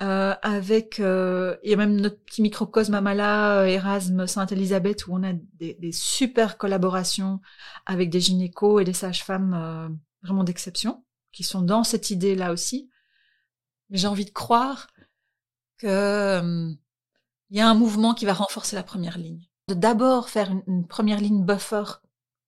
Euh, 0.00 0.34
avec 0.42 1.00
euh, 1.00 1.56
il 1.64 1.70
y 1.70 1.74
a 1.74 1.76
même 1.76 1.96
notre 2.00 2.22
petit 2.22 2.40
microcosme 2.40 2.94
à 2.94 3.00
Mala, 3.00 3.62
euh, 3.62 3.66
Erasme, 3.66 4.28
Sainte-Élisabeth, 4.28 5.08
où 5.08 5.14
on 5.16 5.24
a 5.24 5.32
des, 5.32 5.74
des, 5.74 5.90
super 5.90 6.56
collaborations 6.56 7.40
avec 7.84 8.08
des 8.08 8.20
gynécos 8.20 8.80
et 8.80 8.84
des 8.84 8.92
sages-femmes 8.92 9.54
euh, 9.54 9.88
vraiment 10.22 10.44
d'exception, 10.44 11.04
qui 11.32 11.42
sont 11.42 11.62
dans 11.62 11.82
cette 11.82 12.10
idée-là 12.10 12.52
aussi. 12.52 12.88
Mais 13.90 13.98
j'ai 13.98 14.06
envie 14.06 14.24
de 14.24 14.30
croire 14.30 14.86
que 15.78 16.70
il 17.50 17.56
y 17.56 17.60
a 17.60 17.68
un 17.68 17.74
mouvement 17.74 18.14
qui 18.14 18.24
va 18.24 18.34
renforcer 18.34 18.76
la 18.76 18.82
première 18.82 19.18
ligne. 19.18 19.48
De 19.68 19.74
d'abord 19.74 20.28
faire 20.28 20.52
une, 20.66 20.86
première 20.86 21.20
ligne 21.20 21.44
buffer 21.44 21.84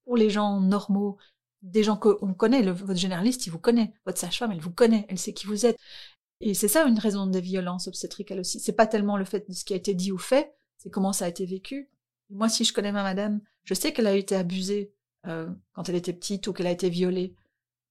pour 0.04 0.16
les 0.16 0.30
gens 0.30 0.60
normaux, 0.60 1.18
des 1.62 1.82
gens 1.82 1.96
qu'on 1.96 2.34
connaît. 2.34 2.62
Votre 2.62 2.98
généraliste, 2.98 3.46
il 3.46 3.50
vous 3.50 3.58
connaît. 3.58 3.92
Votre 4.06 4.18
sage-femme, 4.18 4.52
elle 4.52 4.60
vous 4.60 4.72
connaît. 4.72 5.06
Elle 5.08 5.18
sait 5.18 5.32
qui 5.32 5.46
vous 5.46 5.66
êtes. 5.66 5.78
Et 6.40 6.55
c'est 6.55 6.68
ça 6.68 6.85
une 6.85 6.98
raison 6.98 7.26
des 7.26 7.40
violences 7.40 7.87
obstétricales 7.87 8.40
aussi. 8.40 8.61
C'est 8.61 8.72
pas 8.72 8.87
tellement 8.87 9.16
le 9.16 9.24
fait 9.24 9.48
de 9.48 9.55
ce 9.55 9.64
qui 9.64 9.74
a 9.74 9.76
été 9.76 9.94
dit 9.94 10.12
ou 10.12 10.18
fait, 10.18 10.55
c'est 10.79 10.90
comment 10.90 11.12
ça 11.12 11.26
a 11.26 11.29
été 11.29 11.44
vécu. 11.44 11.90
Moi, 12.31 12.48
si 12.48 12.64
je 12.64 12.72
connais 12.72 12.92
ma 12.92 13.03
madame, 13.03 13.40
je 13.64 13.74
sais 13.74 13.92
qu'elle 13.92 14.07
a 14.07 14.14
été 14.14 14.35
abusée 14.37 14.92
euh, 15.26 15.48
quand 15.74 15.88
elle 15.88 15.96
était 15.96 16.12
petite 16.12 16.46
ou 16.46 16.53
qu'elle 16.53 16.66
a 16.66 16.72
été 16.72 16.88
violée. 16.88 17.35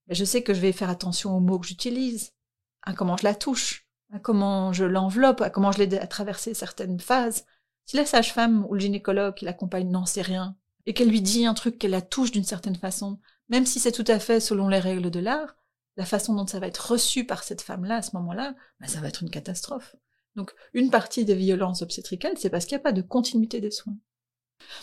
Mais 0.08 0.16
je 0.16 0.26
sais 0.26 0.42
que 0.42 0.54
je 0.54 0.60
vais 0.60 0.72
faire 0.72 0.90
attention 0.90 1.36
aux 1.36 1.40
mots 1.40 1.60
que 1.60 1.68
j'utilise, 1.68 2.34
à 2.82 2.94
comment 2.94 3.18
je 3.18 3.24
la 3.24 3.36
touche, 3.36 3.88
à 4.12 4.20
comment 4.20 4.74
je 4.74 4.86
l'enveloppe, 4.86 5.42
à 5.42 5.52
comment 5.52 5.72
je 5.72 5.80
l'aide 5.80 5.94
à 5.96 6.08
traverser 6.08 6.56
certaines 6.56 7.00
phases. 7.00 7.46
Si 7.86 7.98
la 7.98 8.06
sage-femme 8.06 8.66
ou 8.68 8.74
le 8.74 8.80
gynécologue 8.80 9.36
qui 9.36 9.46
l'accompagne 9.46 9.90
n'en 9.90 10.06
sait 10.06 10.24
rien, 10.24 10.56
et 10.88 10.94
qu'elle 10.94 11.10
lui 11.10 11.22
dit 11.22 11.46
un 11.46 11.54
truc 11.54 11.78
qu'elle 11.78 11.92
la 11.92 12.02
touche 12.02 12.32
d'une 12.32 12.44
certaine 12.44 12.76
façon, 12.76 13.20
même 13.50 13.68
si 13.68 13.80
c'est 13.80 13.92
tout 13.92 14.06
à 14.08 14.18
fait 14.18 14.40
selon 14.40 14.68
les 14.68 14.80
règles 14.80 15.12
de 15.12 15.20
l'art, 15.20 15.56
la 16.00 16.06
façon 16.06 16.34
dont 16.34 16.48
ça 16.48 16.62
va 16.62 16.68
être 16.68 16.92
reçu 16.92 17.26
par 17.26 17.44
cette 17.44 17.62
femme-là 17.62 17.98
à 17.98 18.02
ce 18.02 18.16
moment-là, 18.16 18.56
bah, 18.80 18.88
ça 18.88 19.02
va 19.02 19.10
être 19.10 19.22
une 19.22 19.30
catastrophe. 19.30 19.98
Donc 20.38 20.56
une 20.74 20.92
partie 20.92 21.26
des 21.26 21.36
violences 21.36 21.82
obstétricales, 21.82 22.38
c'est 22.38 22.50
parce 22.50 22.66
qu'il 22.66 22.78
n'y 22.78 22.82
a 22.82 22.84
pas 22.84 22.94
de 22.94 23.02
continuité 23.02 23.60
des 23.60 23.70
soins. 23.70 23.98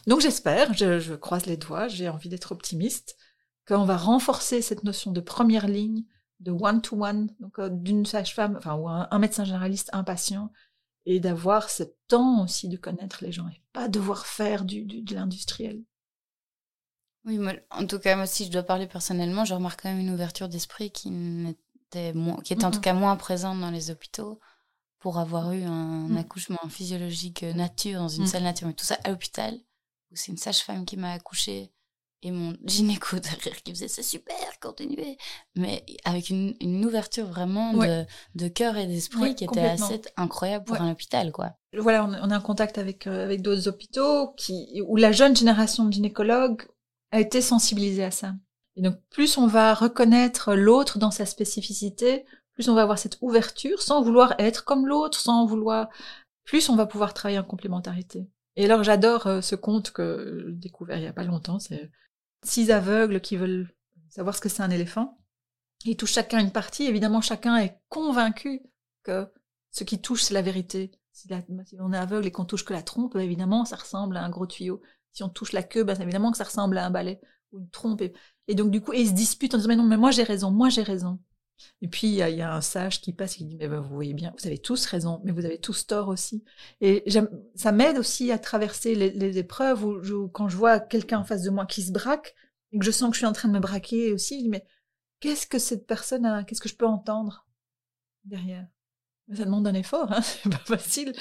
Donc 0.06 0.20
j'espère, 0.20 0.74
je, 0.74 1.14
croise 1.14 1.46
les 1.46 1.56
doigts, 1.56 1.88
j'ai 1.88 2.10
envie 2.10 2.28
d'être 2.28 2.52
optimiste, 2.52 3.16
qu'on 3.66 3.86
va 3.86 3.96
renforcer 3.96 4.60
cette 4.60 4.84
notion 4.84 5.10
de 5.10 5.22
première 5.22 5.68
ligne, 5.68 6.04
de 6.40 6.50
one-to-one, 6.50 7.30
donc 7.40 7.58
euh, 7.60 7.70
d'une 7.70 8.04
sage-femme, 8.04 8.56
enfin, 8.58 8.74
ou 8.74 8.86
un, 8.86 9.18
médecin 9.18 9.46
généraliste, 9.46 9.88
un 9.94 10.04
patient, 10.04 10.52
et 11.06 11.18
d'avoir 11.18 11.70
ce 11.70 11.84
temps 12.08 12.44
aussi 12.44 12.68
de 12.68 12.76
connaître 12.76 13.24
les 13.24 13.32
gens, 13.32 13.48
et 13.48 13.62
pas 13.72 13.88
devoir 13.88 14.26
faire 14.26 14.66
du, 14.66 14.84
de 14.84 15.14
l'industriel. 15.14 15.82
Oui, 17.26 17.40
en 17.70 17.86
tout 17.86 17.98
cas, 17.98 18.14
moi, 18.14 18.26
si 18.26 18.44
je 18.46 18.52
dois 18.52 18.62
parler 18.62 18.86
personnellement, 18.86 19.44
je 19.44 19.54
remarque 19.54 19.82
quand 19.82 19.88
même 19.88 19.98
une 19.98 20.12
ouverture 20.12 20.48
d'esprit 20.48 20.92
qui, 20.92 21.08
était, 21.88 22.14
qui 22.44 22.52
était 22.52 22.64
en 22.64 22.70
tout 22.70 22.80
cas 22.80 22.94
moins 22.94 23.16
présente 23.16 23.60
dans 23.60 23.70
les 23.70 23.90
hôpitaux 23.90 24.38
pour 25.00 25.18
avoir 25.18 25.52
eu 25.52 25.62
un 25.64 26.08
mm. 26.08 26.16
accouchement 26.18 26.68
physiologique 26.68 27.42
euh, 27.42 27.52
nature 27.52 28.00
dans 28.00 28.08
une 28.08 28.24
mm. 28.24 28.28
salle 28.28 28.42
nature, 28.44 28.68
mais 28.68 28.74
tout 28.74 28.84
ça 28.84 28.98
à 29.04 29.10
l'hôpital, 29.10 29.54
où 30.10 30.16
c'est 30.16 30.32
une 30.32 30.38
sage-femme 30.38 30.84
qui 30.84 30.96
m'a 30.96 31.12
accouché 31.12 31.72
et 32.22 32.30
mon 32.30 32.54
gynéco 32.64 33.18
derrière 33.18 33.62
qui 33.62 33.72
faisait 33.72 33.88
c'est 33.88 34.02
super, 34.02 34.58
continuez. 34.60 35.18
Mais 35.56 35.84
avec 36.04 36.30
une, 36.30 36.54
une 36.60 36.84
ouverture 36.84 37.26
vraiment 37.26 37.72
de, 37.72 38.04
de 38.36 38.48
cœur 38.48 38.76
et 38.76 38.86
d'esprit 38.86 39.34
qui 39.34 39.44
était 39.44 39.60
assez 39.60 40.00
incroyable 40.16 40.64
pour 40.64 40.80
un 40.80 40.92
hôpital, 40.92 41.32
quoi. 41.32 41.52
Voilà, 41.76 42.04
on, 42.04 42.30
est 42.30 42.34
en 42.34 42.40
contact 42.40 42.78
avec, 42.78 43.06
euh, 43.06 43.24
avec 43.24 43.42
d'autres 43.42 43.68
hôpitaux 43.68 44.32
qui, 44.36 44.80
où 44.86 44.96
la 44.96 45.12
jeune 45.12 45.36
génération 45.36 45.84
de 45.84 45.92
gynécologues 45.92 46.66
a 47.16 47.20
été 47.20 47.40
sensibilisée 47.40 48.04
à 48.04 48.10
ça. 48.10 48.34
Et 48.76 48.82
donc, 48.82 48.96
plus 49.10 49.38
on 49.38 49.46
va 49.46 49.74
reconnaître 49.74 50.54
l'autre 50.54 50.98
dans 50.98 51.10
sa 51.10 51.26
spécificité, 51.26 52.24
plus 52.52 52.68
on 52.68 52.74
va 52.74 52.82
avoir 52.82 52.98
cette 52.98 53.18
ouverture 53.20 53.82
sans 53.82 54.02
vouloir 54.02 54.34
être 54.38 54.64
comme 54.64 54.86
l'autre, 54.86 55.18
sans 55.18 55.46
vouloir, 55.46 55.88
plus 56.44 56.68
on 56.68 56.76
va 56.76 56.86
pouvoir 56.86 57.14
travailler 57.14 57.38
en 57.38 57.44
complémentarité. 57.44 58.28
Et 58.56 58.64
alors, 58.64 58.82
j'adore 58.82 59.26
euh, 59.26 59.40
ce 59.40 59.54
conte 59.54 59.90
que 59.90 60.44
j'ai 60.46 60.52
découvert 60.54 60.98
il 60.98 61.04
y 61.04 61.08
a 61.08 61.12
pas 61.12 61.24
longtemps, 61.24 61.58
c'est 61.58 61.90
six 62.42 62.70
aveugles 62.70 63.20
qui 63.20 63.36
veulent 63.36 63.68
savoir 64.08 64.34
ce 64.34 64.40
que 64.40 64.48
c'est 64.48 64.62
un 64.62 64.70
éléphant. 64.70 65.18
Ils 65.84 65.96
touchent 65.96 66.12
chacun 66.12 66.38
une 66.40 66.52
partie. 66.52 66.84
Évidemment, 66.84 67.20
chacun 67.20 67.56
est 67.58 67.78
convaincu 67.88 68.62
que 69.02 69.26
ce 69.70 69.84
qui 69.84 70.00
touche, 70.00 70.22
c'est 70.22 70.34
la 70.34 70.42
vérité. 70.42 70.92
Si, 71.12 71.28
on 71.78 71.92
est 71.92 71.98
aveugle 71.98 72.26
et 72.26 72.30
qu'on 72.30 72.44
touche 72.44 72.64
que 72.64 72.72
la 72.72 72.82
trompe, 72.82 73.16
évidemment, 73.16 73.64
ça 73.64 73.76
ressemble 73.76 74.16
à 74.16 74.24
un 74.24 74.28
gros 74.30 74.46
tuyau. 74.46 74.82
Si 75.16 75.22
on 75.22 75.30
touche 75.30 75.52
la 75.52 75.62
queue, 75.62 75.82
bah, 75.82 75.94
évidemment 75.98 76.30
que 76.30 76.36
ça 76.36 76.44
ressemble 76.44 76.76
à 76.76 76.84
un 76.84 76.90
balai 76.90 77.18
ou 77.50 77.58
une 77.60 77.70
trompe. 77.70 78.02
Et, 78.48 78.54
donc, 78.54 78.70
du 78.70 78.82
coup, 78.82 78.92
ils 78.92 79.08
se 79.08 79.12
disputent 79.14 79.54
en 79.54 79.56
disant, 79.56 79.68
mais 79.68 79.76
non, 79.76 79.84
mais 79.84 79.96
moi 79.96 80.10
j'ai 80.10 80.24
raison, 80.24 80.50
moi 80.50 80.68
j'ai 80.68 80.82
raison. 80.82 81.18
Et 81.80 81.88
puis, 81.88 82.08
il 82.08 82.14
y, 82.16 82.42
a 82.42 82.54
un 82.54 82.60
sage 82.60 83.00
qui 83.00 83.14
passe 83.14 83.36
et 83.36 83.38
qui 83.38 83.44
dit, 83.46 83.56
mais 83.56 83.66
vous 83.66 83.94
voyez 83.94 84.12
bien, 84.12 84.34
vous 84.38 84.46
avez 84.46 84.58
tous 84.58 84.84
raison, 84.84 85.22
mais 85.24 85.32
vous 85.32 85.46
avez 85.46 85.58
tous 85.58 85.86
tort 85.86 86.08
aussi. 86.08 86.44
Et 86.82 87.02
ça 87.54 87.72
m'aide 87.72 87.96
aussi 87.96 88.30
à 88.30 88.38
traverser 88.38 88.94
les, 88.94 89.38
épreuves 89.38 89.86
où, 89.86 90.28
quand 90.28 90.50
je 90.50 90.56
vois 90.58 90.80
quelqu'un 90.80 91.20
en 91.20 91.24
face 91.24 91.44
de 91.44 91.50
moi 91.50 91.64
qui 91.64 91.82
se 91.82 91.92
braque, 91.92 92.34
et 92.72 92.78
que 92.78 92.84
je 92.84 92.90
sens 92.90 93.08
que 93.08 93.14
je 93.14 93.20
suis 93.20 93.26
en 93.26 93.32
train 93.32 93.48
de 93.48 93.54
me 93.54 93.60
braquer 93.60 94.12
aussi, 94.12 94.36
je 94.36 94.42
dis, 94.42 94.48
mais 94.50 94.66
qu'est-ce 95.20 95.46
que 95.46 95.58
cette 95.58 95.86
personne 95.86 96.26
a, 96.26 96.44
qu'est-ce 96.44 96.60
que 96.60 96.68
je 96.68 96.76
peux 96.76 96.86
entendre 96.86 97.46
derrière? 98.24 98.66
Ça 99.32 99.46
demande 99.46 99.66
un 99.66 99.74
effort, 99.74 100.12
hein, 100.12 100.20
c'est 100.22 100.50
pas 100.50 100.76
facile, 100.76 101.14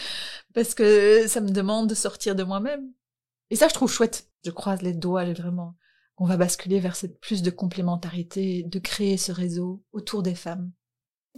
parce 0.54 0.76
que 0.76 1.28
ça 1.30 1.40
me 1.40 1.50
demande 1.50 1.88
de 1.88 1.96
sortir 1.96 2.36
de 2.36 2.44
moi-même. 2.44 2.92
Et 3.50 3.56
ça, 3.56 3.68
je 3.68 3.74
trouve 3.74 3.92
chouette. 3.92 4.30
Je 4.44 4.52
croise 4.52 4.82
les 4.82 4.94
doigts, 4.94 5.26
vraiment 5.34 5.76
on 6.18 6.26
va 6.26 6.38
basculer 6.38 6.80
vers 6.80 6.96
cette 6.96 7.20
plus 7.20 7.42
de 7.42 7.50
complémentarité, 7.50 8.64
de 8.64 8.80
créer 8.80 9.18
ce 9.18 9.32
réseau 9.32 9.84
autour 9.92 10.24
des 10.24 10.36
femmes. 10.36 10.72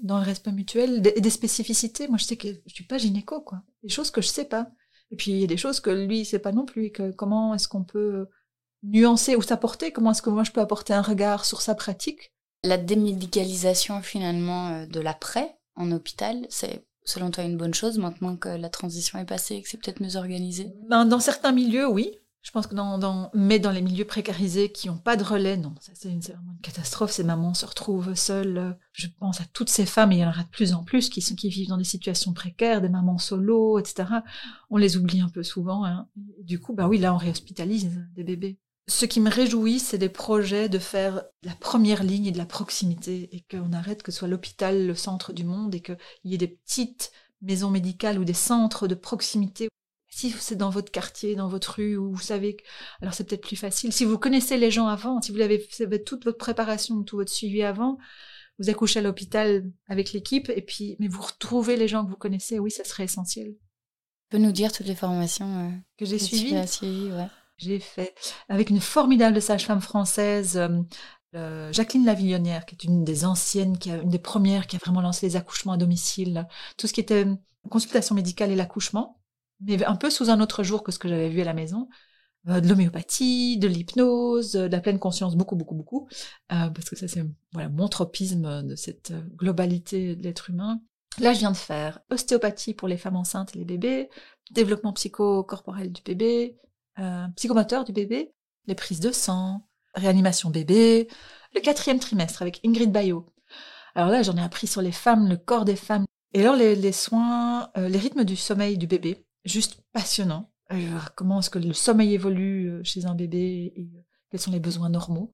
Dans 0.03 0.19
le 0.19 0.25
respect 0.25 0.51
mutuel, 0.51 1.07
et 1.15 1.21
des, 1.21 1.29
spécificités, 1.31 2.07
moi 2.07 2.17
je 2.19 2.25
sais 2.25 2.37
que 2.37 2.47
je 2.67 2.73
suis 2.73 2.83
pas 2.83 2.99
gynéco, 2.99 3.41
quoi. 3.41 3.63
Des 3.81 3.89
choses 3.89 4.11
que 4.11 4.21
je 4.21 4.27
sais 4.27 4.45
pas. 4.45 4.69
Et 5.09 5.15
puis 5.15 5.31
il 5.31 5.37
y 5.39 5.43
a 5.43 5.47
des 5.47 5.57
choses 5.57 5.79
que 5.79 5.89
lui 5.89 6.23
sait 6.25 6.39
pas 6.39 6.51
non 6.51 6.65
plus, 6.65 6.91
que 6.91 7.11
comment 7.11 7.55
est-ce 7.55 7.67
qu'on 7.67 7.83
peut 7.83 8.27
nuancer 8.83 9.35
ou 9.35 9.41
s'apporter, 9.41 9.91
comment 9.91 10.11
est-ce 10.11 10.21
que 10.21 10.29
moi 10.29 10.43
je 10.43 10.51
peux 10.51 10.61
apporter 10.61 10.93
un 10.93 11.01
regard 11.01 11.45
sur 11.45 11.61
sa 11.61 11.73
pratique? 11.73 12.31
La 12.63 12.77
démédicalisation 12.77 14.01
finalement 14.03 14.69
euh, 14.69 14.85
de 14.85 14.99
l'après 14.99 15.57
en 15.75 15.91
hôpital, 15.91 16.45
c'est 16.49 16.85
selon 17.07 17.31
toi 17.31 17.45
une 17.45 17.57
bonne 17.57 17.73
chose 17.73 17.97
maintenant 17.97 18.35
que 18.35 18.49
la 18.49 18.69
transition 18.69 19.17
est 19.17 19.25
passée 19.25 19.55
et 19.55 19.61
que 19.61 19.69
c'est 19.69 19.77
peut-être 19.77 20.01
mieux 20.01 20.17
organisé 20.17 20.73
ben, 20.89 21.05
Dans 21.05 21.19
certains 21.19 21.53
milieux, 21.53 21.89
oui. 21.89 22.11
Je 22.43 22.51
pense 22.51 22.67
que 22.67 22.75
dans, 22.75 23.29
mais 23.33 23.59
dans 23.59 23.71
les 23.71 23.81
milieux 23.81 24.05
précarisés 24.05 24.71
qui 24.71 24.87
n'ont 24.87 24.97
pas 24.97 25.17
de 25.17 25.23
relais, 25.23 25.57
non, 25.57 25.73
ça 25.81 25.91
c'est 25.95 26.07
vraiment 26.09 26.53
une 26.53 26.61
catastrophe. 26.61 27.11
Ces 27.11 27.25
mamans 27.25 27.53
se 27.53 27.65
retrouvent 27.65 28.13
seules. 28.15 28.77
Je 28.93 29.07
pense 29.19 29.41
à 29.41 29.45
toutes 29.51 29.69
ces 29.69 29.85
femmes, 29.85 30.13
et 30.13 30.17
il 30.17 30.19
y 30.19 30.25
en 30.25 30.29
aura 30.29 30.43
de 30.43 30.49
plus 30.49 30.73
en 30.73 30.85
plus 30.85 31.09
qui, 31.09 31.19
sont, 31.19 31.35
qui 31.35 31.49
vivent 31.49 31.67
dans 31.67 31.77
des 31.77 31.83
situations 31.83 32.31
précaires, 32.31 32.81
des 32.81 32.87
mamans 32.87 33.17
solo, 33.17 33.79
etc. 33.79 34.09
On 34.69 34.77
les 34.77 34.95
oublie 34.95 35.19
un 35.19 35.27
peu 35.27 35.43
souvent. 35.43 35.83
Hein. 35.83 36.07
Du 36.41 36.59
coup, 36.59 36.73
bah 36.73 36.87
oui, 36.87 36.99
là 36.99 37.13
on 37.13 37.17
réhospitalise 37.17 37.89
des 38.15 38.23
bébés. 38.23 38.57
Ce 38.89 39.05
qui 39.05 39.19
me 39.19 39.29
réjouit, 39.29 39.79
c'est 39.79 39.97
des 39.97 40.09
projets 40.09 40.69
de 40.69 40.79
faire 40.79 41.23
la 41.43 41.55
première 41.55 42.03
ligne 42.03 42.27
et 42.27 42.31
de 42.31 42.37
la 42.37 42.45
proximité, 42.45 43.29
et 43.35 43.43
qu'on 43.49 43.73
arrête 43.73 44.01
que 44.01 44.11
ce 44.11 44.19
soit 44.19 44.27
l'hôpital 44.27 44.87
le 44.87 44.95
centre 44.95 45.33
du 45.33 45.43
monde, 45.43 45.75
et 45.75 45.81
qu'il 45.81 45.97
y 46.23 46.33
ait 46.33 46.37
des 46.37 46.47
petites 46.47 47.11
maisons 47.41 47.69
médicales 47.69 48.17
ou 48.17 48.23
des 48.25 48.33
centres 48.33 48.87
de 48.87 48.95
proximité 48.95 49.67
si 50.17 50.31
c'est 50.31 50.55
dans 50.55 50.71
votre 50.71 50.91
quartier, 50.91 51.35
dans 51.35 51.47
votre 51.47 51.75
rue, 51.75 51.95
où 51.95 52.11
vous 52.11 52.21
savez, 52.21 52.57
alors 53.01 53.13
c'est 53.13 53.23
peut-être 53.23 53.45
plus 53.45 53.55
facile. 53.55 53.93
Si 53.93 54.03
vous 54.03 54.17
connaissez 54.17 54.57
les 54.57 54.71
gens 54.71 54.87
avant, 54.87 55.21
si 55.21 55.31
vous 55.31 55.41
avez 55.41 55.59
fait 55.59 56.03
toute 56.03 56.25
votre 56.25 56.39
préparation, 56.39 57.03
tout 57.03 57.17
votre 57.17 57.31
suivi 57.31 57.61
avant, 57.61 57.99
vous 58.57 58.71
accouchez 58.71 58.97
à 58.97 59.03
l'hôpital 59.03 59.69
avec 59.87 60.13
l'équipe, 60.13 60.49
et 60.49 60.63
puis, 60.63 60.95
mais 60.99 61.07
vous 61.07 61.21
retrouvez 61.21 61.77
les 61.77 61.87
gens 61.87 62.03
que 62.03 62.09
vous 62.09 62.17
connaissez, 62.17 62.57
oui, 62.57 62.71
ça 62.71 62.83
serait 62.83 63.03
essentiel. 63.03 63.49
Tu 63.49 64.37
peux 64.37 64.37
nous 64.39 64.51
dire 64.51 64.71
toutes 64.71 64.87
les 64.87 64.95
formations 64.95 65.67
euh, 65.67 65.71
que 65.97 66.05
j'ai 66.05 66.17
suivies? 66.17 66.67
suivi, 66.67 67.11
ouais. 67.11 67.27
J'ai 67.57 67.79
fait 67.79 68.13
avec 68.49 68.69
une 68.69 68.79
formidable 68.79 69.41
sage-femme 69.41 69.81
française, 69.81 70.59
euh, 71.35 71.73
Jacqueline 71.73 72.05
Lavillonnière, 72.05 72.65
qui 72.65 72.75
est 72.75 72.83
une 72.83 73.03
des 73.03 73.25
anciennes, 73.25 73.77
qui 73.77 73.91
a 73.91 73.97
une 73.97 74.09
des 74.09 74.19
premières 74.19 74.67
qui 74.67 74.75
a 74.75 74.79
vraiment 74.79 75.01
lancé 75.01 75.25
les 75.25 75.35
accouchements 75.35 75.73
à 75.73 75.77
domicile, 75.77 76.47
tout 76.77 76.87
ce 76.87 76.93
qui 76.93 77.01
était 77.01 77.25
consultation 77.69 78.15
médicale 78.15 78.51
et 78.51 78.55
l'accouchement 78.55 79.17
mais 79.61 79.83
un 79.83 79.95
peu 79.95 80.09
sous 80.09 80.29
un 80.29 80.39
autre 80.39 80.63
jour 80.63 80.83
que 80.83 80.91
ce 80.91 80.99
que 80.99 81.07
j'avais 81.07 81.29
vu 81.29 81.41
à 81.41 81.45
la 81.45 81.53
maison. 81.53 81.89
Euh, 82.47 82.61
de 82.61 82.67
l'homéopathie, 82.67 83.57
de 83.57 83.67
l'hypnose, 83.67 84.53
de 84.53 84.67
la 84.67 84.79
pleine 84.79 84.99
conscience, 84.99 85.35
beaucoup, 85.35 85.55
beaucoup, 85.55 85.75
beaucoup, 85.75 86.07
euh, 86.51 86.69
parce 86.69 86.89
que 86.89 86.95
ça 86.95 87.07
c'est 87.07 87.25
voilà 87.51 87.67
mon 87.67 87.87
tropisme 87.89 88.63
de 88.63 88.75
cette 88.75 89.11
globalité 89.35 90.15
de 90.15 90.23
l'être 90.23 90.49
humain. 90.49 90.79
Là, 91.19 91.33
je 91.33 91.39
viens 91.39 91.51
de 91.51 91.57
faire 91.57 91.99
ostéopathie 92.11 92.75
pour 92.75 92.87
les 92.87 92.97
femmes 92.97 93.15
enceintes 93.15 93.55
et 93.55 93.59
les 93.59 93.65
bébés, 93.65 94.09
développement 94.51 94.93
psychocorporel 94.93 95.91
du 95.91 96.03
bébé, 96.03 96.57
euh, 96.99 97.27
psychomoteur 97.35 97.83
du 97.83 97.93
bébé, 97.93 98.33
les 98.65 98.75
prises 98.75 98.99
de 98.99 99.11
sang, 99.11 99.67
réanimation 99.93 100.49
bébé, 100.49 101.07
le 101.55 101.61
quatrième 101.61 101.99
trimestre 101.99 102.41
avec 102.41 102.59
Ingrid 102.65 102.91
Bayo. 102.91 103.25
Alors 103.95 104.09
là, 104.09 104.21
j'en 104.21 104.37
ai 104.37 104.41
appris 104.41 104.67
sur 104.67 104.81
les 104.81 104.91
femmes, 104.91 105.27
le 105.27 105.37
corps 105.37 105.65
des 105.65 105.75
femmes, 105.75 106.05
et 106.33 106.41
alors 106.41 106.55
les, 106.55 106.75
les 106.75 106.91
soins, 106.91 107.71
euh, 107.77 107.89
les 107.89 107.97
rythmes 107.97 108.23
du 108.23 108.35
sommeil 108.35 108.77
du 108.77 108.87
bébé, 108.87 109.25
juste 109.45 109.81
passionnant. 109.93 110.51
Euh, 110.71 110.99
comment 111.15 111.39
est-ce 111.39 111.49
que 111.49 111.59
le 111.59 111.73
sommeil 111.73 112.13
évolue 112.13 112.81
chez 112.83 113.05
un 113.05 113.15
bébé 113.15 113.73
et 113.75 113.89
quels 114.29 114.39
sont 114.39 114.51
les 114.51 114.59
besoins 114.59 114.89
normaux. 114.89 115.33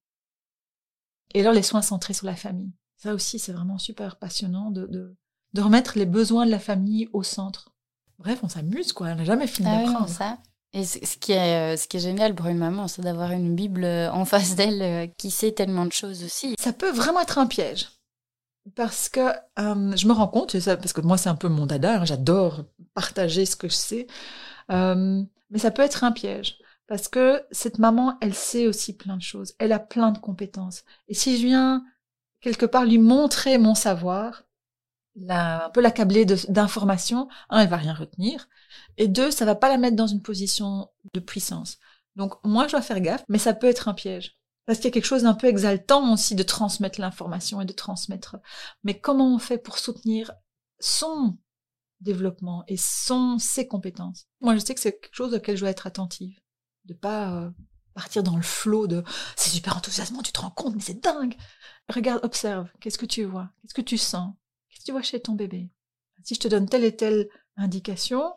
Et 1.34 1.42
alors 1.42 1.54
les 1.54 1.64
soins 1.64 1.82
centrés 1.82 2.14
sur 2.14 2.26
la 2.26 2.36
famille. 2.36 2.74
Ça 2.98 3.14
aussi, 3.14 3.40
c'est 3.40 3.52
vraiment 3.52 3.78
super 3.78 4.18
passionnant 4.18 4.72
de, 4.72 4.86
de, 4.86 5.62
remettre 5.62 5.98
les 5.98 6.06
besoins 6.06 6.46
de 6.46 6.52
la 6.52 6.60
famille 6.60 7.10
au 7.12 7.24
centre. 7.24 7.74
Bref, 8.20 8.40
on 8.44 8.50
s'amuse, 8.50 8.94
quoi. 8.94 9.08
On 9.08 9.16
n'a 9.16 9.26
jamais 9.26 9.48
fini 9.48 9.68
ah 9.70 9.84
d'apprendre. 9.84 10.10
Et 10.74 10.86
ce 10.86 11.18
qui, 11.18 11.34
est, 11.34 11.78
ce 11.78 11.88
qui 11.88 11.98
est 11.98 12.00
génial 12.00 12.34
pour 12.34 12.48
une 12.48 12.58
maman, 12.58 12.88
c'est 12.88 13.04
d'avoir 13.04 13.32
une 13.32 13.54
Bible 13.56 13.86
en 13.86 14.26
face 14.26 14.56
d'elle 14.56 15.12
qui 15.18 15.30
sait 15.30 15.52
tellement 15.52 15.86
de 15.86 15.92
choses 15.92 16.24
aussi. 16.24 16.56
Ça 16.60 16.74
peut 16.74 16.92
vraiment 16.92 17.22
être 17.22 17.38
un 17.38 17.46
piège. 17.46 17.90
Parce 18.76 19.10
que 19.10 19.20
euh, 19.60 19.96
je 19.96 20.08
me 20.08 20.14
rends 20.14 20.28
compte, 20.28 20.58
parce 20.64 20.94
que 20.94 21.02
moi 21.02 21.18
c'est 21.18 21.30
un 21.30 21.36
peu 21.36 21.50
mon 21.50 21.66
dada, 21.66 22.00
hein, 22.00 22.06
j'adore 22.06 22.64
partager 22.94 23.46
ce 23.46 23.58
que 23.58 23.68
je 23.68 23.74
sais, 23.74 24.08
euh, 24.72 25.22
mais 25.50 25.60
ça 25.60 25.70
peut 25.70 25.82
être 25.82 26.06
un 26.06 26.14
piège. 26.14 26.58
Parce 26.88 27.10
que 27.10 27.44
cette 27.52 27.78
maman, 27.78 28.18
elle 28.22 28.34
sait 28.34 28.68
aussi 28.68 28.96
plein 28.96 29.18
de 29.18 29.22
choses, 29.22 29.54
elle 29.60 29.74
a 29.74 29.80
plein 29.80 30.12
de 30.12 30.18
compétences. 30.18 30.84
Et 31.10 31.14
si 31.14 31.38
je 31.38 31.46
viens 31.46 31.84
quelque 32.40 32.66
part 32.66 32.86
lui 32.86 33.00
montrer 33.00 33.58
mon 33.58 33.76
savoir, 33.76 34.44
la, 35.16 35.66
un 35.66 35.70
peu 35.70 35.82
l'accabler 35.82 36.26
d'informations, 36.26 37.28
un, 37.50 37.60
elle 37.60 37.70
va 37.70 37.78
rien 37.78 37.94
retenir, 37.94 38.48
et 38.98 39.08
deux, 39.08 39.32
ça 39.32 39.46
va 39.46 39.56
pas 39.56 39.70
la 39.70 39.78
mettre 39.78 39.96
dans 39.96 40.08
une 40.08 40.22
position 40.22 40.90
de 41.14 41.20
puissance. 41.20 41.78
Donc 42.16 42.36
moi, 42.44 42.68
je 42.68 42.72
dois 42.72 42.82
faire 42.82 43.02
gaffe, 43.02 43.24
mais 43.30 43.38
ça 43.38 43.54
peut 43.54 43.68
être 43.68 43.88
un 43.88 43.94
piège. 43.94 44.38
Parce 44.66 44.80
qu'il 44.80 44.86
y 44.86 44.90
a 44.90 44.92
quelque 44.92 45.06
chose 45.06 45.24
d'un 45.24 45.34
peu 45.34 45.48
exaltant 45.48 46.14
aussi 46.14 46.36
de 46.36 46.44
transmettre 46.44 47.02
l'information 47.02 47.60
et 47.60 47.66
de 47.66 47.74
transmettre. 47.74 48.38
Mais 48.84 48.98
comment 49.00 49.34
on 49.36 49.40
fait 49.40 49.58
pour 49.58 49.78
soutenir 49.78 50.32
son 50.80 51.38
développement 52.00 52.64
et 52.68 52.78
son 52.78 53.38
ses 53.40 53.68
compétences? 53.68 54.28
Moi, 54.40 54.56
je 54.56 54.60
sais 54.60 54.74
que 54.74 54.80
c'est 54.80 55.00
quelque 55.00 55.16
chose 55.16 55.34
auquel 55.34 55.58
je 55.58 55.62
dois 55.62 55.70
être 55.70 55.88
attentive, 55.88 56.40
de 56.86 56.94
pas 56.94 57.34
euh, 57.34 57.52
partir 57.94 58.24
dans 58.24 58.38
le 58.38 58.42
flot 58.42 58.88
de 58.88 59.04
c'est 59.36 59.50
super 59.50 59.76
enthousiasmant, 59.76 60.22
tu 60.22 60.32
te 60.32 60.40
rends 60.40 60.52
compte, 60.52 60.76
mais 60.76 60.82
c'est 60.82 61.02
dingue. 61.02 61.36
Regarde, 61.90 62.24
observe, 62.24 62.70
qu'est-ce 62.80 62.98
que 62.98 63.06
tu 63.06 63.26
vois? 63.26 63.50
Qu'est-ce 63.62 63.74
que 63.74 63.82
tu 63.82 63.98
sens? 63.98 64.34
Tu 64.84 64.92
vois 64.92 65.02
chez 65.02 65.20
ton 65.20 65.34
bébé? 65.34 65.70
Si 66.24 66.36
je 66.36 66.40
te 66.40 66.48
donne 66.48 66.70
telle 66.70 66.84
et 66.84 66.96
telle 66.96 67.30
indication, 67.58 68.34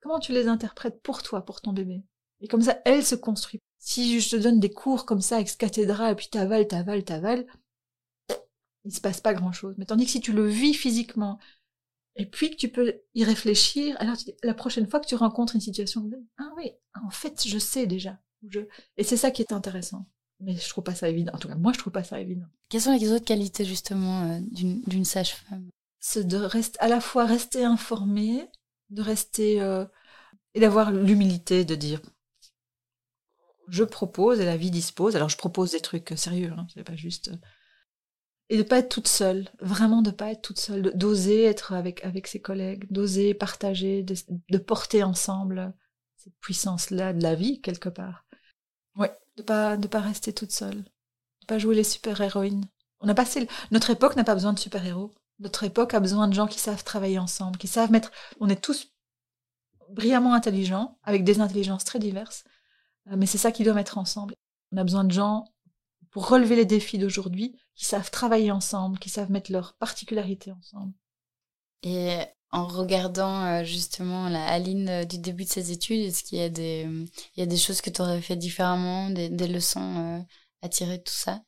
comment 0.00 0.20
tu 0.20 0.32
les 0.32 0.46
interprètes 0.46 1.02
pour 1.02 1.22
toi, 1.22 1.44
pour 1.44 1.60
ton 1.60 1.72
bébé? 1.72 2.02
Et 2.40 2.48
comme 2.48 2.62
ça, 2.62 2.80
elle 2.84 3.04
se 3.04 3.14
construit 3.14 3.60
Si 3.78 4.20
je 4.20 4.30
te 4.30 4.36
donne 4.36 4.60
des 4.60 4.70
cours 4.70 5.06
comme 5.06 5.20
ça, 5.20 5.40
ex 5.40 5.56
cathédra, 5.56 6.12
et 6.12 6.14
puis 6.14 6.28
t'avales, 6.28 6.68
t'avales, 6.68 7.04
t'avales, 7.04 7.46
il 8.84 8.94
se 8.94 9.00
passe 9.00 9.20
pas 9.20 9.34
grand 9.34 9.52
chose. 9.52 9.74
Mais 9.78 9.84
tandis 9.84 10.06
que 10.06 10.10
si 10.10 10.20
tu 10.20 10.32
le 10.32 10.46
vis 10.46 10.74
physiquement, 10.74 11.38
et 12.16 12.26
puis 12.26 12.50
que 12.50 12.56
tu 12.56 12.68
peux 12.68 13.00
y 13.14 13.24
réfléchir, 13.24 13.96
alors 13.98 14.16
la 14.42 14.54
prochaine 14.54 14.88
fois 14.88 15.00
que 15.00 15.06
tu 15.06 15.14
rencontres 15.14 15.54
une 15.54 15.60
situation, 15.60 16.08
ah 16.38 16.50
oui, 16.56 16.72
en 17.02 17.10
fait, 17.10 17.46
je 17.46 17.58
sais 17.58 17.86
déjà. 17.86 18.18
Et 18.96 19.04
c'est 19.04 19.16
ça 19.16 19.30
qui 19.30 19.42
est 19.42 19.52
intéressant. 19.52 20.06
Mais 20.40 20.56
je 20.56 20.68
trouve 20.68 20.84
pas 20.84 20.94
ça 20.94 21.08
évident. 21.08 21.32
En 21.34 21.38
tout 21.38 21.48
cas, 21.48 21.54
moi, 21.54 21.72
je 21.72 21.78
trouve 21.78 21.92
pas 21.92 22.02
ça 22.02 22.18
évident. 22.18 22.46
Quelles 22.70 22.80
sont 22.80 22.96
les 22.96 23.12
autres 23.12 23.26
qualités, 23.26 23.64
justement, 23.64 24.22
euh, 24.22 24.40
d'une 24.50 25.04
sage-femme? 25.04 25.68
C'est 26.00 26.26
de 26.26 26.38
rester, 26.38 26.78
à 26.80 26.88
la 26.88 27.00
fois 27.00 27.26
rester 27.26 27.64
informé, 27.64 28.48
de 28.88 29.02
rester, 29.02 29.60
euh, 29.60 29.84
et 30.54 30.60
d'avoir 30.60 30.90
l'humilité 30.90 31.64
de 31.64 31.74
dire, 31.74 32.00
je 33.68 33.84
propose 33.84 34.40
et 34.40 34.44
la 34.44 34.56
vie 34.56 34.70
dispose. 34.70 35.16
Alors, 35.16 35.28
je 35.28 35.36
propose 35.36 35.72
des 35.72 35.80
trucs 35.80 36.12
sérieux, 36.16 36.52
hein, 36.56 36.66
c'est 36.74 36.84
pas 36.84 36.96
juste. 36.96 37.28
Euh, 37.28 37.36
et 38.50 38.56
de 38.56 38.64
pas 38.64 38.78
être 38.78 38.88
toute 38.88 39.06
seule, 39.06 39.48
vraiment 39.60 40.02
de 40.02 40.10
pas 40.10 40.32
être 40.32 40.42
toute 40.42 40.58
seule, 40.58 40.92
d'oser 40.96 41.44
être 41.44 41.72
avec 41.72 42.04
avec 42.04 42.26
ses 42.26 42.40
collègues, 42.40 42.84
d'oser 42.90 43.32
partager, 43.32 44.02
de, 44.02 44.58
porter 44.58 45.04
ensemble 45.04 45.72
cette 46.16 46.36
puissance-là 46.40 47.12
de 47.12 47.22
la 47.22 47.36
vie 47.36 47.60
quelque 47.60 47.88
part. 47.88 48.26
Ouais, 48.96 49.16
de 49.36 49.42
pas 49.42 49.76
de 49.76 49.86
pas 49.86 50.00
rester 50.00 50.32
toute 50.32 50.50
seule, 50.50 50.82
de 50.82 51.46
pas 51.46 51.58
jouer 51.60 51.76
les 51.76 51.84
super-héroïnes. 51.84 52.66
On 52.98 53.08
a 53.08 53.14
passé 53.14 53.46
notre 53.70 53.90
époque 53.90 54.16
n'a 54.16 54.24
pas 54.24 54.34
besoin 54.34 54.52
de 54.52 54.58
super-héros. 54.58 55.12
Notre 55.40 55.64
époque 55.64 55.94
a 55.94 56.00
besoin 56.00 56.28
de 56.28 56.34
gens 56.34 56.46
qui 56.46 56.58
savent 56.58 56.84
travailler 56.84 57.18
ensemble, 57.18 57.56
qui 57.56 57.66
savent 57.66 57.90
mettre. 57.90 58.12
On 58.40 58.48
est 58.48 58.62
tous 58.62 58.92
brillamment 59.88 60.34
intelligents, 60.34 60.98
avec 61.02 61.24
des 61.24 61.40
intelligences 61.40 61.84
très 61.84 61.98
diverses, 61.98 62.44
euh, 63.08 63.16
mais 63.16 63.26
c'est 63.26 63.38
ça 63.38 63.50
qui 63.50 63.64
doit 63.64 63.74
mettre 63.74 63.98
ensemble. 63.98 64.36
On 64.72 64.76
a 64.76 64.84
besoin 64.84 65.04
de 65.04 65.12
gens 65.12 65.44
pour 66.10 66.28
relever 66.28 66.56
les 66.56 66.66
défis 66.66 66.98
d'aujourd'hui, 66.98 67.56
qui 67.74 67.86
savent 67.86 68.10
travailler 68.10 68.50
ensemble, 68.50 68.98
qui 68.98 69.08
savent 69.08 69.30
mettre 69.30 69.50
leurs 69.50 69.74
particularités 69.74 70.52
ensemble. 70.52 70.92
Et 71.82 72.18
en 72.52 72.66
regardant 72.66 73.44
euh, 73.46 73.64
justement 73.64 74.28
la 74.28 74.46
Aline 74.46 74.88
euh, 74.88 75.04
du 75.04 75.18
début 75.18 75.44
de 75.44 75.48
ses 75.48 75.72
études, 75.72 76.00
est-ce 76.00 76.22
qu'il 76.22 76.38
y 76.38 76.42
a 76.42 76.48
des, 77.46 77.56
choses 77.56 77.80
que 77.80 77.90
tu 77.90 78.02
aurais 78.02 78.20
fait 78.20 78.36
différemment, 78.36 79.08
des 79.10 79.48
leçons 79.48 80.24
à 80.60 80.68
tirer 80.68 80.98
de 80.98 81.02
tout 81.02 81.12
ça? 81.12 81.42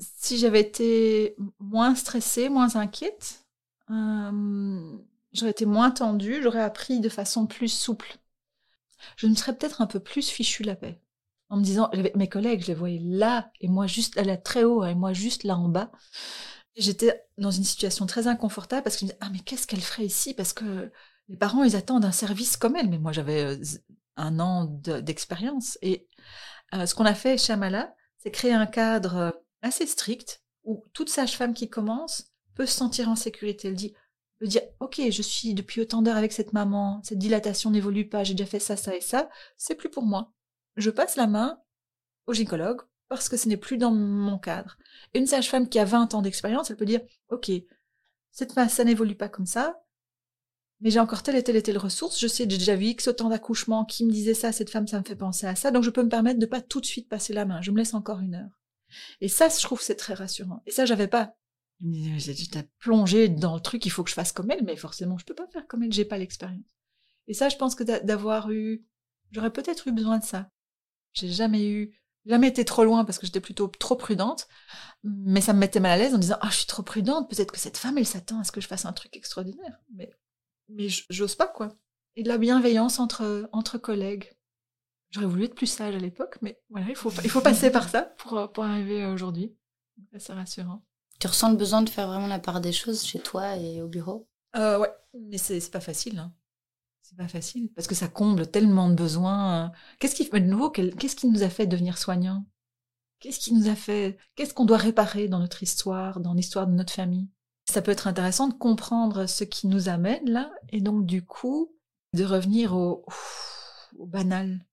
Si 0.00 0.38
j'avais 0.38 0.60
été 0.60 1.36
moins 1.58 1.94
stressée, 1.94 2.48
moins 2.48 2.76
inquiète, 2.76 3.44
j'aurais 3.88 5.50
été 5.50 5.66
moins 5.66 5.90
tendue, 5.90 6.42
j'aurais 6.42 6.62
appris 6.62 7.00
de 7.00 7.08
façon 7.08 7.46
plus 7.46 7.68
souple. 7.68 8.16
Je 9.16 9.26
me 9.26 9.34
serais 9.34 9.56
peut-être 9.56 9.82
un 9.82 9.86
peu 9.86 10.00
plus 10.00 10.28
fichu 10.28 10.62
la 10.62 10.76
paix 10.76 11.00
en 11.50 11.58
me 11.58 11.62
disant, 11.62 11.90
mes 12.14 12.28
collègues, 12.28 12.62
je 12.62 12.68
les 12.68 12.74
voyais 12.74 13.00
là, 13.02 13.50
et 13.60 13.68
moi 13.68 13.86
juste 13.86 14.16
là, 14.16 14.36
très 14.36 14.64
haut, 14.64 14.84
et 14.84 14.94
moi 14.94 15.12
juste 15.12 15.44
là 15.44 15.56
en 15.56 15.68
bas. 15.68 15.92
J'étais 16.76 17.22
dans 17.38 17.50
une 17.50 17.64
situation 17.64 18.06
très 18.06 18.26
inconfortable 18.26 18.82
parce 18.82 18.96
que 18.96 19.00
je 19.00 19.04
me 19.04 19.10
disais, 19.10 19.18
ah 19.20 19.28
mais 19.30 19.38
qu'est-ce 19.38 19.66
qu'elle 19.66 19.80
ferait 19.80 20.06
ici? 20.06 20.34
Parce 20.34 20.52
que 20.52 20.90
les 21.28 21.36
parents, 21.36 21.62
ils 21.62 21.76
attendent 21.76 22.04
un 22.04 22.12
service 22.12 22.56
comme 22.56 22.76
elle. 22.76 22.90
Mais 22.90 22.98
moi, 22.98 23.12
j'avais 23.12 23.44
euh, 23.44 23.64
un 24.16 24.40
an 24.40 24.64
d'expérience. 24.64 25.78
et 25.82 26.08
euh, 26.74 26.86
ce 26.86 26.94
qu'on 26.94 27.04
a 27.04 27.14
fait 27.14 27.38
chez 27.38 27.52
Amala, 27.52 27.94
c'est 28.18 28.30
créer 28.30 28.52
un 28.52 28.66
cadre 28.66 29.16
euh, 29.16 29.30
assez 29.64 29.86
strict 29.86 30.42
où 30.62 30.84
toute 30.92 31.10
sage-femme 31.10 31.54
qui 31.54 31.68
commence 31.68 32.32
peut 32.54 32.66
se 32.66 32.76
sentir 32.76 33.08
en 33.08 33.16
sécurité. 33.16 33.68
Elle 33.68 33.74
dit, 33.74 33.94
peut 34.38 34.46
dire, 34.46 34.62
ok, 34.80 35.00
je 35.10 35.22
suis 35.22 35.54
depuis 35.54 35.80
autant 35.80 36.02
d'heures 36.02 36.16
avec 36.16 36.32
cette 36.32 36.52
maman, 36.52 37.00
cette 37.02 37.18
dilatation 37.18 37.70
n'évolue 37.70 38.08
pas, 38.08 38.24
j'ai 38.24 38.34
déjà 38.34 38.48
fait 38.48 38.60
ça, 38.60 38.76
ça 38.76 38.94
et 38.96 39.00
ça, 39.00 39.28
c'est 39.56 39.74
plus 39.74 39.90
pour 39.90 40.04
moi 40.04 40.32
je 40.76 40.90
passe 40.90 41.16
la 41.16 41.26
main 41.26 41.60
au 42.26 42.32
gynécologue 42.32 42.82
parce 43.08 43.28
que 43.28 43.36
ce 43.36 43.48
n'est 43.48 43.56
plus 43.56 43.78
dans 43.78 43.92
mon 43.92 44.38
cadre. 44.38 44.76
Une 45.14 45.26
sage-femme 45.26 45.68
qui 45.68 45.78
a 45.78 45.84
20 45.84 46.14
ans 46.14 46.22
d'expérience, 46.22 46.70
elle 46.70 46.76
peut 46.76 46.84
dire, 46.84 47.00
OK, 47.28 47.50
cette 48.30 48.56
masse, 48.56 48.74
ça 48.74 48.84
n'évolue 48.84 49.14
pas 49.14 49.28
comme 49.28 49.46
ça, 49.46 49.80
mais 50.80 50.90
j'ai 50.90 51.00
encore 51.00 51.22
telle 51.22 51.36
et 51.36 51.42
telle 51.42 51.56
et 51.56 51.62
telle 51.62 51.78
ressource, 51.78 52.18
je 52.18 52.26
sais, 52.26 52.44
j'ai 52.48 52.58
déjà 52.58 52.76
vu 52.76 52.86
X 52.86 53.08
autant 53.08 53.28
d'accouchements 53.28 53.84
qui 53.84 54.04
me 54.04 54.10
disaient 54.10 54.34
ça, 54.34 54.52
cette 54.52 54.70
femme, 54.70 54.88
ça 54.88 54.98
me 54.98 55.04
fait 55.04 55.16
penser 55.16 55.46
à 55.46 55.54
ça, 55.54 55.70
donc 55.70 55.84
je 55.84 55.90
peux 55.90 56.02
me 56.02 56.08
permettre 56.08 56.40
de 56.40 56.46
pas 56.46 56.60
tout 56.60 56.80
de 56.80 56.86
suite 56.86 57.08
passer 57.08 57.32
la 57.32 57.44
main, 57.44 57.60
je 57.62 57.70
me 57.70 57.76
laisse 57.76 57.94
encore 57.94 58.20
une 58.20 58.34
heure. 58.34 58.60
Et 59.20 59.28
ça, 59.28 59.48
je 59.48 59.62
trouve, 59.62 59.80
c'est 59.80 59.96
très 59.96 60.14
rassurant. 60.14 60.62
Et 60.66 60.70
ça, 60.70 60.86
j'avais 60.86 61.08
pas. 61.08 61.34
J'étais 62.16 62.68
plongé 62.78 63.28
dans 63.28 63.54
le 63.54 63.60
truc, 63.60 63.84
il 63.84 63.90
faut 63.90 64.04
que 64.04 64.10
je 64.10 64.14
fasse 64.14 64.32
comme 64.32 64.50
elle, 64.50 64.64
mais 64.64 64.76
forcément, 64.76 65.18
je 65.18 65.24
peux 65.24 65.34
pas 65.34 65.48
faire 65.48 65.66
comme 65.66 65.82
elle, 65.82 65.92
j'ai 65.92 66.04
pas 66.04 66.18
l'expérience. 66.18 66.64
Et 67.26 67.34
ça, 67.34 67.48
je 67.48 67.56
pense 67.56 67.74
que 67.74 67.84
d'avoir 68.04 68.50
eu, 68.50 68.84
j'aurais 69.32 69.52
peut-être 69.52 69.88
eu 69.88 69.92
besoin 69.92 70.18
de 70.18 70.24
ça. 70.24 70.48
J'ai 71.12 71.28
jamais 71.28 71.66
eu, 71.66 71.98
jamais 72.26 72.48
été 72.48 72.64
trop 72.64 72.84
loin 72.84 73.04
parce 73.04 73.18
que 73.18 73.26
j'étais 73.26 73.40
plutôt 73.40 73.68
trop 73.68 73.96
prudente. 73.96 74.48
Mais 75.02 75.40
ça 75.40 75.52
me 75.52 75.58
mettait 75.58 75.80
mal 75.80 75.92
à 75.92 75.96
l'aise 75.96 76.14
en 76.14 76.16
me 76.16 76.22
disant, 76.22 76.38
ah, 76.40 76.48
je 76.50 76.56
suis 76.58 76.66
trop 76.66 76.82
prudente. 76.82 77.28
Peut-être 77.28 77.52
que 77.52 77.58
cette 77.58 77.76
femme, 77.76 77.98
elle 77.98 78.06
s'attend 78.06 78.40
à 78.40 78.44
ce 78.44 78.52
que 78.52 78.60
je 78.60 78.66
fasse 78.66 78.84
un 78.84 78.92
truc 78.92 79.16
extraordinaire. 79.16 79.78
Mais, 79.94 80.10
mais 80.68 80.88
j'ose 81.10 81.34
pas, 81.34 81.48
quoi. 81.48 81.76
Et 82.16 82.22
de 82.22 82.28
la 82.28 82.38
bienveillance 82.38 82.98
entre, 82.98 83.48
entre 83.52 83.78
collègues. 83.78 84.32
J'aurais 85.14 85.26
voulu 85.26 85.44
être 85.44 85.54
plus 85.54 85.68
sage 85.68 85.94
à 85.94 85.98
l'époque, 85.98 86.38
mais 86.42 86.60
voilà, 86.70 86.88
il 86.88 86.96
faut, 86.96 87.10
il 87.22 87.30
faut 87.30 87.40
passer 87.40 87.70
par 87.70 87.88
ça 87.88 88.02
pour, 88.18 88.50
pour 88.52 88.64
arriver 88.64 89.06
aujourd'hui. 89.06 89.54
C'est 90.18 90.32
rassurant. 90.32 90.82
Tu 91.20 91.28
ressens 91.28 91.52
le 91.52 91.56
besoin 91.56 91.82
de 91.82 91.88
faire 91.88 92.08
vraiment 92.08 92.26
la 92.26 92.40
part 92.40 92.60
des 92.60 92.72
choses 92.72 93.04
chez 93.04 93.20
toi 93.20 93.56
et 93.56 93.80
au 93.80 93.86
bureau? 93.86 94.28
Euh, 94.56 94.78
Ouais, 94.80 94.90
mais 95.14 95.38
c'est 95.38 95.70
pas 95.70 95.78
facile. 95.78 96.18
Hein. 96.18 96.32
C'est 97.02 97.16
pas 97.16 97.28
facile 97.28 97.70
parce 97.76 97.86
que 97.86 97.94
ça 97.94 98.08
comble 98.08 98.48
tellement 98.48 98.88
de 98.88 98.94
besoins. 98.94 99.70
Qu'est-ce 100.00 100.16
qui 100.16 100.28
de 100.28 100.38
nouveau 100.40 100.70
Qu'est-ce 100.70 101.14
qui 101.14 101.28
nous 101.28 101.44
a 101.44 101.48
fait 101.48 101.68
devenir 101.68 101.96
soignants? 101.96 102.44
Qu'est-ce 103.20 103.38
qui 103.38 103.54
nous 103.54 103.68
a 103.68 103.76
fait 103.76 104.18
Qu'est-ce 104.34 104.52
qu'on 104.52 104.64
doit 104.64 104.78
réparer 104.78 105.28
dans 105.28 105.38
notre 105.38 105.62
histoire, 105.62 106.18
dans 106.18 106.34
l'histoire 106.34 106.66
de 106.66 106.72
notre 106.72 106.92
famille? 106.92 107.28
Ça 107.70 107.82
peut 107.82 107.92
être 107.92 108.08
intéressant 108.08 108.48
de 108.48 108.54
comprendre 108.54 109.26
ce 109.26 109.44
qui 109.44 109.68
nous 109.68 109.88
amène 109.88 110.28
là, 110.28 110.50
et 110.70 110.80
donc 110.80 111.06
du 111.06 111.24
coup 111.24 111.72
de 112.12 112.24
revenir 112.24 112.74
au, 112.74 113.04
au 113.96 114.06
banal, 114.06 114.64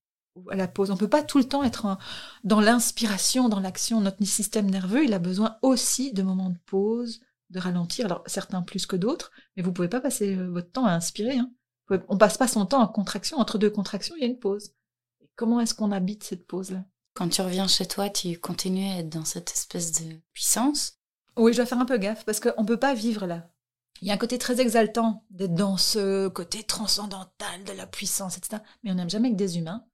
à 0.50 0.56
la 0.56 0.68
pause. 0.68 0.92
On 0.92 0.98
peut 0.98 1.08
pas 1.08 1.24
tout 1.24 1.38
le 1.38 1.44
temps 1.44 1.64
être 1.64 1.98
dans 2.44 2.62
l'inspiration, 2.62 3.50
dans 3.50 3.60
l'action. 3.60 4.02
Notre 4.02 4.24
système 4.26 4.70
nerveux, 4.70 5.04
il 5.04 5.14
a 5.14 5.20
besoin 5.20 5.58
aussi 5.62 6.14
de 6.14 6.24
moments 6.24 6.50
de 6.50 6.60
pause, 6.66 7.22
de 7.50 7.60
ralentir. 7.60 8.06
Alors 8.06 8.24
certains 8.26 8.62
plus 8.62 8.86
que 8.86 8.96
d'autres, 8.96 9.32
mais 9.56 9.64
vous 9.64 9.74
pouvez 9.74 9.90
pas 9.90 10.02
passer 10.02 10.36
euh, 10.36 10.50
votre 10.50 10.72
temps 10.72 10.86
à 10.86 10.92
inspirer. 10.92 11.38
Hein. 11.38 11.52
On 12.08 12.18
passe 12.18 12.38
pas 12.38 12.48
son 12.48 12.66
temps 12.66 12.82
en 12.82 12.88
contraction. 12.88 13.38
Entre 13.38 13.58
deux 13.58 13.70
contractions, 13.70 14.16
il 14.16 14.22
y 14.22 14.26
a 14.26 14.30
une 14.30 14.40
pause. 14.40 14.74
comment 15.36 15.60
est-ce 15.60 15.76
qu'on 15.76 15.92
habite 15.92 16.24
cette 16.24 16.48
pause-là? 16.48 16.86
Quand 17.14 17.28
tu 17.28 17.42
reviens 17.42 17.68
chez 17.68 17.86
toi, 17.86 18.10
tu 18.10 18.40
continues 18.40 18.90
à 18.90 19.00
être 19.00 19.10
dans 19.10 19.26
cette 19.26 19.52
espèce 19.52 19.92
de 20.02 20.16
puissance? 20.34 21.00
Oui, 21.36 21.52
je 21.52 21.58
dois 21.58 21.66
faire 21.66 21.80
un 21.80 21.86
peu 21.86 21.98
gaffe 21.98 22.24
parce 22.24 22.40
qu'on 22.40 22.62
ne 22.62 22.68
peut 22.68 22.78
pas 22.78 22.94
vivre 22.94 23.26
là. 23.26 23.50
Il 24.02 24.08
y 24.08 24.12
a 24.12 24.14
un 24.14 24.18
côté 24.18 24.38
très 24.38 24.60
exaltant 24.62 25.26
d'être 25.30 25.54
dans 25.54 25.78
ce 25.78 26.28
côté 26.28 26.64
transcendantal 26.64 27.64
de 27.66 27.74
la 27.74 27.86
puissance, 27.86 28.38
etc. 28.38 28.64
Mais 28.84 28.92
on 28.92 28.96
n'aime 28.96 29.10
jamais 29.10 29.30
que 29.32 29.36
des 29.36 29.58
humains. 29.58 29.86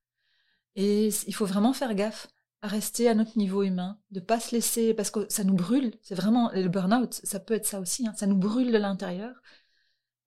Et 0.78 1.09
il 1.28 1.36
faut 1.36 1.45
vraiment 1.45 1.73
faire 1.73 1.93
gaffe 1.95 2.28
à 2.61 2.67
rester 2.67 3.09
à 3.09 3.15
notre 3.15 3.38
niveau 3.38 3.63
humain, 3.63 3.99
de 4.11 4.19
pas 4.19 4.39
se 4.39 4.55
laisser, 4.55 4.93
parce 4.93 5.11
que 5.11 5.25
ça 5.30 5.43
nous 5.43 5.55
brûle. 5.55 5.93
C'est 6.01 6.15
vraiment 6.15 6.49
le 6.53 6.69
burn-out, 6.69 7.19
ça 7.23 7.39
peut 7.39 7.55
être 7.55 7.65
ça 7.65 7.80
aussi. 7.80 8.07
Hein. 8.07 8.13
ça 8.15 8.28
nous 8.28 8.38
brûle 8.38 8.71
de 8.71 8.78
l'intérieur. 8.78 9.36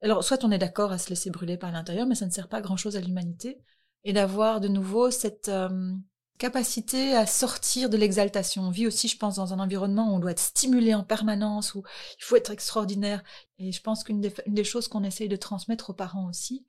Alors, 0.02 0.24
soit 0.24 0.44
on 0.44 0.50
est 0.50 0.58
d'accord 0.58 0.92
à 0.92 0.98
se 0.98 1.08
laisser 1.10 1.30
brûler 1.30 1.56
par 1.56 1.72
l'intérieur, 1.72 2.06
mais 2.06 2.14
ça 2.14 2.26
ne 2.26 2.30
sert 2.30 2.48
pas 2.48 2.60
grand-chose 2.60 2.96
à 2.96 3.00
l'humanité, 3.00 3.60
et 4.04 4.12
d'avoir 4.12 4.60
de 4.60 4.68
nouveau 4.68 5.10
cette 5.10 5.48
euh, 5.48 5.94
capacité 6.38 7.14
à 7.14 7.26
sortir 7.26 7.90
de 7.90 7.96
l'exaltation. 7.96 8.62
On 8.62 8.70
vit 8.70 8.86
aussi, 8.86 9.08
je 9.08 9.18
pense, 9.18 9.36
dans 9.36 9.52
un 9.52 9.60
environnement 9.60 10.10
où 10.10 10.16
on 10.16 10.18
doit 10.18 10.32
être 10.32 10.40
stimulé 10.40 10.94
en 10.94 11.04
permanence, 11.04 11.74
où 11.74 11.84
il 12.18 12.24
faut 12.24 12.36
être 12.36 12.50
extraordinaire. 12.50 13.22
Et 13.58 13.72
je 13.72 13.82
pense 13.82 14.02
qu'une 14.04 14.20
des, 14.20 14.64
choses 14.64 14.88
qu'on 14.88 15.04
essaye 15.04 15.28
de 15.28 15.36
transmettre 15.36 15.90
aux 15.90 15.94
parents 15.94 16.28
aussi, 16.28 16.66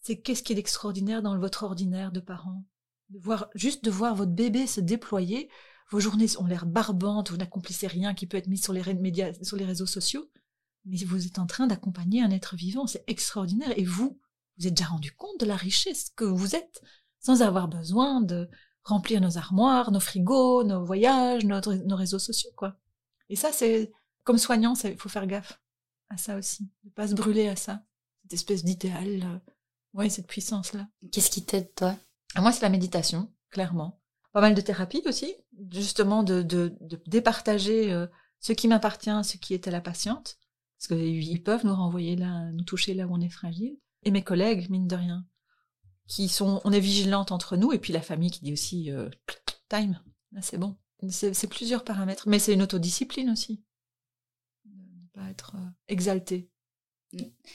c'est 0.00 0.20
qu'est-ce 0.20 0.42
qui 0.42 0.52
est 0.52 0.58
extraordinaire 0.58 1.22
dans 1.22 1.36
votre 1.38 1.64
ordinaire 1.64 2.12
de 2.12 2.20
parents? 2.20 2.62
Juste 3.54 3.84
de 3.84 3.90
voir 3.90 4.14
votre 4.14 4.32
bébé 4.32 4.66
se 4.66 4.80
déployer, 4.80 5.48
vos 5.90 6.00
journées 6.00 6.26
ont 6.38 6.46
l'air 6.46 6.66
barbantes, 6.66 7.30
vous 7.30 7.36
n'accomplissez 7.36 7.86
rien 7.86 8.14
qui 8.14 8.26
peut 8.26 8.36
être 8.36 8.48
mis 8.48 8.58
sur 8.58 8.72
les, 8.72 8.94
médias, 8.94 9.32
sur 9.42 9.56
les 9.56 9.64
réseaux 9.64 9.86
sociaux 9.86 10.30
mais 10.84 10.96
vous 11.04 11.26
êtes 11.26 11.38
en 11.38 11.46
train 11.46 11.66
d'accompagner 11.66 12.22
un 12.22 12.30
être 12.30 12.56
vivant, 12.56 12.86
c'est 12.86 13.04
extraordinaire. 13.06 13.72
Et 13.78 13.84
vous, 13.84 14.18
vous 14.58 14.66
êtes 14.66 14.74
déjà 14.74 14.88
rendu 14.88 15.12
compte 15.12 15.40
de 15.40 15.46
la 15.46 15.56
richesse 15.56 16.10
que 16.14 16.24
vous 16.24 16.54
êtes, 16.54 16.82
sans 17.20 17.42
avoir 17.42 17.68
besoin 17.68 18.20
de 18.20 18.48
remplir 18.82 19.20
nos 19.20 19.38
armoires, 19.38 19.90
nos 19.90 20.00
frigos, 20.00 20.62
nos 20.64 20.84
voyages, 20.84 21.44
nos 21.44 21.96
réseaux 21.96 22.18
sociaux, 22.18 22.50
quoi. 22.56 22.76
Et 23.30 23.36
ça, 23.36 23.50
c'est 23.52 23.92
comme 24.24 24.38
soignant, 24.38 24.74
il 24.84 24.98
faut 24.98 25.08
faire 25.08 25.26
gaffe 25.26 25.60
à 26.10 26.18
ça 26.18 26.36
aussi, 26.36 26.68
ne 26.84 26.90
pas 26.90 27.08
se 27.08 27.14
brûler 27.14 27.48
à 27.48 27.56
ça, 27.56 27.82
cette 28.22 28.34
espèce 28.34 28.62
d'idéal, 28.62 29.22
euh, 29.24 29.38
ouais, 29.94 30.10
cette 30.10 30.26
puissance-là. 30.26 30.86
Qu'est-ce 31.10 31.30
qui 31.30 31.44
t'aide, 31.44 31.74
toi? 31.74 31.96
Moi, 32.36 32.52
c'est 32.52 32.62
la 32.62 32.70
méditation, 32.70 33.32
clairement. 33.50 34.00
Pas 34.32 34.40
mal 34.40 34.54
de 34.54 34.60
thérapie 34.60 35.02
aussi, 35.06 35.32
justement 35.70 36.22
de, 36.22 36.42
de, 36.42 36.76
de 36.80 37.00
départager 37.06 37.92
euh, 37.92 38.06
ce 38.40 38.52
qui 38.52 38.66
m'appartient, 38.68 39.24
ce 39.24 39.36
qui 39.36 39.54
est 39.54 39.68
à 39.68 39.70
la 39.70 39.80
patiente, 39.80 40.38
parce 40.78 40.88
qu'ils 40.88 41.42
peuvent 41.42 41.64
nous 41.64 41.74
renvoyer 41.74 42.16
là, 42.16 42.50
nous 42.52 42.64
toucher 42.64 42.94
là 42.94 43.06
où 43.06 43.14
on 43.14 43.20
est 43.20 43.30
fragile. 43.30 43.78
Et 44.02 44.10
mes 44.10 44.22
collègues, 44.22 44.68
mine 44.70 44.88
de 44.88 44.96
rien. 44.96 45.26
qui 46.08 46.28
sont, 46.28 46.60
on 46.64 46.72
est 46.72 46.80
vigilante 46.80 47.32
entre 47.32 47.56
nous, 47.56 47.72
et 47.72 47.78
puis 47.78 47.92
la 47.92 48.02
famille 48.02 48.30
qui 48.30 48.44
dit 48.44 48.52
aussi 48.52 48.90
euh, 48.90 49.08
time, 49.68 50.00
c'est 50.40 50.58
bon. 50.58 50.76
C'est 51.08 51.48
plusieurs 51.48 51.84
paramètres, 51.84 52.28
mais 52.28 52.38
c'est 52.38 52.54
une 52.54 52.62
autodiscipline 52.62 53.30
aussi. 53.30 53.62
Ne 54.64 55.06
pas 55.12 55.28
être 55.30 55.54
euh, 55.56 55.68
exalté. 55.88 56.50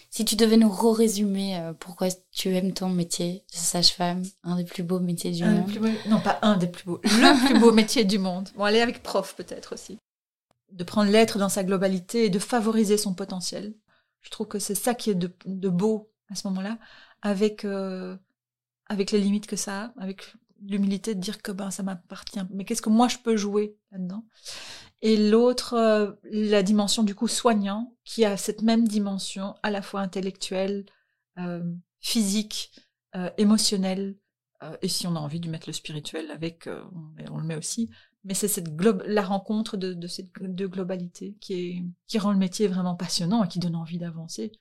Si 0.09 0.25
tu 0.25 0.35
devais 0.35 0.57
nous 0.57 0.69
re-résumer 0.69 1.57
euh, 1.57 1.73
pourquoi 1.73 2.07
tu 2.31 2.55
aimes 2.55 2.73
ton 2.73 2.89
métier 2.89 3.43
de 3.51 3.57
sage-femme, 3.57 4.23
un 4.43 4.57
des 4.57 4.63
plus 4.63 4.83
beaux 4.83 4.99
métiers 4.99 5.31
du 5.31 5.43
monde? 5.43 5.69
Non, 6.07 6.19
pas 6.19 6.39
un 6.41 6.57
des 6.57 6.67
plus 6.67 6.85
beaux, 6.85 6.99
le 7.03 7.47
plus 7.47 7.59
beau 7.59 7.71
métier 7.71 8.03
du 8.05 8.19
monde. 8.19 8.49
Bon, 8.55 8.63
aller 8.63 8.81
avec 8.81 9.03
prof 9.03 9.35
peut-être 9.35 9.73
aussi. 9.73 9.99
De 10.71 10.83
prendre 10.83 11.11
l'être 11.11 11.37
dans 11.39 11.49
sa 11.49 11.63
globalité 11.63 12.25
et 12.25 12.29
de 12.29 12.39
favoriser 12.39 12.97
son 12.97 13.13
potentiel. 13.13 13.73
Je 14.21 14.29
trouve 14.29 14.47
que 14.47 14.59
c'est 14.59 14.75
ça 14.75 14.93
qui 14.93 15.09
est 15.09 15.15
de, 15.15 15.69
beau 15.69 16.11
à 16.29 16.35
ce 16.35 16.47
moment-là, 16.47 16.77
avec, 17.21 17.65
euh, 17.65 18.15
avec 18.87 19.11
les 19.11 19.19
limites 19.19 19.47
que 19.47 19.55
ça 19.55 19.85
a, 19.85 19.93
avec 19.99 20.33
l'humilité 20.61 21.15
de 21.15 21.19
dire 21.19 21.41
que 21.41 21.51
ben, 21.51 21.71
ça 21.71 21.83
m'appartient. 21.83 22.39
Mais 22.51 22.65
qu'est-ce 22.65 22.81
que 22.81 22.89
moi 22.89 23.07
je 23.07 23.17
peux 23.17 23.37
jouer 23.37 23.77
là-dedans? 23.91 24.25
Et 25.01 25.29
l'autre, 25.29 25.73
euh, 25.75 26.11
la 26.23 26.63
dimension 26.63 27.03
du 27.03 27.15
coup 27.15 27.27
soignant, 27.27 27.95
qui 28.03 28.25
a 28.25 28.37
cette 28.37 28.61
même 28.61 28.87
dimension 28.87 29.55
à 29.63 29.71
la 29.71 29.81
fois 29.81 30.01
intellectuelle, 30.01 30.85
euh, 31.37 31.63
physique, 31.99 32.71
euh, 33.15 33.29
émotionnelle, 33.37 34.17
et 34.81 34.89
si 34.89 35.07
on 35.07 35.15
a 35.15 35.19
envie 35.19 35.39
de 35.39 35.49
mettre 35.49 35.69
le 35.69 35.73
spirituel 35.73 36.29
avec, 36.31 36.67
on, 36.67 37.37
le 37.37 37.45
met 37.45 37.55
aussi. 37.55 37.89
Mais 38.25 38.33
c'est 38.33 38.49
cette 38.49 38.67
la 39.05 39.21
rencontre 39.21 39.77
de, 39.77 39.93
de 39.93 40.07
cette 40.07 40.33
de 40.37 40.67
globalité 40.67 41.37
qui, 41.39 41.53
est, 41.53 41.83
qui 42.07 42.19
rend 42.19 42.33
le 42.33 42.37
métier 42.37 42.67
vraiment 42.67 42.95
passionnant 42.95 43.41
et 43.41 43.47
qui 43.47 43.59
donne 43.59 43.77
envie 43.77 43.99
d'avancer. 43.99 44.51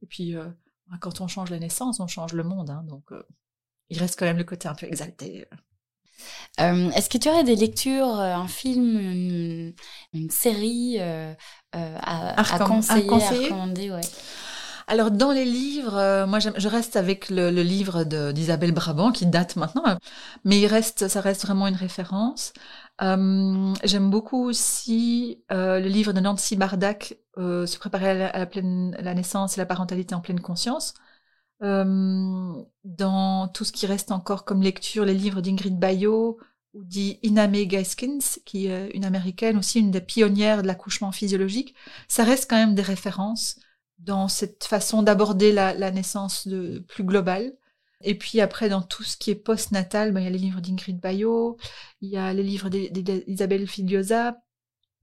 Et 0.00 0.06
puis, 0.06 0.36
quand 1.00 1.20
on 1.20 1.26
change 1.26 1.50
la 1.50 1.58
naissance, 1.58 1.98
on 1.98 2.06
change 2.06 2.34
le 2.34 2.44
monde. 2.44 2.70
Hein, 2.70 2.84
donc, 2.84 3.10
il 3.90 3.98
reste 3.98 4.18
quand 4.18 4.26
même 4.26 4.38
le 4.38 4.44
côté 4.44 4.68
un 4.68 4.74
peu 4.74 4.86
exalté. 4.86 5.46
Euh, 6.60 6.90
est-ce 6.90 7.08
que 7.08 7.18
tu 7.18 7.28
aurais 7.28 7.44
des 7.44 7.56
lectures, 7.56 8.18
euh, 8.18 8.34
un 8.34 8.48
film, 8.48 8.98
une, 10.12 10.30
série 10.30 10.96
euh, 10.98 11.34
à, 11.72 12.58
conseiller, 12.58 13.08
à, 13.08 13.28
recommander 13.30 13.92
Alors 14.88 15.10
dans 15.10 15.30
les 15.30 15.44
livres, 15.44 16.26
moi 16.26 16.38
je 16.40 16.68
reste 16.68 16.96
avec 16.96 17.30
le, 17.30 17.50
livre 17.50 18.04
d'Isabelle 18.04 18.72
Brabant 18.72 19.12
qui 19.12 19.26
date 19.26 19.56
maintenant, 19.56 19.82
hein. 19.84 19.98
mais 20.44 20.60
il 20.60 20.66
reste, 20.66 21.08
ça 21.08 21.20
reste 21.20 21.42
vraiment 21.42 21.68
une 21.68 21.76
référence. 21.76 22.52
J'aime 23.00 24.10
beaucoup 24.10 24.44
aussi 24.44 25.44
le 25.50 25.86
livre 25.86 26.12
de 26.12 26.20
Nancy 26.20 26.56
Bardac, 26.56 27.16
Se 27.36 27.78
préparer 27.78 28.10
à 28.10 28.14
la, 28.14 28.48
la 29.00 29.14
naissance 29.14 29.56
et 29.56 29.60
la 29.60 29.66
parentalité 29.66 30.14
en 30.14 30.20
pleine 30.20 30.40
conscience 30.40 30.94
dans 31.60 33.48
tout 33.48 33.64
ce 33.64 33.72
qui 33.72 33.86
reste 33.86 34.12
encore 34.12 34.44
comme 34.44 34.62
lecture, 34.62 35.04
les 35.04 35.14
livres 35.14 35.40
d'Ingrid 35.40 35.78
Bayo 35.78 36.38
ou 36.74 36.84
d'Iname 36.84 37.64
Gaskins, 37.64 38.18
qui 38.44 38.66
est 38.66 38.90
une 38.90 39.04
américaine 39.04 39.56
aussi, 39.56 39.80
une 39.80 39.90
des 39.90 40.00
pionnières 40.00 40.62
de 40.62 40.66
l'accouchement 40.66 41.12
physiologique, 41.12 41.74
ça 42.08 42.24
reste 42.24 42.48
quand 42.48 42.56
même 42.56 42.74
des 42.74 42.82
références 42.82 43.58
dans 43.98 44.28
cette 44.28 44.64
façon 44.64 45.02
d'aborder 45.02 45.52
la, 45.52 45.90
naissance 45.90 46.46
de, 46.46 46.78
plus 46.88 47.04
globale. 47.04 47.52
Et 48.00 48.16
puis 48.16 48.40
après, 48.40 48.68
dans 48.68 48.82
tout 48.82 49.02
ce 49.02 49.16
qui 49.16 49.30
est 49.32 49.34
post-natal, 49.34 50.12
ben, 50.12 50.20
il 50.20 50.24
y 50.24 50.26
a 50.28 50.30
les 50.30 50.38
livres 50.38 50.60
d'Ingrid 50.60 51.00
Bayo, 51.00 51.56
il 52.00 52.10
y 52.10 52.16
a 52.16 52.32
les 52.32 52.44
livres 52.44 52.68
d'Isabelle 52.68 53.66
Filiosa, 53.66 54.36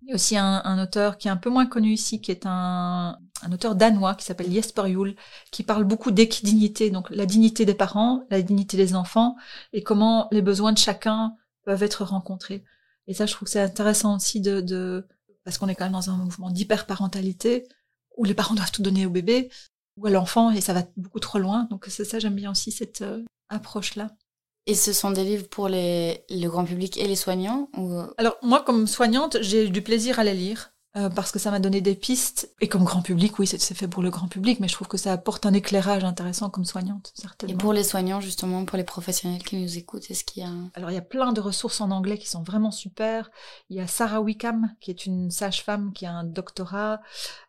il 0.06 0.10
y 0.10 0.12
a 0.12 0.16
aussi 0.16 0.38
un, 0.38 0.84
auteur 0.84 1.18
qui 1.18 1.28
est 1.28 1.32
un 1.32 1.38
peu 1.38 1.49
moins 1.49 1.66
connu 1.66 1.91
ici, 1.91 2.22
qui 2.22 2.30
est 2.30 2.45
un, 2.45 3.18
auteur 3.51 3.74
danois 3.74 4.14
qui 4.14 4.24
s'appelle 4.24 4.51
Jesper 4.51 4.84
Juhl, 4.88 5.16
qui 5.51 5.64
parle 5.64 5.84
beaucoup 5.84 6.12
d'équidignité, 6.12 6.91
donc 6.91 7.10
la 7.10 7.26
dignité 7.26 7.66
des 7.66 7.74
parents, 7.74 8.24
la 8.30 8.43
dignité 8.43 8.78
des 8.78 8.93
enfants, 8.93 9.36
et 9.74 9.82
comment 9.82 10.28
les 10.32 10.43
besoins 10.43 10.74
de 10.74 10.78
chacun 10.78 11.36
peuvent 11.64 11.82
être 11.82 12.03
rencontrés. 12.03 12.64
Et 13.08 13.16
ça, 13.16 13.26
je 13.26 13.34
trouve 13.34 13.47
que 13.47 13.51
c'est 13.51 13.60
intéressant 13.60 14.18
aussi 14.18 14.41
de, 14.41 14.62
de 14.62 15.08
parce 15.43 15.58
qu'on 15.58 15.68
est 15.70 15.76
quand 15.76 15.86
même 15.86 15.93
dans 15.93 16.12
un 16.12 16.18
mouvement 16.18 16.51
d'hyperparentalité, 16.51 17.68
où 18.16 18.26
les 18.26 18.36
parents 18.36 18.53
doivent 18.53 18.72
tout 18.72 18.84
donner 18.84 19.08
au 19.08 19.10
bébé 19.10 19.49
ou 19.97 20.06
à 20.06 20.12
l'enfant, 20.12 20.51
et 20.51 20.62
ça 20.62 20.74
va 20.74 20.84
beaucoup 20.97 21.20
trop 21.20 21.39
loin. 21.39 21.64
Donc 21.72 21.86
c'est 21.88 22.06
ça, 22.06 22.20
j'aime 22.20 22.36
bien 22.36 22.51
aussi 22.51 22.72
cette 22.72 23.01
euh, 23.01 23.24
approche-là. 23.49 24.12
Et 24.68 24.74
ce 24.76 24.93
sont 24.93 25.11
des 25.11 25.24
livres 25.24 25.47
pour 25.47 25.68
les, 25.68 26.24
le 26.30 26.47
grand 26.47 26.66
public 26.66 26.97
et 26.97 27.07
les 27.07 27.16
soignants 27.16 27.70
ou... 27.78 27.99
Alors 28.18 28.38
moi, 28.41 28.63
comme 28.63 28.88
soignante, 28.88 29.38
j'ai 29.41 29.68
eu 29.68 29.70
du 29.70 29.82
plaisir 29.82 30.20
à 30.20 30.24
les 30.24 30.34
lire. 30.34 30.72
Euh, 30.97 31.09
parce 31.09 31.34
que 31.34 31.39
ça 31.39 31.51
m'a 31.51 31.59
donné 31.59 31.82
des 31.82 31.93
pistes. 31.93 32.49
Et 32.61 32.70
comme 32.70 32.86
grand 32.86 33.01
public, 33.01 33.38
oui, 33.38 33.47
c'est 33.47 33.74
fait 33.74 33.88
pour 33.89 34.01
le 34.01 34.09
grand 34.09 34.30
public, 34.30 34.61
mais 34.61 34.70
je 34.70 34.76
trouve 34.76 34.88
que 34.88 34.95
ça 34.95 35.11
apporte 35.11 35.45
un 35.45 35.51
éclairage 35.51 36.05
intéressant 36.05 36.49
comme 36.49 36.63
soignante, 36.63 37.11
certainement. 37.16 37.53
Et 37.53 37.57
pour 37.57 37.74
les 37.74 37.84
soignants, 37.84 38.22
justement, 38.22 38.63
pour 38.63 38.78
les 38.78 38.86
professionnels 38.86 39.43
qui 39.43 39.57
nous 39.57 39.78
écoutent, 39.78 40.09
est-ce 40.09 40.24
qu'il 40.24 40.43
y 40.43 40.45
a... 40.45 40.51
Alors, 40.74 40.91
il 40.91 40.93
y 40.93 40.97
a 40.97 41.01
plein 41.01 41.34
de 41.34 41.41
ressources 41.41 41.82
en 41.82 41.91
anglais 41.91 42.18
qui 42.18 42.30
sont 42.30 42.43
vraiment 42.43 42.72
super. 42.72 43.30
Il 43.70 43.76
y 43.76 43.82
a 43.82 43.88
Sarah 43.88 44.22
Wickham, 44.22 44.74
qui 44.80 44.89
est 44.89 45.05
une 45.05 45.32
sage-femme 45.32 45.91
qui 45.91 46.05
a 46.05 46.13
un 46.13 46.24
doctorat. 46.24 47.01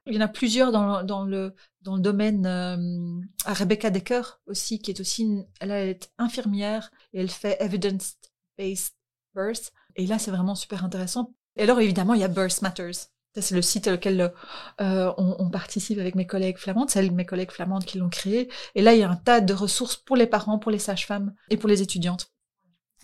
Il 0.07 0.15
y 0.15 0.19
en 0.19 0.23
a 0.23 0.29
plusieurs 0.29 0.73
dans, 0.73 1.05
dans 1.05 1.23
le, 1.23 1.55
dans 1.87 1.97
le 1.97 2.03
domaine. 2.03 2.47
Euh, 2.47 3.21
à 3.45 3.55
Rebecca 3.55 3.91
Decker 3.91 4.41
aussi, 4.47 4.79
qui 4.79 4.91
est 4.91 5.01
aussi... 5.01 5.45
elle, 5.61 5.71
est 5.71 6.11
infirmière 6.19 6.91
et 7.13 7.21
elle 7.21 7.31
fait 7.31 7.57
evidence-based 7.61 8.95
birth. 9.35 9.73
Et 9.95 10.07
là, 10.07 10.19
c'est 10.19 10.31
vraiment 10.31 10.55
super 10.55 10.85
intéressant. 10.85 11.35
Et 11.57 11.63
alors, 11.63 11.81
évidemment, 11.81 12.15
il 12.15 12.21
y 12.21 12.25
a 12.25 12.29
Birth 12.29 12.61
Matters 12.61 13.09
c'est 13.41 13.55
le 13.55 13.63
site 13.63 13.89
auquel 13.89 14.33
euh, 14.81 15.13
on, 15.17 15.51
participe 15.51 15.99
avec 15.99 16.15
mes 16.15 16.27
collègues 16.27 16.59
flamandes, 16.59 16.91
c'est 16.91 17.09
mes 17.11 17.27
collègues 17.27 17.51
flamandes 17.51 17.85
qui 17.85 17.99
l'ont 17.99 18.09
créé. 18.09 18.51
Et 18.75 18.83
là, 18.83 18.95
il 18.95 19.01
y 19.01 19.03
a 19.03 19.11
un 19.11 19.17
tas 19.17 19.41
de 19.41 19.53
ressources 19.53 19.97
pour 19.97 20.17
les 20.17 20.27
parents, 20.27 20.59
pour 20.59 20.71
les 20.71 20.79
sages-femmes 20.79 21.35
et 21.51 21.57
pour 21.57 21.69
les 21.69 21.83
étudiantes. 21.83 22.33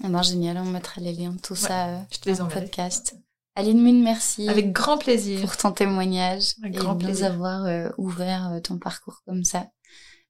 Ah 0.03 0.09
ben, 0.09 0.23
génial, 0.23 0.57
on 0.59 0.65
mettra 0.65 1.01
les 1.01 1.13
liens 1.13 1.33
de 1.33 1.41
tout 1.41 1.55
ça 1.55 1.89
euh, 1.89 1.99
je 2.11 2.19
te 2.19 2.31
les 2.31 2.37
dans 2.37 2.47
le 2.47 2.53
podcast. 2.53 3.17
Aline 3.55 3.83
Mune, 3.83 4.03
merci. 4.03 4.49
Avec 4.49 4.73
grand 4.73 4.97
plaisir. 4.97 5.41
Pour 5.41 5.57
ton 5.57 5.73
témoignage 5.73 6.55
et 6.65 6.71
de 6.71 7.07
nous 7.07 7.23
avoir 7.23 7.67
euh, 7.67 7.91
ouvert 7.99 8.61
ton 8.65 8.79
parcours 8.79 9.23
comme 9.27 9.45
ça. 9.45 9.67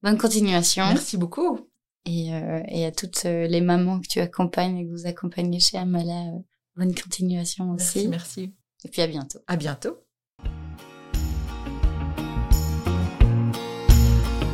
Bonne 0.03 0.18
continuation. 0.18 0.85
Merci 0.87 1.16
beaucoup. 1.16 1.61
Et, 2.05 2.31
et 2.66 2.85
à 2.85 2.91
toutes 2.91 3.23
les 3.23 3.61
mamans 3.61 4.01
que 4.01 4.09
tu 4.09 4.18
accompagnes 4.18 4.79
et 4.79 4.85
que 4.85 4.91
vous 4.91 5.07
accompagnez 5.07 5.61
chez 5.61 5.79
Amala, 5.79 6.33
bonne 6.75 6.93
continuation 6.93 7.70
aussi. 7.70 8.09
Merci, 8.09 8.09
merci. 8.09 8.55
Et 8.85 8.89
puis 8.89 9.03
à 9.03 9.07
bientôt. 9.07 9.39
À 9.47 9.55
bientôt. 9.55 9.99